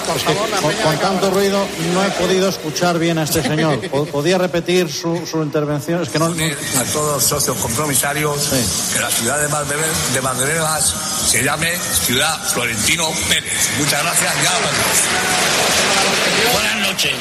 Por 0.07 0.16
Es 0.16 0.22
que 0.24 0.34
favor, 0.34 0.49
la 0.51 0.57
con, 0.57 0.70
peña 0.72 0.82
con 0.82 0.92
de 0.92 0.99
tanto 0.99 1.30
ruido 1.30 1.68
no 1.94 2.05
he 2.05 2.11
podido 2.11 2.49
escuchar 2.49 2.99
bien 2.99 3.18
a 3.18 3.22
este 3.24 3.42
señor. 3.42 3.78
Po- 3.90 4.07
¿Podía 4.07 4.38
repetir 4.38 4.90
su, 4.92 5.24
su 5.30 5.40
intervención? 5.42 6.03
Es 6.03 6.09
que 6.09 6.18
no... 6.18 6.26
Poner 6.28 6.59
a 6.78 6.82
todos 6.92 7.14
los 7.14 7.24
socios 7.24 7.57
compromisarios 7.59 8.49
que 8.92 9.01
la 9.01 9.11
ciudad 9.11 9.38
de 9.38 9.46
Valverde- 9.49 10.12
de 10.14 10.20
Valderegas 10.20 10.92
se 11.28 11.44
llame 11.44 11.72
Ciudad 12.07 12.36
Florentino 12.53 13.09
Pérez. 13.28 13.53
Muchas 13.78 14.03
gracias. 14.03 14.34
Ya 14.42 14.57
hablamos. 14.57 14.78
Buenas 16.53 16.76
noches. 16.89 17.12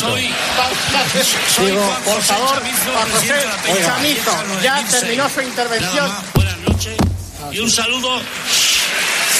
Soy, 0.00 0.34
soy 1.54 1.66
Digo, 1.70 1.82
Juan 1.82 2.02
Por 2.04 2.14
José 2.14 2.26
favor, 2.26 2.62
Juan 2.62 3.10
José 3.12 3.82
Chamizo, 3.84 4.30
ya 4.62 4.74
9006. 4.82 5.00
terminó 5.00 5.28
su 5.28 5.40
intervención. 5.42 6.12
Buenas 6.34 6.58
noches 6.58 6.96
y 7.52 7.58
un 7.60 7.70
saludo. 7.70 8.16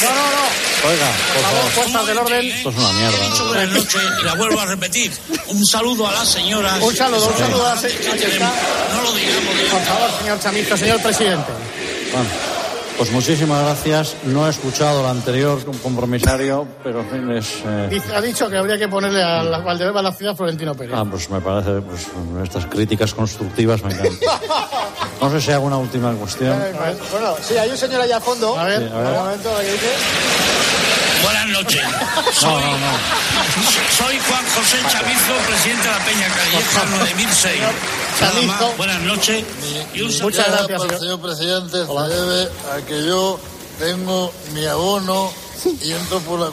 No, 0.02 0.10
no, 0.10 0.14
no. 0.14 0.88
Oiga, 0.90 1.06
por 1.32 1.42
favor. 1.42 1.70
Fuerzas 1.72 2.06
del 2.06 2.18
orden. 2.18 2.50
Esto 2.50 2.70
es 2.70 2.76
una 2.76 2.92
mierda. 2.92 3.16
He 3.16 3.30
dicho 3.30 3.44
¿no? 3.44 3.48
buenas 3.48 3.68
noches 3.70 4.02
y 4.20 4.24
la 4.24 4.34
vuelvo 4.34 4.60
a 4.60 4.66
repetir. 4.66 5.12
Un 5.48 5.64
saludo 5.66 6.06
a 6.08 6.12
las 6.12 6.28
señoras. 6.28 6.78
Un 6.82 6.94
saludo, 6.94 7.26
un 7.28 7.38
saludo 7.38 7.66
a 7.66 7.74
la 7.74 7.80
que 7.80 7.88
señora. 7.88 8.16
tenemos. 8.18 8.52
No 8.94 9.02
lo 9.02 9.12
digamos. 9.12 9.54
Por 9.70 9.82
favor, 9.84 10.18
señor 10.18 10.40
Chamizo, 10.40 10.76
señor 10.76 11.00
presidente. 11.02 11.52
Bueno, 12.12 12.28
pues 12.96 13.10
muchísimas 13.12 13.62
gracias. 13.62 14.16
No 14.24 14.46
he 14.46 14.50
escuchado 14.50 15.00
el 15.00 15.06
anterior 15.06 15.58
compromisario, 15.82 16.66
pero 16.82 17.00
en 17.00 17.10
fin, 17.10 17.30
es... 17.32 17.54
eh, 17.66 18.02
ha 18.14 18.20
dicho 18.20 18.48
que 18.48 18.56
habría 18.56 18.78
que 18.78 18.88
ponerle 18.88 19.22
a 19.22 19.42
la 19.42 19.58
Valdebeba 19.58 20.00
a 20.00 20.02
la 20.02 20.12
ciudad 20.12 20.34
Florentino 20.34 20.74
Pérez. 20.74 20.94
Ah, 20.96 21.04
pues 21.08 21.28
me 21.30 21.40
parece, 21.40 21.80
pues 21.82 22.06
estas 22.44 22.66
críticas 22.66 23.12
constructivas 23.14 23.82
me 23.82 23.92
encantan. 23.92 24.28
No 25.20 25.30
sé 25.30 25.40
si 25.40 25.50
hago 25.52 25.66
una 25.66 25.76
última 25.78 26.12
cuestión. 26.14 26.56
Bueno, 27.10 27.34
sí, 27.42 27.56
hay 27.56 27.70
un 27.70 27.76
señor 27.78 28.00
allá 28.02 28.18
a 28.18 28.20
fondo. 28.20 28.58
A 28.58 28.64
ver, 28.64 28.80
Sí, 28.88 28.94
a 28.94 28.98
ver. 28.98 29.12
Un 29.12 29.18
momento, 29.24 29.50
¿qué 29.60 29.72
dice? 29.72 29.90
Buenas 31.22 31.46
noches. 31.48 31.82
No, 31.82 32.32
Soy, 32.32 32.62
no, 32.62 32.78
no. 32.78 32.92
soy 33.96 34.18
Juan 34.28 34.44
José 34.54 34.76
Chamizo, 34.90 35.32
presidente 35.48 35.88
de 35.88 35.94
la 35.94 36.04
Peña 36.04 36.28
Calleja 36.28 36.84
9006. 36.98 37.60
Chamizo. 38.18 38.72
buenas 38.76 39.00
noches 39.02 39.44
y 39.94 40.00
un. 40.02 40.18
Muchas 40.20 40.48
gracias, 40.48 40.82
señor. 40.82 40.98
señor 41.00 41.20
presidente 41.20 41.86
se 41.86 42.14
debe 42.14 42.50
a 42.72 42.86
que 42.86 43.06
yo 43.06 43.38
tengo 43.78 44.32
mi 44.54 44.64
abono 44.66 45.30
y 45.82 45.92
entro 45.92 46.20
por 46.20 46.40
la, 46.40 46.50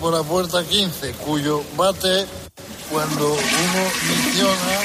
por 0.00 0.12
la 0.12 0.22
puerta 0.22 0.64
15, 0.64 1.12
cuyo 1.12 1.62
bate, 1.76 2.26
cuando 2.90 3.32
uno 3.32 3.90
misiona, 4.08 4.80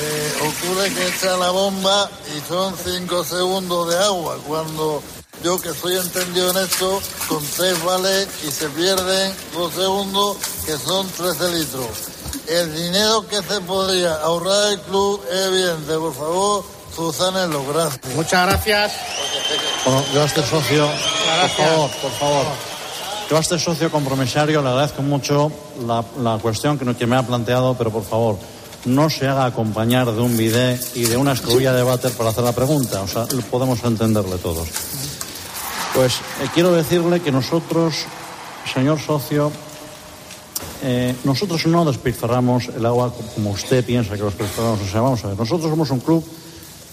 eh, 0.00 0.34
ocurre 0.40 0.92
que 0.92 1.08
echa 1.08 1.36
la 1.36 1.50
bomba 1.50 2.10
y 2.36 2.48
son 2.48 2.74
5 2.76 3.24
segundos 3.24 3.88
de 3.88 3.98
agua. 3.98 4.38
Cuando 4.46 5.02
yo 5.42 5.60
que 5.60 5.72
soy 5.72 5.96
entendido 5.96 6.50
en 6.50 6.56
esto, 6.58 7.00
con 7.28 7.44
3 7.44 7.84
vale 7.84 8.26
y 8.46 8.50
se 8.50 8.68
pierden 8.70 9.34
2 9.54 9.74
segundos, 9.74 10.36
que 10.64 10.76
son 10.78 11.08
13 11.08 11.48
litros. 11.54 12.15
El 12.48 12.74
dinero 12.74 13.26
que 13.28 13.42
se 13.42 13.60
podría 13.60 14.14
ahorrar 14.16 14.72
el 14.72 14.80
club 14.80 15.20
es 15.30 15.46
evidente. 15.46 15.94
Por 15.94 16.14
favor, 16.14 16.64
Susana, 16.94 17.46
gracias. 17.46 18.14
Muchas 18.14 18.46
gracias. 18.46 18.92
Bueno, 19.84 20.04
yo 20.14 20.22
a 20.22 20.26
este 20.26 20.42
socio, 20.42 20.88
por 20.88 21.50
favor, 21.66 21.90
por 22.02 22.10
favor. 22.12 22.46
Yo 23.28 23.36
a 23.36 23.40
este 23.40 23.58
socio 23.58 23.90
compromisario 23.90 24.62
le 24.62 24.68
agradezco 24.68 25.02
mucho 25.02 25.50
la, 25.86 26.04
la 26.22 26.38
cuestión 26.38 26.78
que, 26.78 26.84
no- 26.84 26.96
que 26.96 27.06
me 27.06 27.16
ha 27.16 27.22
planteado, 27.26 27.74
pero 27.76 27.90
por 27.90 28.04
favor, 28.04 28.38
no 28.84 29.10
se 29.10 29.26
haga 29.26 29.46
acompañar 29.46 30.06
de 30.12 30.20
un 30.20 30.36
bidet 30.36 30.80
y 30.94 31.04
de 31.06 31.16
una 31.16 31.32
escobilla 31.32 31.72
de 31.72 31.82
váter 31.82 32.12
para 32.12 32.30
hacer 32.30 32.44
la 32.44 32.52
pregunta. 32.52 33.02
O 33.02 33.08
sea, 33.08 33.26
lo 33.32 33.42
podemos 33.42 33.82
entenderle 33.82 34.36
todos. 34.38 34.68
Pues 35.94 36.12
eh, 36.42 36.48
quiero 36.54 36.70
decirle 36.72 37.20
que 37.20 37.32
nosotros, 37.32 37.94
señor 38.72 39.00
socio, 39.00 39.50
eh, 40.88 41.16
nosotros 41.24 41.66
no 41.66 41.84
despilfarramos 41.84 42.68
el 42.68 42.86
agua 42.86 43.12
como 43.34 43.50
usted 43.50 43.84
piensa 43.84 44.12
que 44.12 44.20
lo 44.20 44.26
despilfarramos. 44.26 44.82
O 44.82 44.86
sea, 44.86 45.00
vamos 45.00 45.24
a 45.24 45.28
ver, 45.28 45.36
nosotros 45.36 45.68
somos 45.68 45.90
un 45.90 45.98
club 45.98 46.24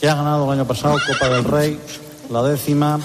que 0.02 0.10
ha 0.10 0.16
ganado 0.16 0.46
el 0.46 0.60
año 0.60 0.68
pasado 0.68 0.98
Copa 1.06 1.30
del 1.30 1.44
Rey, 1.44 1.80
la 2.32 2.42
décima. 2.42 3.00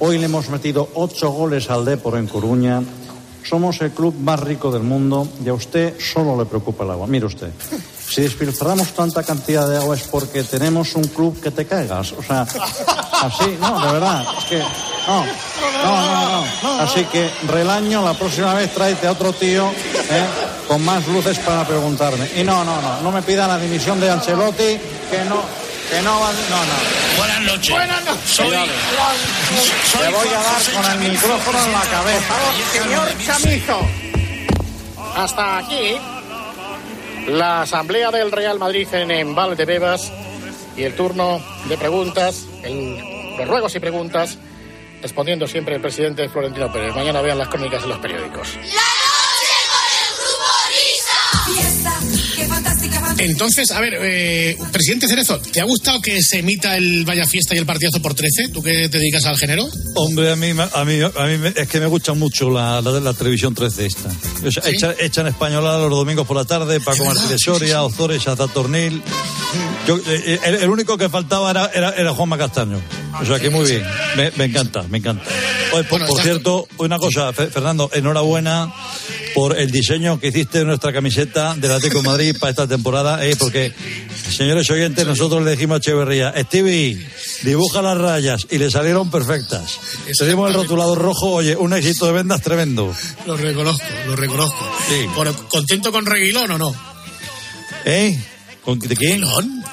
Hoy 0.00 0.18
le 0.18 0.24
hemos 0.24 0.50
metido 0.50 0.88
ocho 0.94 1.30
goles 1.30 1.70
al 1.70 1.84
Depor 1.84 2.18
en 2.18 2.26
Coruña. 2.26 2.82
Somos 3.44 3.80
el 3.80 3.92
club 3.92 4.12
más 4.18 4.40
rico 4.40 4.72
del 4.72 4.82
mundo 4.82 5.28
y 5.44 5.48
a 5.50 5.54
usted 5.54 5.94
solo 6.00 6.36
le 6.36 6.46
preocupa 6.46 6.82
el 6.82 6.90
agua. 6.90 7.06
Mire 7.06 7.26
usted, 7.26 7.52
si 8.08 8.22
despilfarramos 8.22 8.88
tanta 8.94 9.22
cantidad 9.22 9.68
de 9.68 9.76
agua 9.78 9.96
es 9.96 10.02
porque 10.02 10.42
tenemos 10.44 10.94
un 10.94 11.04
club 11.04 11.40
que 11.40 11.50
te 11.50 11.66
caigas. 11.66 12.12
O 12.12 12.22
sea, 12.22 12.42
así, 12.42 13.56
no, 13.60 13.80
de 13.80 13.92
verdad, 13.92 14.24
es 14.38 14.44
que, 14.44 14.58
no, 14.58 15.24
no, 15.84 16.02
no, 16.02 16.46
no. 16.62 16.80
Así 16.80 17.04
que 17.04 17.30
relaño, 17.48 18.04
la 18.04 18.14
próxima 18.14 18.54
vez 18.54 18.72
tráete 18.72 19.06
a 19.06 19.12
otro 19.12 19.32
tío 19.32 19.68
¿eh? 19.70 20.26
con 20.68 20.84
más 20.84 21.06
luces 21.08 21.38
para 21.40 21.66
preguntarme. 21.66 22.28
Y 22.36 22.44
no, 22.44 22.64
no, 22.64 22.80
no, 22.80 23.00
no 23.00 23.10
me 23.10 23.22
pidan 23.22 23.48
la 23.48 23.58
dimisión 23.58 24.00
de 24.00 24.10
Ancelotti, 24.10 24.78
que 25.10 25.24
no, 25.28 25.42
que 25.90 26.02
no 26.02 26.20
va, 26.20 26.32
no, 26.32 26.64
no. 26.64 27.18
Buenas 27.18 27.40
noches. 27.40 27.70
Buenas 27.70 28.04
noches. 28.04 28.30
Soy, 28.30 28.50
Te 28.50 30.10
voy 30.10 30.28
a 30.28 30.42
dar 30.42 30.72
con 30.72 30.92
el 30.92 31.10
micrófono 31.10 31.64
en 31.64 31.72
la 31.72 31.80
cabeza. 31.80 32.34
Señor 32.72 33.08
Chamizo, 33.24 33.80
hasta 35.16 35.58
aquí 35.58 35.98
la 37.26 37.62
asamblea 37.62 38.10
del 38.10 38.30
Real 38.30 38.58
Madrid 38.58 38.88
en, 38.92 39.10
en 39.10 39.34
Valdebebas 39.34 40.12
y 40.76 40.82
el 40.82 40.94
turno 40.94 41.40
de 41.68 41.76
preguntas, 41.76 42.46
el, 42.62 42.96
de 43.36 43.44
ruegos 43.44 43.74
y 43.74 43.80
preguntas, 43.80 44.38
respondiendo 45.02 45.46
siempre 45.46 45.74
el 45.76 45.80
presidente 45.80 46.28
Florentino 46.28 46.72
Pérez. 46.72 46.94
Mañana 46.94 47.20
vean 47.20 47.38
las 47.38 47.48
crónicas 47.48 47.82
en 47.82 47.88
los 47.90 47.98
periódicos. 47.98 48.58
Entonces, 53.24 53.70
a 53.70 53.80
ver, 53.80 53.94
eh, 54.00 54.56
presidente 54.70 55.08
Cerezo, 55.08 55.38
¿te 55.38 55.60
ha 55.60 55.64
gustado 55.64 56.00
que 56.00 56.20
se 56.22 56.40
emita 56.40 56.76
el 56.76 57.04
Vaya 57.04 57.26
Fiesta 57.26 57.54
y 57.54 57.58
el 57.58 57.66
partidazo 57.66 58.00
por 58.02 58.14
13? 58.14 58.48
¿Tú 58.50 58.62
que 58.62 58.88
te 58.88 58.98
dedicas 58.98 59.24
al 59.24 59.36
género? 59.36 59.68
Hombre, 59.94 60.30
a 60.30 60.36
mí, 60.36 60.50
a 60.50 60.84
mí, 60.84 61.00
a 61.02 61.24
mí 61.26 61.52
es 61.56 61.68
que 61.68 61.80
me 61.80 61.86
gusta 61.86 62.12
mucho 62.14 62.50
la, 62.50 62.80
la, 62.82 63.00
la 63.00 63.14
televisión 63.14 63.54
13 63.54 63.86
esta. 63.86 64.10
O 64.44 64.50
sea, 64.50 64.62
¿Sí? 64.62 64.70
echan, 64.70 64.94
echan 65.00 65.26
española 65.26 65.78
los 65.78 65.90
domingos 65.90 66.26
por 66.26 66.36
la 66.36 66.44
tarde, 66.44 66.80
Paco 66.80 67.04
Martínez 67.04 67.40
Soria, 67.42 67.82
Ozores, 67.82 68.24
Tornil. 68.52 69.02
Yo, 69.86 69.98
eh, 70.06 70.38
el, 70.44 70.54
el 70.56 70.70
único 70.70 70.96
que 70.96 71.08
faltaba 71.08 71.50
era, 71.50 71.70
era, 71.74 71.90
era 71.90 72.12
Juanma 72.14 72.38
Castaño. 72.38 72.80
O 73.20 73.24
sea 73.24 73.38
que 73.38 73.50
muy 73.50 73.64
bien. 73.70 73.84
Me, 74.16 74.30
me 74.36 74.44
encanta, 74.44 74.82
me 74.88 74.98
encanta. 74.98 75.24
Oye, 75.72 75.84
por, 75.84 76.04
por 76.06 76.20
cierto, 76.22 76.66
una 76.78 76.98
cosa, 76.98 77.32
Fe- 77.32 77.48
Fernando, 77.48 77.90
enhorabuena 77.92 78.72
por 79.34 79.58
el 79.58 79.70
diseño 79.70 80.18
que 80.20 80.28
hiciste 80.28 80.58
de 80.60 80.64
nuestra 80.64 80.92
camiseta 80.92 81.54
del 81.56 81.72
Atlético 81.72 82.00
de 82.02 82.08
Madrid 82.08 82.36
para 82.38 82.50
esta 82.50 82.66
temporada, 82.68 83.24
eh, 83.26 83.34
porque, 83.36 83.72
señores 84.30 84.70
oyentes, 84.70 85.04
nosotros 85.06 85.44
le 85.44 85.50
dijimos 85.52 85.76
a 85.76 85.78
Echeverría, 85.78 86.32
Stevie, 86.44 87.04
dibuja 87.42 87.82
las 87.82 87.98
rayas, 87.98 88.46
y 88.50 88.58
le 88.58 88.70
salieron 88.70 89.10
perfectas. 89.10 89.78
Tenemos 90.16 90.48
el 90.50 90.54
rotulador 90.54 90.98
rojo, 90.98 91.32
oye, 91.32 91.56
un 91.56 91.72
éxito 91.72 92.06
de 92.06 92.12
vendas 92.12 92.40
tremendo. 92.42 92.94
Lo 93.26 93.36
reconozco, 93.36 93.84
lo 94.06 94.14
reconozco. 94.16 94.70
¿Contento 95.50 95.90
con 95.90 96.06
Reguilón 96.06 96.52
o 96.52 96.58
no? 96.58 96.74
¿Eh? 97.84 98.16
The 98.64 98.94
game, 98.94 99.22
Elon? 99.22 99.63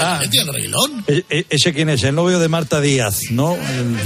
Ah. 0.00 0.20
el 0.22 0.52
Reguilón. 0.52 1.04
E- 1.06 1.24
e- 1.28 1.46
¿Ese 1.50 1.72
quién 1.72 1.88
es? 1.88 2.02
El 2.04 2.14
novio 2.14 2.38
de 2.38 2.48
Marta 2.48 2.80
Díaz, 2.80 3.18
¿no? 3.30 3.54
El- 3.54 3.96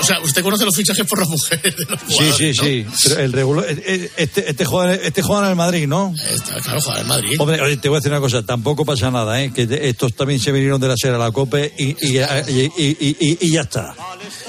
O 0.00 0.04
sea, 0.04 0.20
usted 0.20 0.42
conoce 0.42 0.64
los 0.64 0.74
fichajes 0.74 1.06
por 1.06 1.18
las 1.20 1.28
mujeres 1.28 1.76
de 1.76 1.84
los 1.84 2.00
Sí, 2.08 2.32
sí, 2.36 2.52
¿no? 2.56 2.62
sí. 2.96 3.08
Pero 3.08 3.20
el 3.20 3.32
regular, 3.32 3.66
este, 3.68 4.50
este, 4.50 4.64
juega, 4.64 4.94
este 4.94 5.22
juega 5.22 5.44
en 5.44 5.50
el 5.50 5.56
Madrid, 5.56 5.86
¿no? 5.86 6.14
claro, 6.62 6.80
juega 6.80 7.00
en 7.00 7.02
el 7.02 7.08
Madrid. 7.08 7.36
Hombre, 7.40 7.60
oye, 7.60 7.76
te 7.76 7.88
voy 7.88 7.96
a 7.96 8.00
decir 8.00 8.12
una 8.12 8.20
cosa, 8.20 8.42
tampoco 8.44 8.84
pasa 8.84 9.10
nada, 9.10 9.42
¿eh? 9.42 9.52
Que 9.52 9.66
estos 9.88 10.14
también 10.14 10.40
se 10.40 10.52
vinieron 10.52 10.80
de 10.80 10.88
la 10.88 10.96
serie 10.96 11.16
a 11.16 11.18
la 11.18 11.30
COPE 11.30 11.74
y, 11.78 11.96
y, 12.06 13.36
y, 13.40 13.50
ya 13.50 13.62
está. 13.62 13.94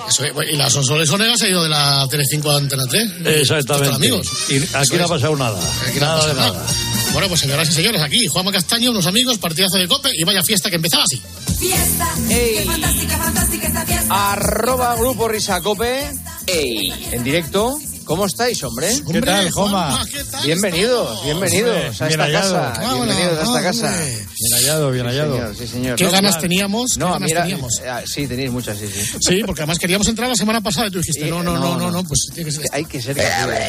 Eso, 0.07 0.23
y 0.51 0.55
la 0.55 0.69
Sonsoles 0.69 1.09
Onegas 1.09 1.41
ha 1.41 1.47
ido 1.47 1.63
de 1.63 1.69
la 1.69 2.05
Telecinco 2.09 2.51
a 2.51 2.57
Antena 2.57 2.83
3. 2.89 3.11
Exactamente. 3.41 3.95
amigos. 3.95 4.27
Y 4.49 4.57
aquí 4.75 4.97
no 4.97 5.05
ha 5.05 5.07
pasado 5.07 5.35
nada. 5.35 5.59
Aquí 5.87 5.99
no 5.99 6.05
nada 6.05 6.27
de 6.27 6.33
nada. 6.33 6.65
Bueno, 7.13 7.27
pues 7.27 7.39
señoras 7.39 7.67
y 7.69 7.73
señores, 7.73 8.01
aquí 8.01 8.27
Juanma 8.27 8.51
Castaño, 8.51 8.91
unos 8.91 9.05
amigos, 9.07 9.37
partidazo 9.39 9.77
de 9.77 9.87
Cope 9.87 10.09
y 10.13 10.23
vaya 10.30 10.43
fiesta 10.43 10.69
que 10.69 10.75
empezaba 10.75 11.03
así. 11.03 11.21
Fiesta, 11.57 12.07
qué 12.27 12.63
fantástica, 12.65 13.17
fantástica 13.17 13.67
esta 13.67 13.86
fiesta. 13.86 14.32
Arroba 14.32 14.95
Grupo 14.95 15.27
Risacope. 15.27 16.11
Ey. 16.45 16.93
En 17.11 17.23
directo. 17.23 17.80
¿Cómo 18.10 18.26
estáis, 18.26 18.64
hombre? 18.64 18.89
¿Qué 19.12 19.22
tal, 19.22 19.51
Joma? 19.51 20.03
Bienvenidos, 20.43 21.24
bienvenidos 21.24 22.01
a 22.01 22.07
esta 22.07 22.07
bien 22.07 22.20
hallado. 22.22 22.55
casa. 22.74 22.82
Bienvenidos 22.95 23.38
a 23.38 23.43
esta 23.43 23.62
casa. 23.62 23.97
Bien 23.99 24.51
hallado, 24.53 24.91
bien 24.91 25.05
Sí, 25.05 25.10
hallado. 25.12 25.34
señor, 25.36 25.55
sí, 25.55 25.68
señor. 25.68 25.95
¿Qué 25.95 26.10
ganas 26.10 26.39
teníamos? 26.39 26.93
¿Qué 26.95 26.99
No, 27.01 27.05
ganas 27.14 27.22
mira, 27.22 27.41
teníamos? 27.43 27.74
ah, 27.88 28.01
sí, 28.07 28.26
tenéis 28.26 28.49
muchas, 28.51 28.80
sí, 28.80 28.88
sí. 28.91 29.18
Sí, 29.22 29.41
porque 29.45 29.62
además 29.62 29.78
queríamos 29.78 30.07
entrar 30.07 30.28
la 30.28 30.36
semana 30.36 30.60
pasada 30.60 30.88
y 30.88 30.91
tú 30.91 30.97
dijiste, 30.97 31.26
Sí, 31.26 31.30
no, 31.30 31.43
no, 31.43 31.60
no, 31.60 31.78
no, 31.78 31.91
no, 31.91 32.03
pues 32.03 32.30
tiene 32.34 32.49
que 32.49 32.55
ser. 32.55 32.66
Hay 32.72 32.86
que 32.86 32.99
ser 32.99 33.16
capullos. 33.16 33.60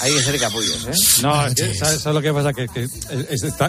Hay 0.00 0.12
que 0.14 0.22
ser 0.22 0.40
capullos, 0.40 0.86
¿eh? 0.88 1.20
No, 1.22 1.46
es 1.46 1.54
que, 1.54 1.74
¿sabes, 1.74 2.02
lo 2.06 2.22
que 2.22 2.32
pasa? 2.32 2.52
Que, 2.54 2.68
que 2.68 2.84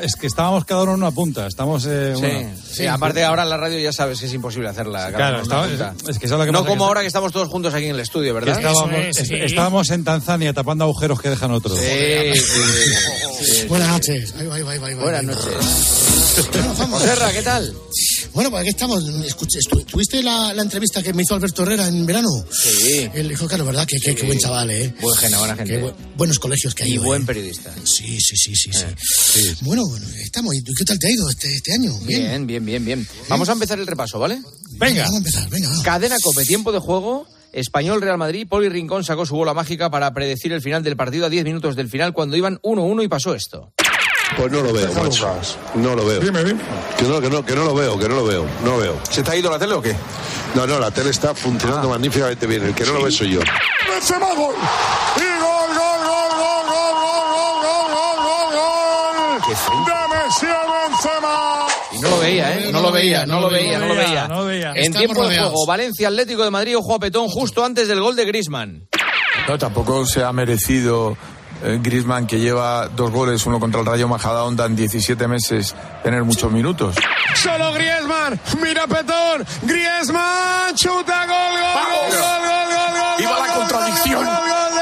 es, 0.05 0.15
que 0.15 0.27
estábamos 0.27 0.63
cada 0.63 0.83
uno 0.83 0.93
en 0.93 0.99
una 0.99 1.11
punta. 1.11 1.47
Estamos. 1.47 1.83
eh, 1.85 2.49
Sí, 2.71 2.87
aparte 2.87 3.25
ahora 3.25 3.43
en 3.43 3.49
la 3.49 3.57
radio 3.57 3.77
ya 3.77 3.91
sabes 3.91 4.21
que 4.21 4.27
es 4.27 4.33
imposible 4.33 4.69
hacerla. 4.69 5.11
Claro, 5.11 5.41
es 5.41 6.17
que 6.17 6.29
¿sabes 6.29 6.39
lo 6.39 6.45
que 6.45 6.51
no 6.53 6.59
pasa? 6.59 6.69
como 6.69 6.85
Que- 6.85 6.87
ahora 6.87 7.01
que 7.01 7.07
estamos 7.07 7.33
todos 7.33 7.49
juntos 7.49 7.73
aquí 7.73 7.87
en 7.87 7.95
el 7.95 7.99
estudio, 7.99 8.33
¿verdad? 8.33 8.55
estábamos, 8.57 8.93
es- 8.93 9.29
estábamos 9.29 9.89
en 9.89 10.12
Tanzania 10.13 10.53
tapando 10.53 10.83
agujeros 10.83 11.19
que 11.19 11.29
dejan 11.29 11.51
otros. 11.51 11.77
Sí, 11.79 12.33
sí, 12.35 13.45
sí. 13.45 13.65
Buenas 13.67 13.89
noches. 13.89 14.33
Ahí 14.37 14.45
va, 14.45 14.55
ahí 14.55 14.61
va, 14.61 14.71
ahí 14.73 14.77
va, 14.79 14.87
ahí 14.87 14.93
va. 14.93 15.01
Buenas 15.03 15.23
noches. 15.23 15.53
Joserra, 16.91 17.31
¿qué 17.33 17.41
tal? 17.41 17.75
Bueno, 18.33 18.49
pues 18.51 18.61
aquí 18.61 18.69
estamos. 18.69 19.03
Escuché, 19.25 19.59
¿Tuviste 19.87 20.21
la, 20.21 20.53
la 20.53 20.61
entrevista 20.61 21.01
que 21.01 21.13
me 21.13 21.23
hizo 21.23 21.33
Alberto 21.35 21.63
Herrera 21.63 21.87
en 21.87 22.05
verano? 22.05 22.29
Sí. 22.51 23.09
Él 23.13 23.27
dijo, 23.29 23.47
claro, 23.47 23.65
¿verdad? 23.65 23.85
Que, 23.87 23.99
que- 23.99 24.13
que 24.15 24.25
buen 24.25 24.37
chaval, 24.39 24.69
¿eh? 24.71 24.93
Buen 25.01 25.15
gente, 25.17 25.37
buena 25.37 25.55
gente. 25.55 25.81
Bu- 25.83 25.93
buenos 26.15 26.37
colegios 26.39 26.73
que 26.75 26.83
hay. 26.83 26.93
Y 26.93 26.97
buen 26.99 27.25
periodista. 27.25 27.73
Sí, 27.83 28.19
sí, 28.19 28.35
sí, 28.37 28.55
sí. 28.55 28.69
sí. 28.71 29.55
Bueno, 29.61 29.83
bueno, 29.87 30.05
estamos. 30.23 30.53
¿Y 30.55 30.61
tú 30.61 30.71
qué 30.77 30.85
tal 30.85 30.99
te 30.99 31.07
ha 31.07 31.11
ido 31.11 31.27
este, 31.29 31.55
este 31.55 31.73
año? 31.73 31.91
Bien, 32.01 32.45
bien, 32.47 32.63
bien, 32.63 32.85
bien. 32.85 33.07
Vamos 33.29 33.49
a 33.49 33.53
empezar 33.53 33.79
el 33.79 33.87
repaso, 33.87 34.19
¿vale? 34.19 34.41
Venga. 34.73 35.03
Vamos 35.03 35.15
a 35.15 35.17
empezar, 35.17 35.49
venga. 35.49 35.69
Cadena 35.83 36.17
Cope, 36.21 36.45
tiempo 36.45 36.71
de 36.71 36.79
juego. 36.79 37.27
Español 37.53 38.01
Real 38.01 38.17
Madrid, 38.17 38.47
Poli 38.49 38.67
Rincón 38.67 39.03
sacó 39.03 39.25
su 39.25 39.35
bola 39.35 39.53
mágica 39.53 39.89
para 39.89 40.11
predecir 40.13 40.51
el 40.51 40.61
final 40.61 40.83
del 40.83 40.97
partido 40.97 41.27
a 41.27 41.29
10 41.29 41.45
minutos 41.45 41.75
del 41.75 41.87
final 41.87 42.11
cuando 42.11 42.35
iban 42.35 42.59
1-1 42.61 43.03
y 43.03 43.07
pasó 43.07 43.35
esto. 43.35 43.71
Pues 44.35 44.51
no 44.51 44.61
lo 44.61 44.73
veo, 44.73 44.91
macho. 44.93 45.29
No 45.75 45.95
lo 45.95 46.05
veo. 46.05 46.19
Dime, 46.19 46.43
dime. 46.43 46.59
Que 46.97 47.03
no, 47.03 47.21
que 47.21 47.29
no, 47.29 47.45
que 47.45 47.55
no 47.55 47.63
lo 47.65 47.75
veo, 47.75 47.99
que 47.99 48.09
no 48.09 48.15
lo 48.15 48.25
veo, 48.25 48.45
no 48.63 48.71
lo 48.71 48.77
veo. 48.79 48.99
¿Se 49.09 49.21
te 49.21 49.31
ha 49.31 49.35
ido 49.35 49.51
la 49.51 49.59
tele 49.59 49.75
o 49.75 49.81
qué? 49.81 49.95
No, 50.55 50.65
no, 50.65 50.79
la 50.79 50.89
tele 50.89 51.11
está 51.11 51.35
funcionando 51.35 51.89
magníficamente 51.89 52.47
bien. 52.47 52.63
El 52.63 52.73
que 52.73 52.83
no 52.85 52.93
lo 52.93 53.03
ve 53.03 53.11
soy 53.11 53.31
yo. 53.33 53.41
Benzema 53.87 54.33
gol. 54.33 54.55
Y 55.17 55.19
gol, 55.19 55.67
gol, 55.67 55.99
gol, 56.09 56.31
gol, 56.39 56.65
gol, 56.67 56.95
gol, 57.03 57.55
gol, 57.61 57.87
gol, 57.93 58.17
gol, 58.25 59.45
gol. 59.45 59.85
De 59.85 60.15
Messi 60.15 60.45
a 60.47 60.89
Benzema. 60.89 61.62
Y 61.93 61.99
no 61.99 62.09
lo 62.09 62.19
veía, 62.19 62.53
¿eh? 62.57 62.71
No 62.71 62.81
lo 62.81 62.91
veía, 62.91 63.25
no 63.25 63.39
lo 63.41 63.49
veía, 63.49 63.79
no 63.79 63.87
lo 63.87 63.95
veía. 63.95 64.27
no 64.27 64.35
lo 64.35 64.45
veía. 64.45 64.71
En 64.71 64.77
Estamos 64.77 64.97
tiempo 64.99 65.27
de 65.27 65.39
juego, 65.39 65.65
Valencia 65.65 66.07
Atlético 66.07 66.43
de 66.43 66.51
Madrid, 66.51 66.77
ojo 66.77 66.95
a 66.95 66.99
Petón 66.99 67.27
justo 67.27 67.63
antes 67.63 67.87
del 67.87 68.01
gol 68.01 68.15
de 68.15 68.25
Grisman. 68.25 68.87
No, 69.47 69.57
tampoco 69.57 70.05
se 70.05 70.23
ha 70.23 70.31
merecido 70.31 71.17
eh, 71.63 71.79
Griezmann, 71.81 72.27
que 72.27 72.39
lleva 72.39 72.89
dos 72.89 73.11
goles, 73.11 73.45
uno 73.45 73.59
contra 73.59 73.79
el 73.79 73.85
Rayo 73.85 74.07
Majadahonda 74.07 74.65
en 74.65 74.75
17 74.75 75.27
meses, 75.27 75.73
tener 76.03 76.23
muchos 76.23 76.51
minutos. 76.51 76.95
Solo 77.35 77.71
Griezmann. 77.73 78.39
Mira 78.61 78.85
Petón. 78.85 79.45
Griezmann. 79.61 80.75
Chuta. 80.75 81.25
Gol, 81.25 81.37
gol, 81.37 81.73
gol, 81.89 82.19
gol, 82.19 82.39
gol, 82.43 82.67
gol, 82.67 82.91
gol. 82.99 83.25
Gol, 83.25 83.47
la 83.47 83.47
gol, 83.47 83.57
contradicción. 83.59 84.25
Gol, 84.25 84.25
gol 84.25 84.33
del 84.33 84.51
Atlético 84.51 84.72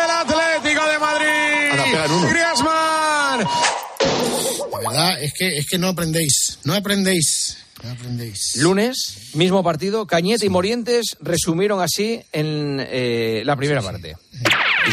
verdad, 4.91 5.21
es 5.21 5.33
que, 5.33 5.57
es 5.57 5.67
que 5.67 5.77
no 5.77 5.87
aprendéis. 5.87 6.59
No 6.63 6.73
aprendéis. 6.73 7.57
No 7.83 7.91
aprendéis. 7.91 8.57
Lunes, 8.57 9.31
mismo 9.33 9.63
partido, 9.63 10.05
Cañete 10.05 10.45
y 10.45 10.49
Morientes 10.49 11.17
resumieron 11.19 11.81
así 11.81 12.21
en 12.31 12.77
eh, 12.79 13.41
la 13.43 13.55
primera 13.55 13.81
parte. 13.81 14.15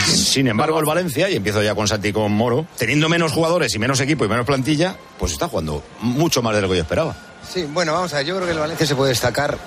Sin 0.06 0.48
embargo, 0.48 0.78
el 0.78 0.86
Valencia, 0.86 1.28
y 1.28 1.36
empiezo 1.36 1.62
ya 1.62 1.74
con 1.74 1.88
Santi 1.88 2.08
y 2.08 2.12
con 2.12 2.32
Moro, 2.32 2.66
teniendo 2.78 3.08
menos 3.08 3.32
jugadores 3.32 3.74
y 3.74 3.78
menos 3.78 4.00
equipo 4.00 4.24
y 4.24 4.28
menos 4.28 4.46
plantilla, 4.46 4.96
pues 5.18 5.32
está 5.32 5.48
jugando 5.48 5.82
mucho 6.00 6.42
más 6.42 6.54
de 6.54 6.62
lo 6.62 6.68
que 6.68 6.76
yo 6.76 6.82
esperaba. 6.82 7.16
Sí, 7.52 7.64
bueno, 7.64 7.92
vamos 7.92 8.12
a 8.14 8.18
ver, 8.18 8.26
yo 8.26 8.36
creo 8.36 8.46
que 8.46 8.52
el 8.52 8.58
Valencia 8.58 8.86
se 8.86 8.94
puede 8.94 9.10
destacar 9.10 9.58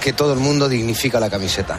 que 0.00 0.12
todo 0.12 0.32
el 0.32 0.38
mundo 0.38 0.68
dignifica 0.68 1.20
la 1.20 1.28
camiseta. 1.28 1.78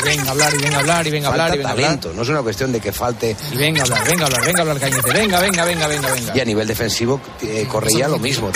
Y 0.00 0.08
venga 0.08 0.28
a 0.28 0.30
hablar, 0.30 0.54
y 0.54 0.58
venga 0.58 0.76
a 0.76 0.80
hablar, 0.80 1.06
y 1.06 1.10
venga 1.10 1.28
a 1.28 1.30
hablar, 1.32 1.48
y 1.54 1.56
venga 1.58 1.68
a 1.68 1.72
hablar. 1.72 1.86
talento, 1.86 2.12
no 2.14 2.22
es 2.22 2.28
una 2.28 2.42
cuestión 2.42 2.72
de 2.72 2.80
que 2.80 2.92
falte. 2.92 3.36
Y 3.52 3.56
venga 3.56 3.82
a 3.82 3.84
hablar, 3.84 4.04
venga 4.06 4.22
a 4.22 4.26
hablar, 4.26 4.44
venga 4.44 4.58
a 4.58 4.62
hablar, 4.62 4.78
Cañete. 4.80 5.12
Venga, 5.12 5.40
venga, 5.40 5.64
venga, 5.64 5.86
venga, 5.86 6.10
venga. 6.12 6.36
Y 6.36 6.40
a 6.40 6.44
nivel 6.44 6.66
defensivo 6.66 7.20
eh, 7.42 7.66
correía 7.70 8.08
lo 8.08 8.18
mismo. 8.18 8.50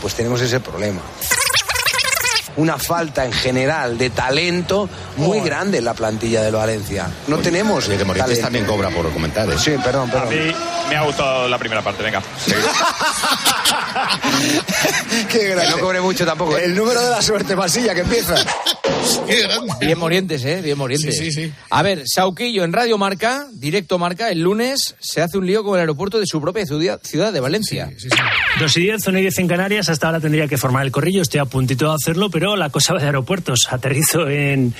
Pues 0.00 0.14
tenemos 0.14 0.40
ese 0.40 0.60
problema. 0.60 1.00
una 2.56 2.78
falta 2.78 3.24
en 3.24 3.32
general 3.32 3.96
de 3.98 4.10
talento 4.10 4.88
muy 5.16 5.40
grande 5.40 5.78
en 5.78 5.84
la 5.84 5.94
plantilla 5.94 6.42
del 6.42 6.54
Valencia. 6.54 7.08
No 7.28 7.38
tenemos. 7.38 7.86
Oye, 7.88 7.96
que 7.98 8.04
Morientes 8.04 8.40
talento. 8.40 8.46
también 8.46 8.64
cobra 8.66 8.90
por 8.90 9.10
comentar. 9.12 9.48
¿eh? 9.50 9.58
Sí, 9.58 9.72
perdón, 9.82 10.08
A 10.10 10.12
perdón. 10.12 10.28
mí 10.30 10.54
me 10.88 10.96
ha 10.96 11.02
gustado 11.02 11.48
la 11.48 11.58
primera 11.58 11.82
parte, 11.82 12.02
venga. 12.02 12.22
Que 15.30 15.54
no 15.70 15.78
cobre 15.78 16.00
mucho 16.00 16.24
tampoco. 16.24 16.56
¿eh? 16.56 16.64
El 16.64 16.74
número 16.74 17.02
de 17.02 17.10
la 17.10 17.22
suerte, 17.22 17.54
Masilla, 17.56 17.94
que 17.94 18.00
empieza. 18.00 18.34
Bien 19.80 19.98
Morientes, 19.98 20.44
¿eh? 20.44 20.60
Bien 20.62 20.76
Morientes. 20.76 21.16
Sí, 21.16 21.30
sí, 21.30 21.46
sí. 21.46 21.52
A 21.70 21.82
ver, 21.82 22.02
Sauquillo 22.06 22.64
en 22.64 22.72
Radio 22.72 22.98
Marca, 22.98 23.46
directo 23.52 23.98
Marca, 23.98 24.30
el 24.30 24.40
lunes 24.40 24.96
se 24.98 25.22
hace 25.22 25.38
un 25.38 25.46
lío 25.46 25.64
con 25.64 25.74
el 25.74 25.80
aeropuerto 25.80 26.18
de 26.18 26.26
su 26.26 26.40
propia 26.40 26.66
ciudad, 26.66 27.00
ciudad 27.02 27.32
de 27.32 27.40
Valencia. 27.40 27.90
Dos 28.58 28.76
y 28.76 28.80
diez, 28.80 29.06
una 29.06 29.18
y 29.18 29.22
diez 29.22 29.38
en 29.38 29.48
Canarias. 29.48 29.88
Hasta 29.88 30.06
ahora 30.06 30.20
tendría 30.20 30.48
que 30.48 30.58
formar 30.58 30.84
el 30.84 30.92
corrillo. 30.92 31.22
Estoy 31.22 31.40
a 31.40 31.44
puntito 31.44 31.88
de 31.88 31.94
hacerlo, 31.94 32.30
pero 32.30 32.56
la 32.56 32.70
cosa 32.70 32.94
va 32.94 33.00
de 33.00 33.06
aeropuertos. 33.06 33.60
Aterrizo 33.70 34.28
en, 34.28 34.74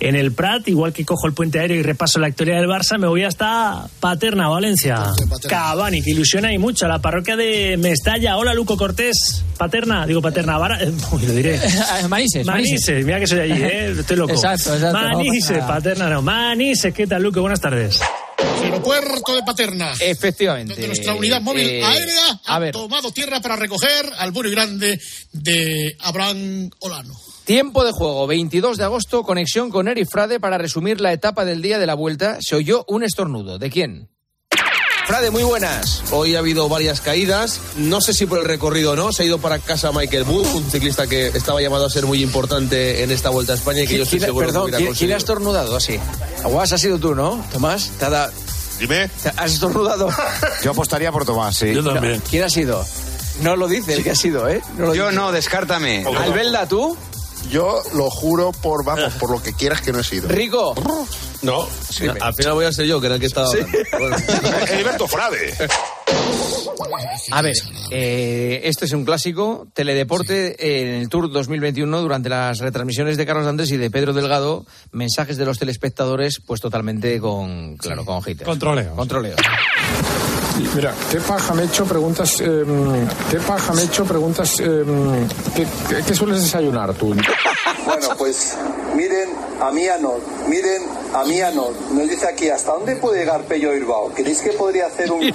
en 0.00 0.16
el 0.16 0.32
Prat, 0.32 0.68
igual 0.68 0.92
que 0.92 1.04
cojo 1.04 1.26
el 1.26 1.32
puente 1.32 1.58
aéreo 1.58 1.78
y 1.78 1.82
repaso 1.82 2.18
la 2.18 2.28
historia 2.28 2.56
del 2.56 2.66
Barça, 2.68 2.98
me 2.98 3.06
voy 3.06 3.24
hasta 3.24 3.86
Paterna, 4.00 4.48
Valencia. 4.48 5.02
Cavani, 5.48 6.02
que 6.02 6.10
ilusiona 6.10 6.52
y 6.52 6.58
mucho. 6.58 6.86
La 6.86 7.00
parroquia 7.00 7.36
de 7.36 7.76
Mestalla. 7.78 8.33
Hola, 8.36 8.54
Luco 8.54 8.76
Cortés. 8.76 9.42
Paterna, 9.56 10.06
digo 10.06 10.20
Paterna, 10.20 10.58
Vara, 10.58 10.82
eh, 10.82 10.92
uy, 11.12 11.26
lo 11.26 11.32
diré. 11.32 11.60
Manises, 12.08 12.44
Manises, 12.44 13.04
mira 13.04 13.20
que 13.20 13.26
soy 13.26 13.40
allí, 13.40 13.62
¿eh? 13.62 13.94
Estoy 13.98 14.16
loco. 14.16 14.32
Exacto, 14.32 14.74
exacto, 14.74 14.98
Manises, 14.98 15.50
nada. 15.58 15.66
Paterna, 15.68 16.08
no. 16.10 16.22
Manises, 16.22 16.92
¿qué 16.92 17.06
tal, 17.06 17.22
Luco? 17.22 17.40
Buenas 17.40 17.60
tardes. 17.60 18.00
Aeropuerto 18.62 19.34
de 19.36 19.42
Paterna. 19.42 19.92
Efectivamente. 20.00 20.72
Donde 20.74 20.86
nuestra 20.88 21.14
unidad 21.14 21.40
móvil 21.40 21.66
Eh, 21.68 21.84
aérea 21.84 22.40
a 22.44 22.56
ha 22.56 22.58
ver. 22.58 22.72
tomado 22.72 23.10
tierra 23.12 23.40
para 23.40 23.56
recoger 23.56 24.06
al 24.18 24.32
bueno 24.32 24.48
y 24.48 24.52
grande 24.52 25.00
de 25.32 25.96
Abraham 26.00 26.70
Olano. 26.80 27.14
Tiempo 27.44 27.84
de 27.84 27.92
juego, 27.92 28.26
22 28.26 28.78
de 28.78 28.84
agosto, 28.84 29.22
conexión 29.22 29.70
con 29.70 29.86
Eri 29.86 30.04
Frade 30.06 30.40
para 30.40 30.56
resumir 30.58 31.00
la 31.00 31.12
etapa 31.12 31.44
del 31.44 31.62
día 31.62 31.78
de 31.78 31.86
la 31.86 31.94
vuelta. 31.94 32.38
Se 32.40 32.56
oyó 32.56 32.84
un 32.88 33.04
estornudo. 33.04 33.58
¿De 33.58 33.70
quién? 33.70 34.08
Frade, 35.06 35.30
muy 35.30 35.42
buenas. 35.42 36.02
Hoy 36.12 36.34
ha 36.34 36.38
habido 36.38 36.68
varias 36.68 37.00
caídas. 37.02 37.60
No 37.76 38.00
sé 38.00 38.14
si 38.14 38.24
por 38.24 38.38
el 38.38 38.46
recorrido 38.46 38.92
o 38.92 38.96
no. 38.96 39.12
Se 39.12 39.22
ha 39.22 39.26
ido 39.26 39.38
para 39.38 39.58
casa 39.58 39.92
Michael 39.92 40.24
Bull, 40.24 40.46
un 40.54 40.70
ciclista 40.70 41.06
que 41.06 41.26
estaba 41.28 41.60
llamado 41.60 41.84
a 41.84 41.90
ser 41.90 42.06
muy 42.06 42.22
importante 42.22 43.02
en 43.02 43.10
esta 43.10 43.28
vuelta 43.28 43.52
a 43.52 43.56
España 43.56 43.82
y 43.82 43.86
que 43.86 43.98
yo 43.98 44.04
estoy 44.04 44.18
¿Quién- 44.18 44.28
seguro 44.28 44.46
perdón, 44.46 44.70
que 44.70 44.76
¿quién, 44.78 44.94
quién 44.94 45.12
ha 45.12 45.16
estornudado 45.16 45.76
así? 45.76 45.98
Aguas, 46.42 46.72
ha 46.72 46.78
sido 46.78 46.98
tú, 46.98 47.14
¿no? 47.14 47.44
Tomás, 47.52 47.90
te 47.98 48.04
ha 48.06 48.10
dado- 48.10 48.32
Dime. 48.80 49.08
te- 49.22 49.32
¿Has 49.36 49.52
estornudado? 49.52 50.08
Yo 50.64 50.70
apostaría 50.70 51.12
por 51.12 51.26
Tomás, 51.26 51.54
sí. 51.58 51.66
No, 51.72 51.92
¿Quién 52.30 52.44
ha 52.44 52.48
sido? 52.50 52.84
No 53.42 53.56
lo 53.56 53.68
dice 53.68 53.94
el 53.94 54.02
que 54.04 54.10
ha 54.12 54.14
sido, 54.16 54.48
¿eh? 54.48 54.62
No 54.78 54.86
lo 54.86 54.94
Yo 54.94 55.04
dice. 55.06 55.16
no, 55.16 55.32
descártame. 55.32 56.04
Albelda, 56.06 56.66
¿tú? 56.66 56.96
Yo 57.50 57.82
lo 57.92 58.08
juro 58.08 58.52
por, 58.52 58.84
vamos, 58.84 59.12
por 59.14 59.30
lo 59.30 59.42
que 59.42 59.52
quieras 59.52 59.82
que 59.82 59.92
no 59.92 60.00
he 60.00 60.04
sido. 60.04 60.28
Rico. 60.28 60.74
No, 61.44 61.68
al 62.20 62.34
final 62.34 62.54
voy 62.54 62.64
a 62.64 62.72
ser 62.72 62.86
yo, 62.86 63.00
que 63.00 63.06
era 63.06 63.16
el 63.16 63.20
que 63.20 63.26
estaba. 63.26 63.48
Bueno. 63.98 64.16
Heriberto 64.68 65.06
Frade. 65.06 65.52
A 67.30 67.42
ver, 67.42 67.54
eh, 67.90 68.62
este 68.64 68.86
es 68.86 68.92
un 68.92 69.04
clásico. 69.04 69.66
Teledeporte 69.74 70.80
en 70.80 71.02
el 71.02 71.08
Tour 71.08 71.30
2021 71.30 72.00
durante 72.00 72.28
las 72.28 72.58
retransmisiones 72.58 73.16
de 73.16 73.26
Carlos 73.26 73.46
Andrés 73.46 73.70
y 73.72 73.76
de 73.76 73.90
Pedro 73.90 74.12
Delgado, 74.12 74.64
mensajes 74.92 75.36
de 75.36 75.44
los 75.44 75.58
telespectadores, 75.58 76.40
pues 76.44 76.60
totalmente 76.60 77.20
con, 77.20 77.76
claro, 77.76 78.04
con 78.04 78.22
haters. 78.22 78.48
Controleo. 78.48 78.94
Controleo. 78.96 79.36
Mira, 80.74 80.94
¿qué 81.10 81.18
paja 81.18 81.52
me 81.54 81.62
he 81.62 81.66
hecho? 81.66 81.84
Preguntas. 81.84 82.40
eh, 82.40 82.64
¿Qué 83.30 83.38
paja 83.38 83.72
me 83.74 83.82
he 83.82 83.84
hecho? 83.84 84.04
Preguntas. 84.04 84.60
eh, 84.60 84.84
¿qué, 85.56 85.66
qué, 85.88 86.02
qué 86.06 86.14
sueles 86.14 86.42
desayunar 86.42 86.94
tú? 86.94 87.14
Bueno, 87.98 88.16
pues 88.18 88.54
miren 88.94 89.30
a 89.60 89.70
Mianor, 89.70 90.20
miren 90.48 90.82
a 91.14 91.24
Mianor. 91.24 91.72
Nos 91.92 92.08
dice 92.08 92.26
aquí, 92.26 92.48
¿hasta 92.48 92.72
dónde 92.72 92.96
puede 92.96 93.20
llegar 93.20 93.44
Pello 93.44 93.70
Bilbao? 93.72 94.12
¿Creéis 94.14 94.40
que 94.40 94.50
podría 94.50 94.86
hacer 94.86 95.10
un... 95.12 95.22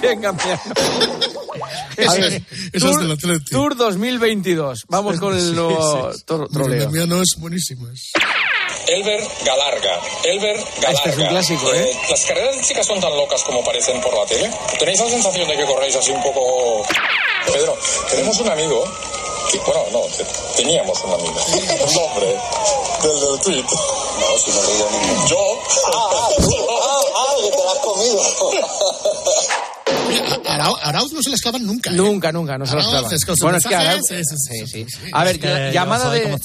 A 2.08 2.14
ver, 2.14 2.42
Eso 2.72 2.72
es 2.72 2.82
Tour, 2.82 3.00
del 3.02 3.12
Atleti. 3.12 3.44
Tour 3.50 3.76
2022. 3.76 4.84
Vamos 4.88 5.18
con 5.20 5.36
el 5.36 5.54
nuevo 5.54 6.10
troleo. 6.26 7.06
No 7.06 7.22
es 7.22 7.36
buenísimo. 7.38 7.88
es- 7.88 8.12
Elber 8.86 9.20
Galarga. 9.44 10.00
Elber 10.24 10.56
Galarga. 10.80 10.90
Este 10.90 11.10
es 11.10 11.18
un 11.18 11.26
clásico, 11.26 11.74
¿eh? 11.74 11.90
¿Las 12.10 12.24
carreras 12.24 12.56
de 12.56 12.62
chicas 12.62 12.86
son 12.86 13.00
tan 13.00 13.14
locas 13.16 13.42
como 13.44 13.62
parecen 13.62 14.00
por 14.00 14.12
la 14.16 14.24
tele? 14.26 14.50
¿Tenéis 14.78 15.00
la 15.00 15.08
sensación 15.08 15.48
de 15.48 15.56
que 15.56 15.64
corréis 15.64 15.96
así 15.96 16.10
un 16.10 16.22
poco... 16.22 16.84
Pedro, 17.52 17.76
tenemos 18.10 18.38
un 18.40 18.48
amigo... 18.48 18.84
que- 19.50 19.58
bueno, 19.58 19.82
no, 19.92 20.00
te- 20.16 20.26
teníamos 20.56 20.98
un 21.04 21.12
amigo. 21.14 21.34
Un 21.34 21.98
hombre. 21.98 22.36
Del 23.02 23.20
del 23.20 23.40
tweet. 23.40 23.62
No, 23.64 24.38
si 24.44 24.50
no 24.50 24.62
le 24.62 24.72
digo 24.74 24.88
ninguno. 24.92 25.26
Yo. 25.28 25.58
Ah, 25.94 26.10
ah, 26.12 27.00
ah, 27.16 27.34
que 27.40 27.50
te 27.50 27.56
lo 27.56 27.70
has 27.70 27.78
comido. 27.78 28.20
A 30.46 30.56
Arau- 30.56 30.78
a 30.82 30.88
Arauz 30.88 31.12
no 31.12 31.22
se 31.22 31.30
les 31.30 31.40
clavan 31.40 31.64
nunca. 31.64 31.90
¿eh? 31.90 31.94
Nunca, 31.94 32.32
nunca, 32.32 32.58
no 32.58 32.66
se 32.66 32.72
Arauz 32.72 32.88
clavan. 32.90 33.12
es 33.14 33.24
Bueno, 33.40 33.58
es 33.58 33.66
que 33.66 33.74
Arauz- 33.76 34.10
es- 34.10 34.28
Sí, 34.48 34.66
sí. 34.66 34.86
A 35.12 35.24
ver, 35.24 35.36
Es 35.36 35.40
que 35.42 35.70
llamada 35.72 36.10
de 36.10 36.36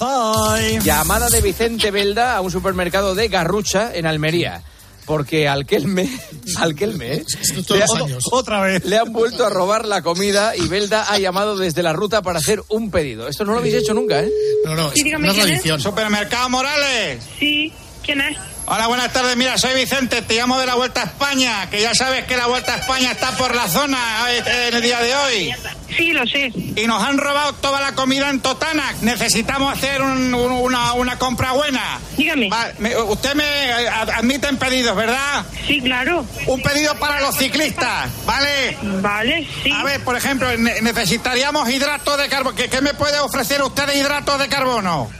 llamada 0.84 1.30
de 1.30 1.42
Vicente 1.42 1.92
Belda 1.92 2.38
a 2.38 2.42
un 2.42 2.52
supermercado 2.52 3.16
de 3.16 3.28
Garrucha 3.28 3.92
en 3.94 4.06
Almería. 4.06 4.64
Porque 5.06 5.48
al 5.48 5.66
Kelme, 5.66 6.10
al 6.58 6.76
Kelme, 6.76 7.14
¿eh? 7.14 7.26
todos 7.68 7.84
le, 7.94 8.04
años. 8.04 8.24
Otra 8.32 8.62
vez. 8.62 8.86
le 8.86 8.98
han 8.98 9.14
vuelto 9.14 9.46
a 9.46 9.50
robar 9.50 9.86
la 9.86 10.02
comida 10.02 10.56
y 10.56 10.68
Belda 10.68 11.12
ha 11.12 11.20
llamado 11.20 11.58
desde 11.58 11.84
la 11.84 11.94
ruta 11.94 12.22
para 12.22 12.40
hacer 12.40 12.64
un 12.70 12.92
pedido. 12.92 13.28
Esto 13.28 13.46
no 13.46 13.54
lo 13.54 13.60
habéis 13.60 13.76
hecho 13.76 13.94
nunca, 13.94 14.22
¿eh? 14.22 14.32
No, 14.66 14.76
no, 14.76 14.92
Sí, 14.92 15.04
dígame, 15.04 15.30
¿quién 15.32 15.50
es? 15.50 15.84
Supermercado 15.84 16.50
Morales. 16.50 17.24
Sí, 17.40 17.72
¿quién 18.04 18.22
es? 18.22 18.38
Hola, 18.68 18.88
buenas 18.88 19.14
tardes. 19.14 19.38
Mira, 19.38 19.60
soy 19.60 19.76
Vicente, 19.76 20.24
te 20.24 20.34
llamo 20.36 20.58
de 20.60 20.66
la 20.66 20.74
Vuelta 20.74 21.02
a 21.02 21.04
España, 21.06 21.70
que 21.70 21.82
ya 21.82 21.94
sabes 21.94 22.26
que 22.26 22.36
la 22.36 22.48
Vuelta 22.48 22.74
a 22.74 22.78
España 22.78 23.12
está 23.12 23.30
por 23.38 23.54
la 23.54 23.68
zona 23.68 24.00
eh, 24.32 24.44
en 24.70 24.74
el 24.76 24.82
día 24.82 25.00
de 25.02 25.16
hoy. 25.16 25.52
Sí, 25.96 26.12
lo 26.14 26.26
sé. 26.26 26.52
Y 26.76 26.88
nos 26.88 27.04
han 27.04 27.20
robado 27.20 27.54
toda 27.54 27.80
la 27.80 27.92
comida 27.94 28.28
en 28.32 28.40
Totana. 28.40 28.96
Necesitamos 29.02 29.72
hacer 29.78 30.02
un- 30.02 30.34
un- 30.34 30.52
una, 30.52 30.94
una 30.94 31.18
compra 31.20 31.52
buena. 31.52 32.00
Dígame. 32.18 32.50
Va, 32.50 32.70
me- 32.80 32.98
usted 32.98 33.36
me 33.36 33.44
eh, 33.44 33.88
ad- 33.88 34.10
admiten 34.10 34.58
pedidos, 34.58 34.96
¿verdad? 34.96 35.46
Sí, 35.68 35.80
claro. 35.82 36.26
Un 36.48 36.62
pedido 36.64 36.96
para 36.96 37.22
los 37.22 37.38
ciclistas, 37.38 38.10
¿vale? 38.26 38.76
Vale, 38.82 39.48
sí. 39.64 39.72
A 39.72 39.84
ver, 39.84 40.04
por 40.04 40.18
ejemplo, 40.18 40.48
ne- 40.58 40.82
necesitaríamos 40.82 41.70
hidrato 41.70 42.18
de 42.18 42.28
carbono. 42.30 42.56
¿Qué, 42.56 42.68
qué 42.68 42.82
me 42.82 42.96
puede 42.96 43.20
ofrecer 43.20 43.62
usted 43.62 43.86
de 43.86 43.96
hidrato 44.00 44.40
de 44.40 44.48
carbono? 44.50 45.12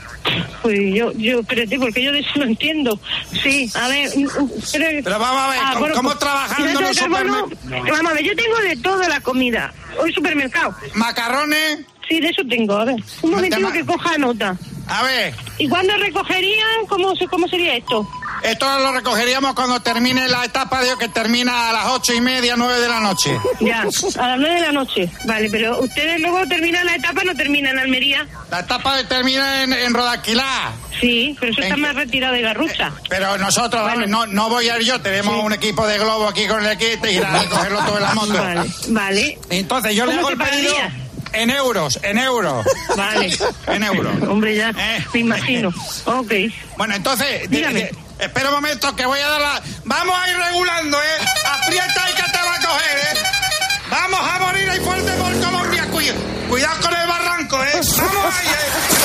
Pues 0.62 0.78
yo, 0.94 1.12
yo, 1.12 1.40
espérate, 1.40 1.78
porque 1.78 2.02
yo 2.02 2.12
de 2.12 2.20
eso 2.20 2.30
no 2.36 2.44
entiendo. 2.44 2.98
Sí, 3.42 3.70
a 3.74 3.88
ver, 3.88 4.10
mm, 4.16 4.22
mm, 4.24 4.50
pero, 4.72 4.86
Pero 5.04 5.18
vamos 5.18 5.42
a 5.42 5.48
ver, 5.50 5.60
¿cómo- 5.74 5.94
cómo 5.94 6.16
trabajando 6.18 6.70
hidrato 6.70 6.78
en 6.88 6.94
de 6.94 7.02
un 7.04 7.12
carbono, 7.12 7.48
supermer- 7.48 7.90
Vamos 7.92 8.10
a 8.10 8.14
ver, 8.14 8.24
yo 8.24 8.36
tengo 8.36 8.56
de 8.58 8.76
toda 8.76 9.08
la 9.08 9.20
comida. 9.20 9.72
Hoy 10.00 10.12
supermercado. 10.12 10.74
¿Macarrones? 10.94 11.78
Sí, 12.08 12.20
de 12.20 12.28
eso 12.28 12.42
tengo. 12.48 12.76
A 12.76 12.84
ver, 12.84 12.96
un 13.22 13.30
momentito 13.32 13.72
que 13.72 13.84
coja 13.84 14.16
nota. 14.18 14.56
A 14.88 15.02
ver. 15.02 15.34
¿Y 15.58 15.68
cuándo 15.68 15.96
recogerían? 15.96 16.86
¿Cómo, 16.88 17.14
se- 17.16 17.26
cómo 17.26 17.48
sería 17.48 17.74
esto? 17.76 18.08
Esto 18.46 18.78
lo 18.78 18.92
recogeríamos 18.92 19.54
cuando 19.54 19.80
termine 19.80 20.28
la 20.28 20.44
etapa 20.44 20.80
de 20.80 20.96
que 20.98 21.08
termina 21.08 21.68
a 21.70 21.72
las 21.72 21.86
ocho 21.86 22.12
y 22.14 22.20
media, 22.20 22.54
nueve 22.56 22.78
de 22.80 22.88
la 22.88 23.00
noche. 23.00 23.36
Ya, 23.60 23.80
a 23.82 24.28
las 24.28 24.38
nueve 24.38 24.54
de 24.54 24.60
la 24.60 24.72
noche. 24.72 25.10
Vale, 25.24 25.48
pero 25.50 25.80
ustedes 25.80 26.20
luego 26.20 26.46
terminan 26.46 26.86
la 26.86 26.94
etapa, 26.94 27.22
no 27.24 27.34
terminan 27.34 27.72
en 27.72 27.78
Almería. 27.80 28.26
La 28.50 28.60
etapa 28.60 29.02
termina 29.08 29.64
en, 29.64 29.72
en 29.72 29.92
Rodaquilá. 29.92 30.72
Sí, 31.00 31.36
pero 31.40 31.50
eso 31.52 31.60
está 31.60 31.74
¿En 31.74 31.80
más 31.80 31.94
retirado 31.96 32.34
de 32.34 32.42
Garrucha. 32.42 32.92
Pero 33.08 33.36
nosotros, 33.36 33.82
vamos, 33.82 34.08
no, 34.08 34.26
no 34.26 34.48
voy 34.48 34.68
a 34.68 34.78
ir 34.78 34.84
yo, 34.86 35.00
tenemos 35.00 35.42
un 35.42 35.52
equipo 35.52 35.84
de 35.86 35.98
globo 35.98 36.28
aquí 36.28 36.46
con 36.46 36.64
el 36.64 36.70
equipo 36.70 37.06
y 37.08 37.16
a 37.18 37.28
recogerlo 37.42 37.80
todo 37.80 37.96
en 37.98 38.02
la 38.04 38.14
moto. 38.14 38.32
Vale, 38.32 38.70
vale. 38.88 39.38
Entonces 39.50 39.94
yo 39.96 40.06
le 40.06 40.12
¿Cómo 40.14 40.28
hago 40.28 40.30
el 40.30 40.48
pedido 40.48 40.74
en 41.32 41.50
euros, 41.50 41.98
en 42.02 42.18
euros. 42.18 42.64
Vale. 42.96 43.36
En 43.66 43.82
euros. 43.82 44.22
Hombre, 44.28 44.54
ya, 44.54 44.70
Eh. 44.70 45.04
me 45.12 45.20
imagino. 45.20 45.72
Ok. 46.04 46.32
Bueno, 46.78 46.94
entonces, 46.94 47.42
de- 47.50 47.56
Dígame. 47.56 47.80
de- 47.80 48.05
espera 48.18 48.48
un 48.48 48.54
momento 48.56 48.94
que 48.96 49.06
voy 49.06 49.20
a 49.20 49.28
dar 49.28 49.40
la... 49.40 49.62
Vamos 49.84 50.18
a 50.18 50.30
ir 50.30 50.36
regulando, 50.36 51.02
¿eh? 51.02 51.18
Aprieta 51.62 52.10
y 52.10 52.14
que 52.14 52.22
te 52.22 52.38
va 52.38 52.54
a 52.54 52.60
coger, 52.66 52.98
¿eh? 52.98 53.18
Vamos 53.90 54.20
a 54.20 54.38
morir 54.40 54.68
ahí 54.70 54.80
fuerte 54.80 55.12
por 55.12 55.32
Colombia. 55.40 55.84
Cuida- 55.90 56.14
cuidado 56.48 56.80
con 56.82 56.94
el 56.96 57.06
barranco, 57.06 57.62
¿eh? 57.62 57.80
Vamos 57.96 58.34
ahí, 58.34 58.46
¿eh? 58.48 58.95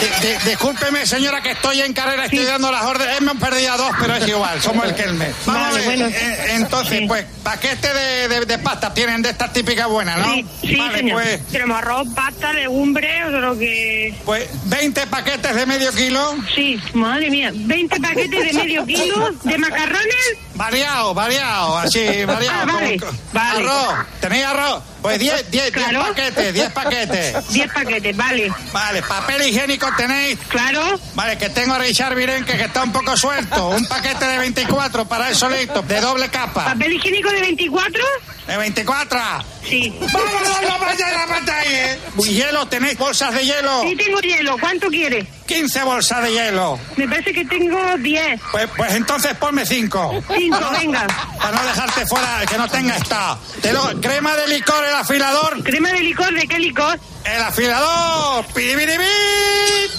De- 0.00 0.28
de- 0.28 0.38
discúlpeme, 0.50 1.06
señora, 1.06 1.40
que 1.42 1.50
estoy 1.52 1.80
en 1.80 1.92
carrera, 1.92 2.24
estoy 2.26 2.44
dando 2.44 2.70
las 2.70 2.84
órdenes. 2.84 3.18
Hemos 3.18 3.36
perdido 3.38 3.72
a 3.72 3.76
dos, 3.76 3.90
pero 4.00 4.14
es 4.16 4.28
igual, 4.28 4.62
somos 4.62 4.84
el 4.86 4.94
Kelme. 4.94 5.32
Vamos 5.44 5.62
Vale, 5.62 5.68
a 5.68 5.72
ver, 5.72 5.84
bueno. 5.84 6.06
eh, 6.06 6.46
entonces, 6.50 7.02
pues, 7.08 7.24
paquete 7.42 7.92
de, 7.92 8.28
de, 8.28 8.46
de 8.46 8.58
pasta 8.58 8.94
tienen 8.94 9.22
de 9.22 9.30
estas 9.30 9.52
típicas 9.52 9.88
buenas, 9.88 10.18
¿no? 10.18 10.32
Sí, 10.34 10.46
sí, 10.62 10.76
vale, 10.76 10.98
señor. 10.98 11.14
pues, 11.22 11.46
Tenemos 11.48 11.78
arroz, 11.78 12.08
pasta, 12.14 12.52
legumbre, 12.52 13.24
o 13.24 13.30
lo 13.30 13.58
que... 13.58 14.14
pues 14.24 14.48
20 14.64 15.06
paquetes 15.08 15.54
de 15.54 15.66
medio 15.66 15.92
kilo. 15.92 16.36
Sí, 16.54 16.80
madre 16.94 17.30
mía. 17.30 17.50
20 17.54 18.00
paquetes 18.00 18.46
de 18.46 18.52
medio 18.52 18.86
kilo 18.86 19.32
de 19.42 19.58
macarrones. 19.58 20.38
Variado, 20.58 21.14
variado, 21.14 21.78
así, 21.78 22.24
variado. 22.24 22.62
Ah, 22.62 22.64
vale, 22.66 22.98
vale. 23.32 23.60
Arroz, 23.68 24.06
¿tenéis 24.20 24.44
arroz? 24.44 24.82
Pues 25.00 25.20
10 25.20 25.50
10 25.52 25.72
10 25.72 25.72
Claro. 25.72 26.00
paquetes, 26.08 26.52
10 26.52 26.72
paquetes. 26.72 27.48
10 27.50 27.72
paquetes, 27.72 28.16
vale. 28.16 28.52
Vale, 28.72 29.02
papel 29.02 29.48
higiénico 29.48 29.86
tenéis. 29.96 30.36
Claro. 30.48 30.98
Vale, 31.14 31.38
que 31.38 31.48
tengo 31.50 31.74
a 31.74 31.78
Richard 31.78 32.16
Virenque 32.16 32.56
que 32.56 32.64
está 32.64 32.82
un 32.82 32.90
poco 32.90 33.16
suelto. 33.16 33.68
Un 33.68 33.86
paquete 33.86 34.24
de 34.26 34.38
24 34.38 35.06
para 35.08 35.28
el 35.28 35.36
solito, 35.36 35.80
de 35.82 36.00
doble 36.00 36.28
capa. 36.28 36.64
¿Papel 36.64 36.94
higiénico 36.94 37.30
de 37.30 37.40
24? 37.40 38.02
¿De 38.48 38.56
24? 38.56 39.20
Sí. 39.64 39.94
¡Vamos, 40.00 40.30
no 40.66 40.78
vaya 40.80 41.10
la 41.12 41.54
ahí, 41.54 41.72
eh! 41.72 41.98
¿Hielo? 42.24 42.66
¿Tenéis 42.66 42.98
bolsas 42.98 43.32
de 43.32 43.44
hielo? 43.44 43.82
Sí, 43.82 43.94
tengo 43.94 44.18
hielo. 44.18 44.56
¿Cuánto 44.58 44.88
quieres? 44.88 45.24
15 45.48 45.82
bolsas 45.82 46.22
de 46.22 46.30
hielo. 46.32 46.78
Me 46.96 47.08
parece 47.08 47.32
que 47.32 47.44
tengo 47.46 47.80
10. 47.98 48.40
Pues, 48.52 48.68
pues 48.76 48.92
entonces 48.94 49.34
ponme 49.34 49.64
5. 49.64 50.22
Cinco, 50.36 50.58
venga. 50.78 51.06
Para 51.38 51.52
no 51.56 51.64
dejarte 51.66 52.06
fuera, 52.06 52.44
que 52.48 52.58
no 52.58 52.68
tenga 52.68 52.94
esta. 52.96 53.38
Te 53.62 53.72
lo- 53.72 53.98
crema 54.00 54.36
de 54.36 54.46
licor, 54.48 54.84
el 54.84 54.94
afilador. 54.94 55.64
¿Crema 55.64 55.88
de 55.92 56.00
licor? 56.00 56.32
¿De 56.34 56.46
qué 56.46 56.58
licor? 56.58 57.00
El 57.24 57.42
afilador. 57.42 58.44
Piribiribí. 58.54 59.04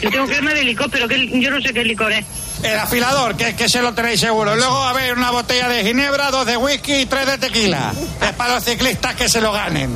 Yo 0.02 0.12
tengo 0.12 0.28
crema 0.28 0.54
de 0.54 0.64
licor, 0.64 0.90
pero 0.92 1.08
que, 1.08 1.28
yo 1.42 1.50
no 1.52 1.60
sé 1.62 1.74
qué 1.74 1.84
licor 1.84 2.12
es. 2.12 2.26
El 2.64 2.78
afilador, 2.78 3.36
que, 3.36 3.56
que 3.56 3.68
se 3.68 3.82
lo 3.82 3.94
tenéis 3.94 4.20
seguro. 4.20 4.56
Luego, 4.56 4.84
a 4.84 4.94
ver, 4.94 5.18
una 5.18 5.32
botella 5.32 5.68
de 5.68 5.84
ginebra, 5.84 6.30
dos 6.30 6.46
de 6.46 6.58
whisky 6.58 6.94
y 6.94 7.06
tres 7.08 7.26
de 7.26 7.38
tequila. 7.40 7.92
Es 8.22 8.32
para 8.34 8.56
los 8.56 8.64
ciclistas 8.64 9.16
que 9.16 9.28
se 9.28 9.42
lo 9.42 9.52
ganen. 9.52 9.90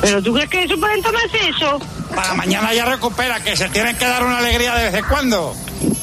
¿Pero 0.00 0.22
tú 0.22 0.32
crees 0.32 0.48
que 0.48 0.62
eso 0.64 0.78
pueden 0.78 1.02
tomarse 1.02 1.48
eso? 1.48 1.78
Para 2.14 2.34
mañana 2.34 2.72
ya 2.72 2.84
recupera, 2.84 3.42
que 3.42 3.56
se 3.56 3.68
tienen 3.68 3.96
que 3.96 4.04
dar 4.04 4.24
una 4.24 4.38
alegría 4.38 4.74
de 4.74 4.84
vez 4.84 4.94
en 4.94 5.04
cuando. 5.04 5.54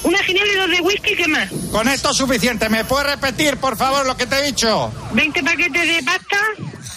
Una 0.03 0.19
ginebra 0.19 0.51
y 0.51 0.55
dos 0.55 0.69
de 0.69 0.81
whisky, 0.81 1.15
¿qué 1.15 1.27
más? 1.27 1.49
Con 1.71 1.87
esto 1.87 2.11
es 2.11 2.17
suficiente. 2.17 2.69
¿Me 2.69 2.85
puedes 2.85 3.07
repetir, 3.07 3.57
por 3.57 3.75
favor, 3.75 4.05
lo 4.05 4.15
que 4.15 4.27
te 4.27 4.37
he 4.37 4.43
dicho? 4.43 4.91
20 5.13 5.43
paquetes 5.43 5.95
de 5.95 6.03
pasta, 6.03 6.37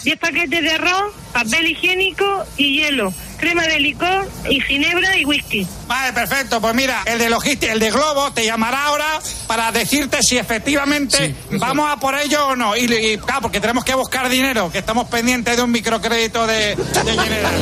10 0.03 0.19
paquetes 0.19 0.61
de 0.61 0.71
arroz, 0.71 1.13
papel 1.33 1.71
higiénico 1.71 2.45
y 2.57 2.79
hielo. 2.79 3.13
Crema 3.39 3.63
de 3.63 3.79
licor 3.79 4.29
y 4.49 4.59
ginebra 4.61 5.17
y 5.17 5.25
whisky. 5.25 5.65
Vale, 5.87 6.13
perfecto. 6.13 6.59
Pues 6.59 6.75
mira, 6.75 7.03
el 7.05 7.19
de 7.19 7.29
logística, 7.29 7.71
el 7.71 7.79
de 7.79 7.89
Globo, 7.89 8.31
te 8.33 8.45
llamará 8.45 8.85
ahora 8.85 9.19
para 9.47 9.71
decirte 9.71 10.21
si 10.21 10.37
efectivamente 10.37 11.33
vamos 11.51 11.89
a 11.89 11.97
por 11.97 12.15
ello 12.15 12.47
o 12.47 12.55
no. 12.55 12.75
Y, 12.75 12.93
y, 12.93 13.17
claro, 13.17 13.43
porque 13.43 13.61
tenemos 13.61 13.85
que 13.85 13.95
buscar 13.95 14.27
dinero, 14.29 14.71
que 14.71 14.79
estamos 14.79 15.07
pendientes 15.07 15.55
de 15.55 15.63
un 15.63 15.71
microcrédito 15.71 16.45
de, 16.47 16.75
de 16.75 17.17
General. 17.17 17.53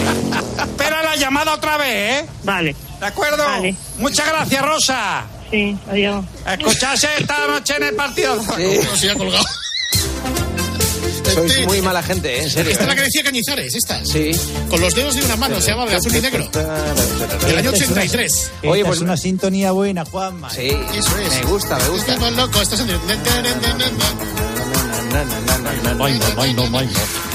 Espera 0.59 1.03
la 1.03 1.15
llamada 1.15 1.53
otra 1.53 1.77
vez, 1.77 2.23
¿eh? 2.23 2.29
Vale. 2.43 2.75
¿De 2.99 3.05
acuerdo? 3.05 3.45
Muchas 3.97 4.27
gracias, 4.27 4.61
Rosa. 4.63 5.25
Sí, 5.51 5.77
adiós. 5.89 6.25
Escucharse 6.45 7.07
esta 7.19 7.47
noche 7.47 7.75
en 7.77 7.83
el 7.83 7.95
partido. 7.95 8.41
Se 8.95 9.11
ha 9.11 9.15
colgado. 9.15 9.45
Sois 11.33 11.65
muy 11.65 11.81
mala 11.81 12.01
gente, 12.03 12.37
¿eh? 12.39 12.43
en 12.43 12.49
serio. 12.49 12.71
Esta 12.71 12.83
es 12.83 12.89
la 12.89 12.95
que 12.95 13.01
decía 13.01 13.23
Cañizares, 13.23 13.75
esta. 13.75 14.03
Sí. 14.05 14.31
Con 14.69 14.79
los 14.81 14.93
dedos 14.95 15.15
de 15.15 15.23
una 15.25 15.35
mano, 15.35 15.59
se 15.61 15.71
llama 15.71 15.85
de 15.85 15.95
azul 15.95 16.15
y 16.15 16.21
negro. 16.21 16.47
Del 17.47 17.57
año 17.57 17.69
83. 17.71 18.51
Oye, 18.65 18.83
pues 18.85 18.97
es 18.97 19.01
una 19.01 19.17
sintonía 19.17 19.71
buena, 19.71 20.05
Juanma. 20.05 20.49
Sí, 20.49 20.69
Eso 20.95 21.17
es. 21.17 21.39
me 21.43 21.51
gusta, 21.51 21.77
me 21.77 21.89
gusta. 21.89 22.13
Estamos 22.13 22.35
locos, 22.35 22.61
estás 22.63 22.79
en... 22.81 22.87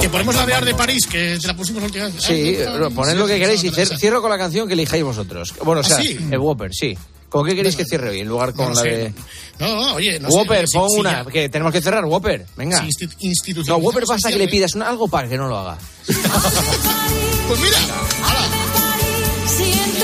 Que 0.00 0.08
ponemos 0.08 0.34
la 0.34 0.46
de 0.46 0.54
Ar 0.54 0.64
de 0.64 0.74
París, 0.74 1.06
que 1.06 1.38
te 1.40 1.46
la 1.46 1.54
pusimos 1.56 1.82
la 1.82 1.86
última 1.86 2.04
vez. 2.06 2.14
Sí, 2.18 2.56
poned 2.94 3.16
lo 3.16 3.26
que 3.26 3.38
queréis 3.38 3.62
y 3.64 3.70
cier- 3.70 3.96
cierro 3.98 4.20
con 4.20 4.30
la 4.30 4.38
canción 4.38 4.66
que 4.66 4.74
elijáis 4.74 5.04
vosotros. 5.04 5.54
Bueno, 5.64 5.80
o 5.80 5.84
sea, 5.84 5.96
¿Ah, 5.98 6.02
sí? 6.02 6.18
el 6.30 6.38
Whopper, 6.38 6.72
sí. 6.74 6.96
¿Con 7.32 7.46
qué 7.46 7.56
queréis 7.56 7.74
que 7.76 7.84
cierre 7.86 8.10
hoy? 8.10 8.20
En 8.20 8.28
lugar 8.28 8.52
con 8.52 8.68
No 8.68 8.74
la 8.74 8.82
sé. 8.82 8.88
de. 8.88 9.14
No, 9.58 9.94
oye, 9.94 10.20
no 10.20 10.30
sé, 10.30 10.36
Whopper, 10.36 10.66
pon 10.72 10.88
si 10.90 11.00
una. 11.00 11.24
ya- 11.24 11.30
Que 11.30 11.48
tenemos 11.48 11.72
que 11.72 11.80
cerrar, 11.80 12.04
Whopper. 12.04 12.46
Venga. 12.56 12.84
institu- 12.84 13.64
No, 13.66 13.76
Whopper 13.78 14.04
basta 14.06 14.28
que 14.30 14.36
le 14.36 14.48
pidas 14.48 14.76
algo 14.76 15.08
para 15.08 15.28
que 15.28 15.36
no 15.38 15.48
lo 15.48 15.56
haga. 15.58 15.78
Pues 17.48 17.58
mira, 17.60 17.76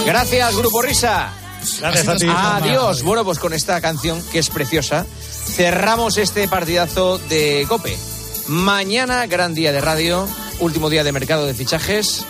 Gracias, 0.06 0.56
Grupo 0.56 0.82
Risa. 0.82 1.32
Gracias 1.80 2.08
a 2.08 2.16
ti. 2.16 2.26
Adiós. 2.28 3.02
Bueno, 3.02 3.24
pues 3.24 3.38
con 3.38 3.52
esta 3.52 3.80
canción, 3.80 4.22
que 4.32 4.38
es 4.38 4.48
preciosa, 4.50 5.06
cerramos 5.46 6.16
este 6.18 6.48
partidazo 6.48 7.18
de 7.18 7.64
Cope. 7.68 7.96
Mañana, 8.48 9.26
gran 9.26 9.54
día 9.54 9.72
de 9.72 9.80
radio, 9.80 10.26
último 10.60 10.88
día 10.90 11.04
de 11.04 11.12
mercado 11.12 11.46
de 11.46 11.54
fichajes. 11.54 12.24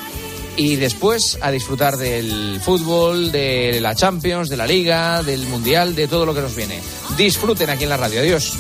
Y 0.59 0.77
después 0.77 1.39
a 1.41 1.51
disfrutar 1.53 1.97
del 1.97 2.61
fútbol, 2.61 3.31
de 3.31 3.81
la 3.81 3.95
Champions, 3.95 4.49
de 4.49 4.57
la 4.57 4.67
Liga, 4.67 5.23
del 5.23 5.47
Mundial, 5.47 5.95
de 5.95 6.09
todo 6.09 6.27
lo 6.27 6.35
que 6.35 6.41
nos 6.41 6.55
viene. 6.55 6.81
Disfruten 7.17 7.71
aquí 7.71 7.85
en 7.85 7.91
la 7.91 7.97
radio. 7.97 8.21
Adiós. 8.21 8.55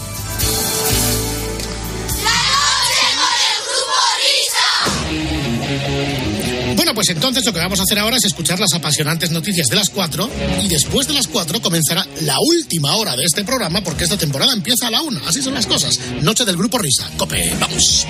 Bueno, 6.76 6.94
pues 6.94 7.09
entonces 7.11 7.44
lo 7.44 7.53
que 7.53 7.59
vamos 7.59 7.80
a 7.80 7.82
hacer 7.82 7.99
ahora 7.99 8.16
es 8.16 8.24
escuchar 8.24 8.61
las 8.61 8.72
apasionantes 8.74 9.30
noticias 9.32 9.66
de 9.66 9.76
las 9.76 9.90
4 9.90 10.30
y 10.62 10.68
después 10.68 11.09
de 11.09 11.14
las 11.14 11.26
4 11.26 11.61
comenzará 11.61 12.07
la 12.20 12.36
última 12.40 12.94
hora 12.94 13.16
de 13.16 13.24
este 13.24 13.44
programa 13.44 13.82
porque 13.82 14.05
esta 14.05 14.16
temporada 14.16 14.53
empieza 14.53 14.86
a 14.86 14.90
la 14.92 15.03
1. 15.03 15.20
Así 15.26 15.42
son 15.42 15.55
las 15.55 15.66
cosas. 15.66 15.99
Noche 16.22 16.44
del 16.44 16.57
Grupo 16.57 16.78
Risa. 16.78 17.11
Cope, 17.16 17.53
vamos. 17.59 18.07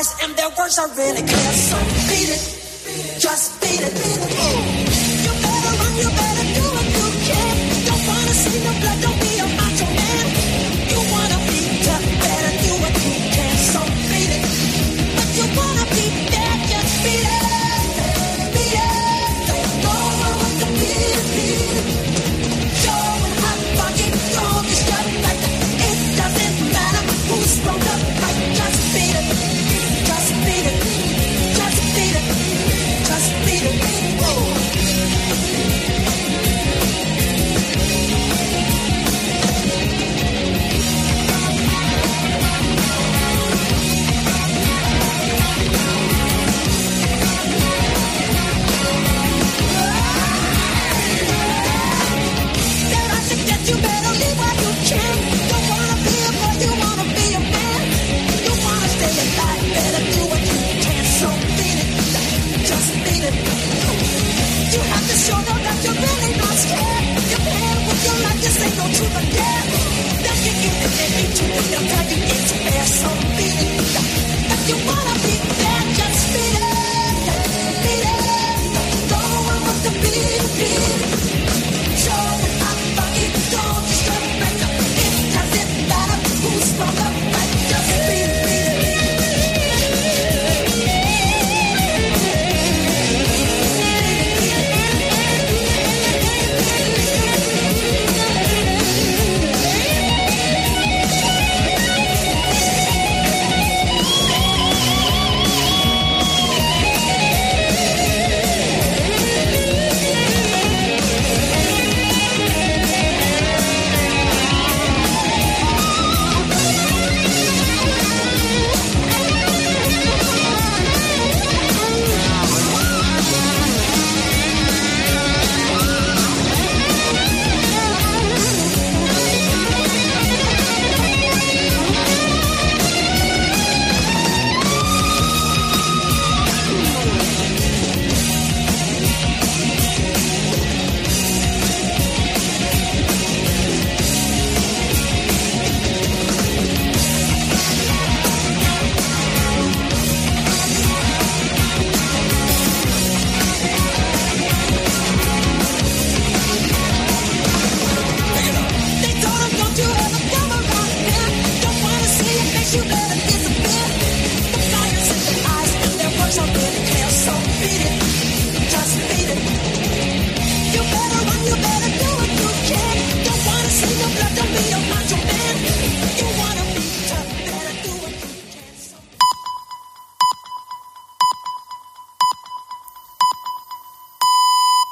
Eyes 0.00 0.16
and 0.22 0.36
their 0.36 0.50
words 0.56 0.78
are 0.78 0.88
really 0.96 1.22
clear. 1.22 1.52
So 1.68 1.76
beat 2.08 2.30
it, 2.36 2.42
just 3.20 3.60
beat 3.60 3.82
it. 3.88 3.94
You 5.24 5.32
better 5.44 5.72
run, 5.80 5.92
you 6.02 6.08
better 6.20 6.46
do 6.56 6.64
what 6.76 6.88
you 6.96 7.06
can. 7.28 7.54
Don't 7.86 8.02
wanna 8.08 8.34
see 8.42 8.58
no 8.64 8.72
blood, 8.80 9.09
to 69.00 69.06
the 69.06 69.24
death. 69.32 70.22
They'll 70.22 70.36
you 70.62 70.72
and 70.84 70.92
they'll 70.98 71.32
to 71.38 71.44
you. 71.46 71.62
They'll 71.70 71.88
drive 71.88 72.12
you 72.12 72.20
to 72.50 72.56
bear 72.70 72.84
some 72.84 73.29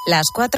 las 0.09 0.30
4 0.32 0.46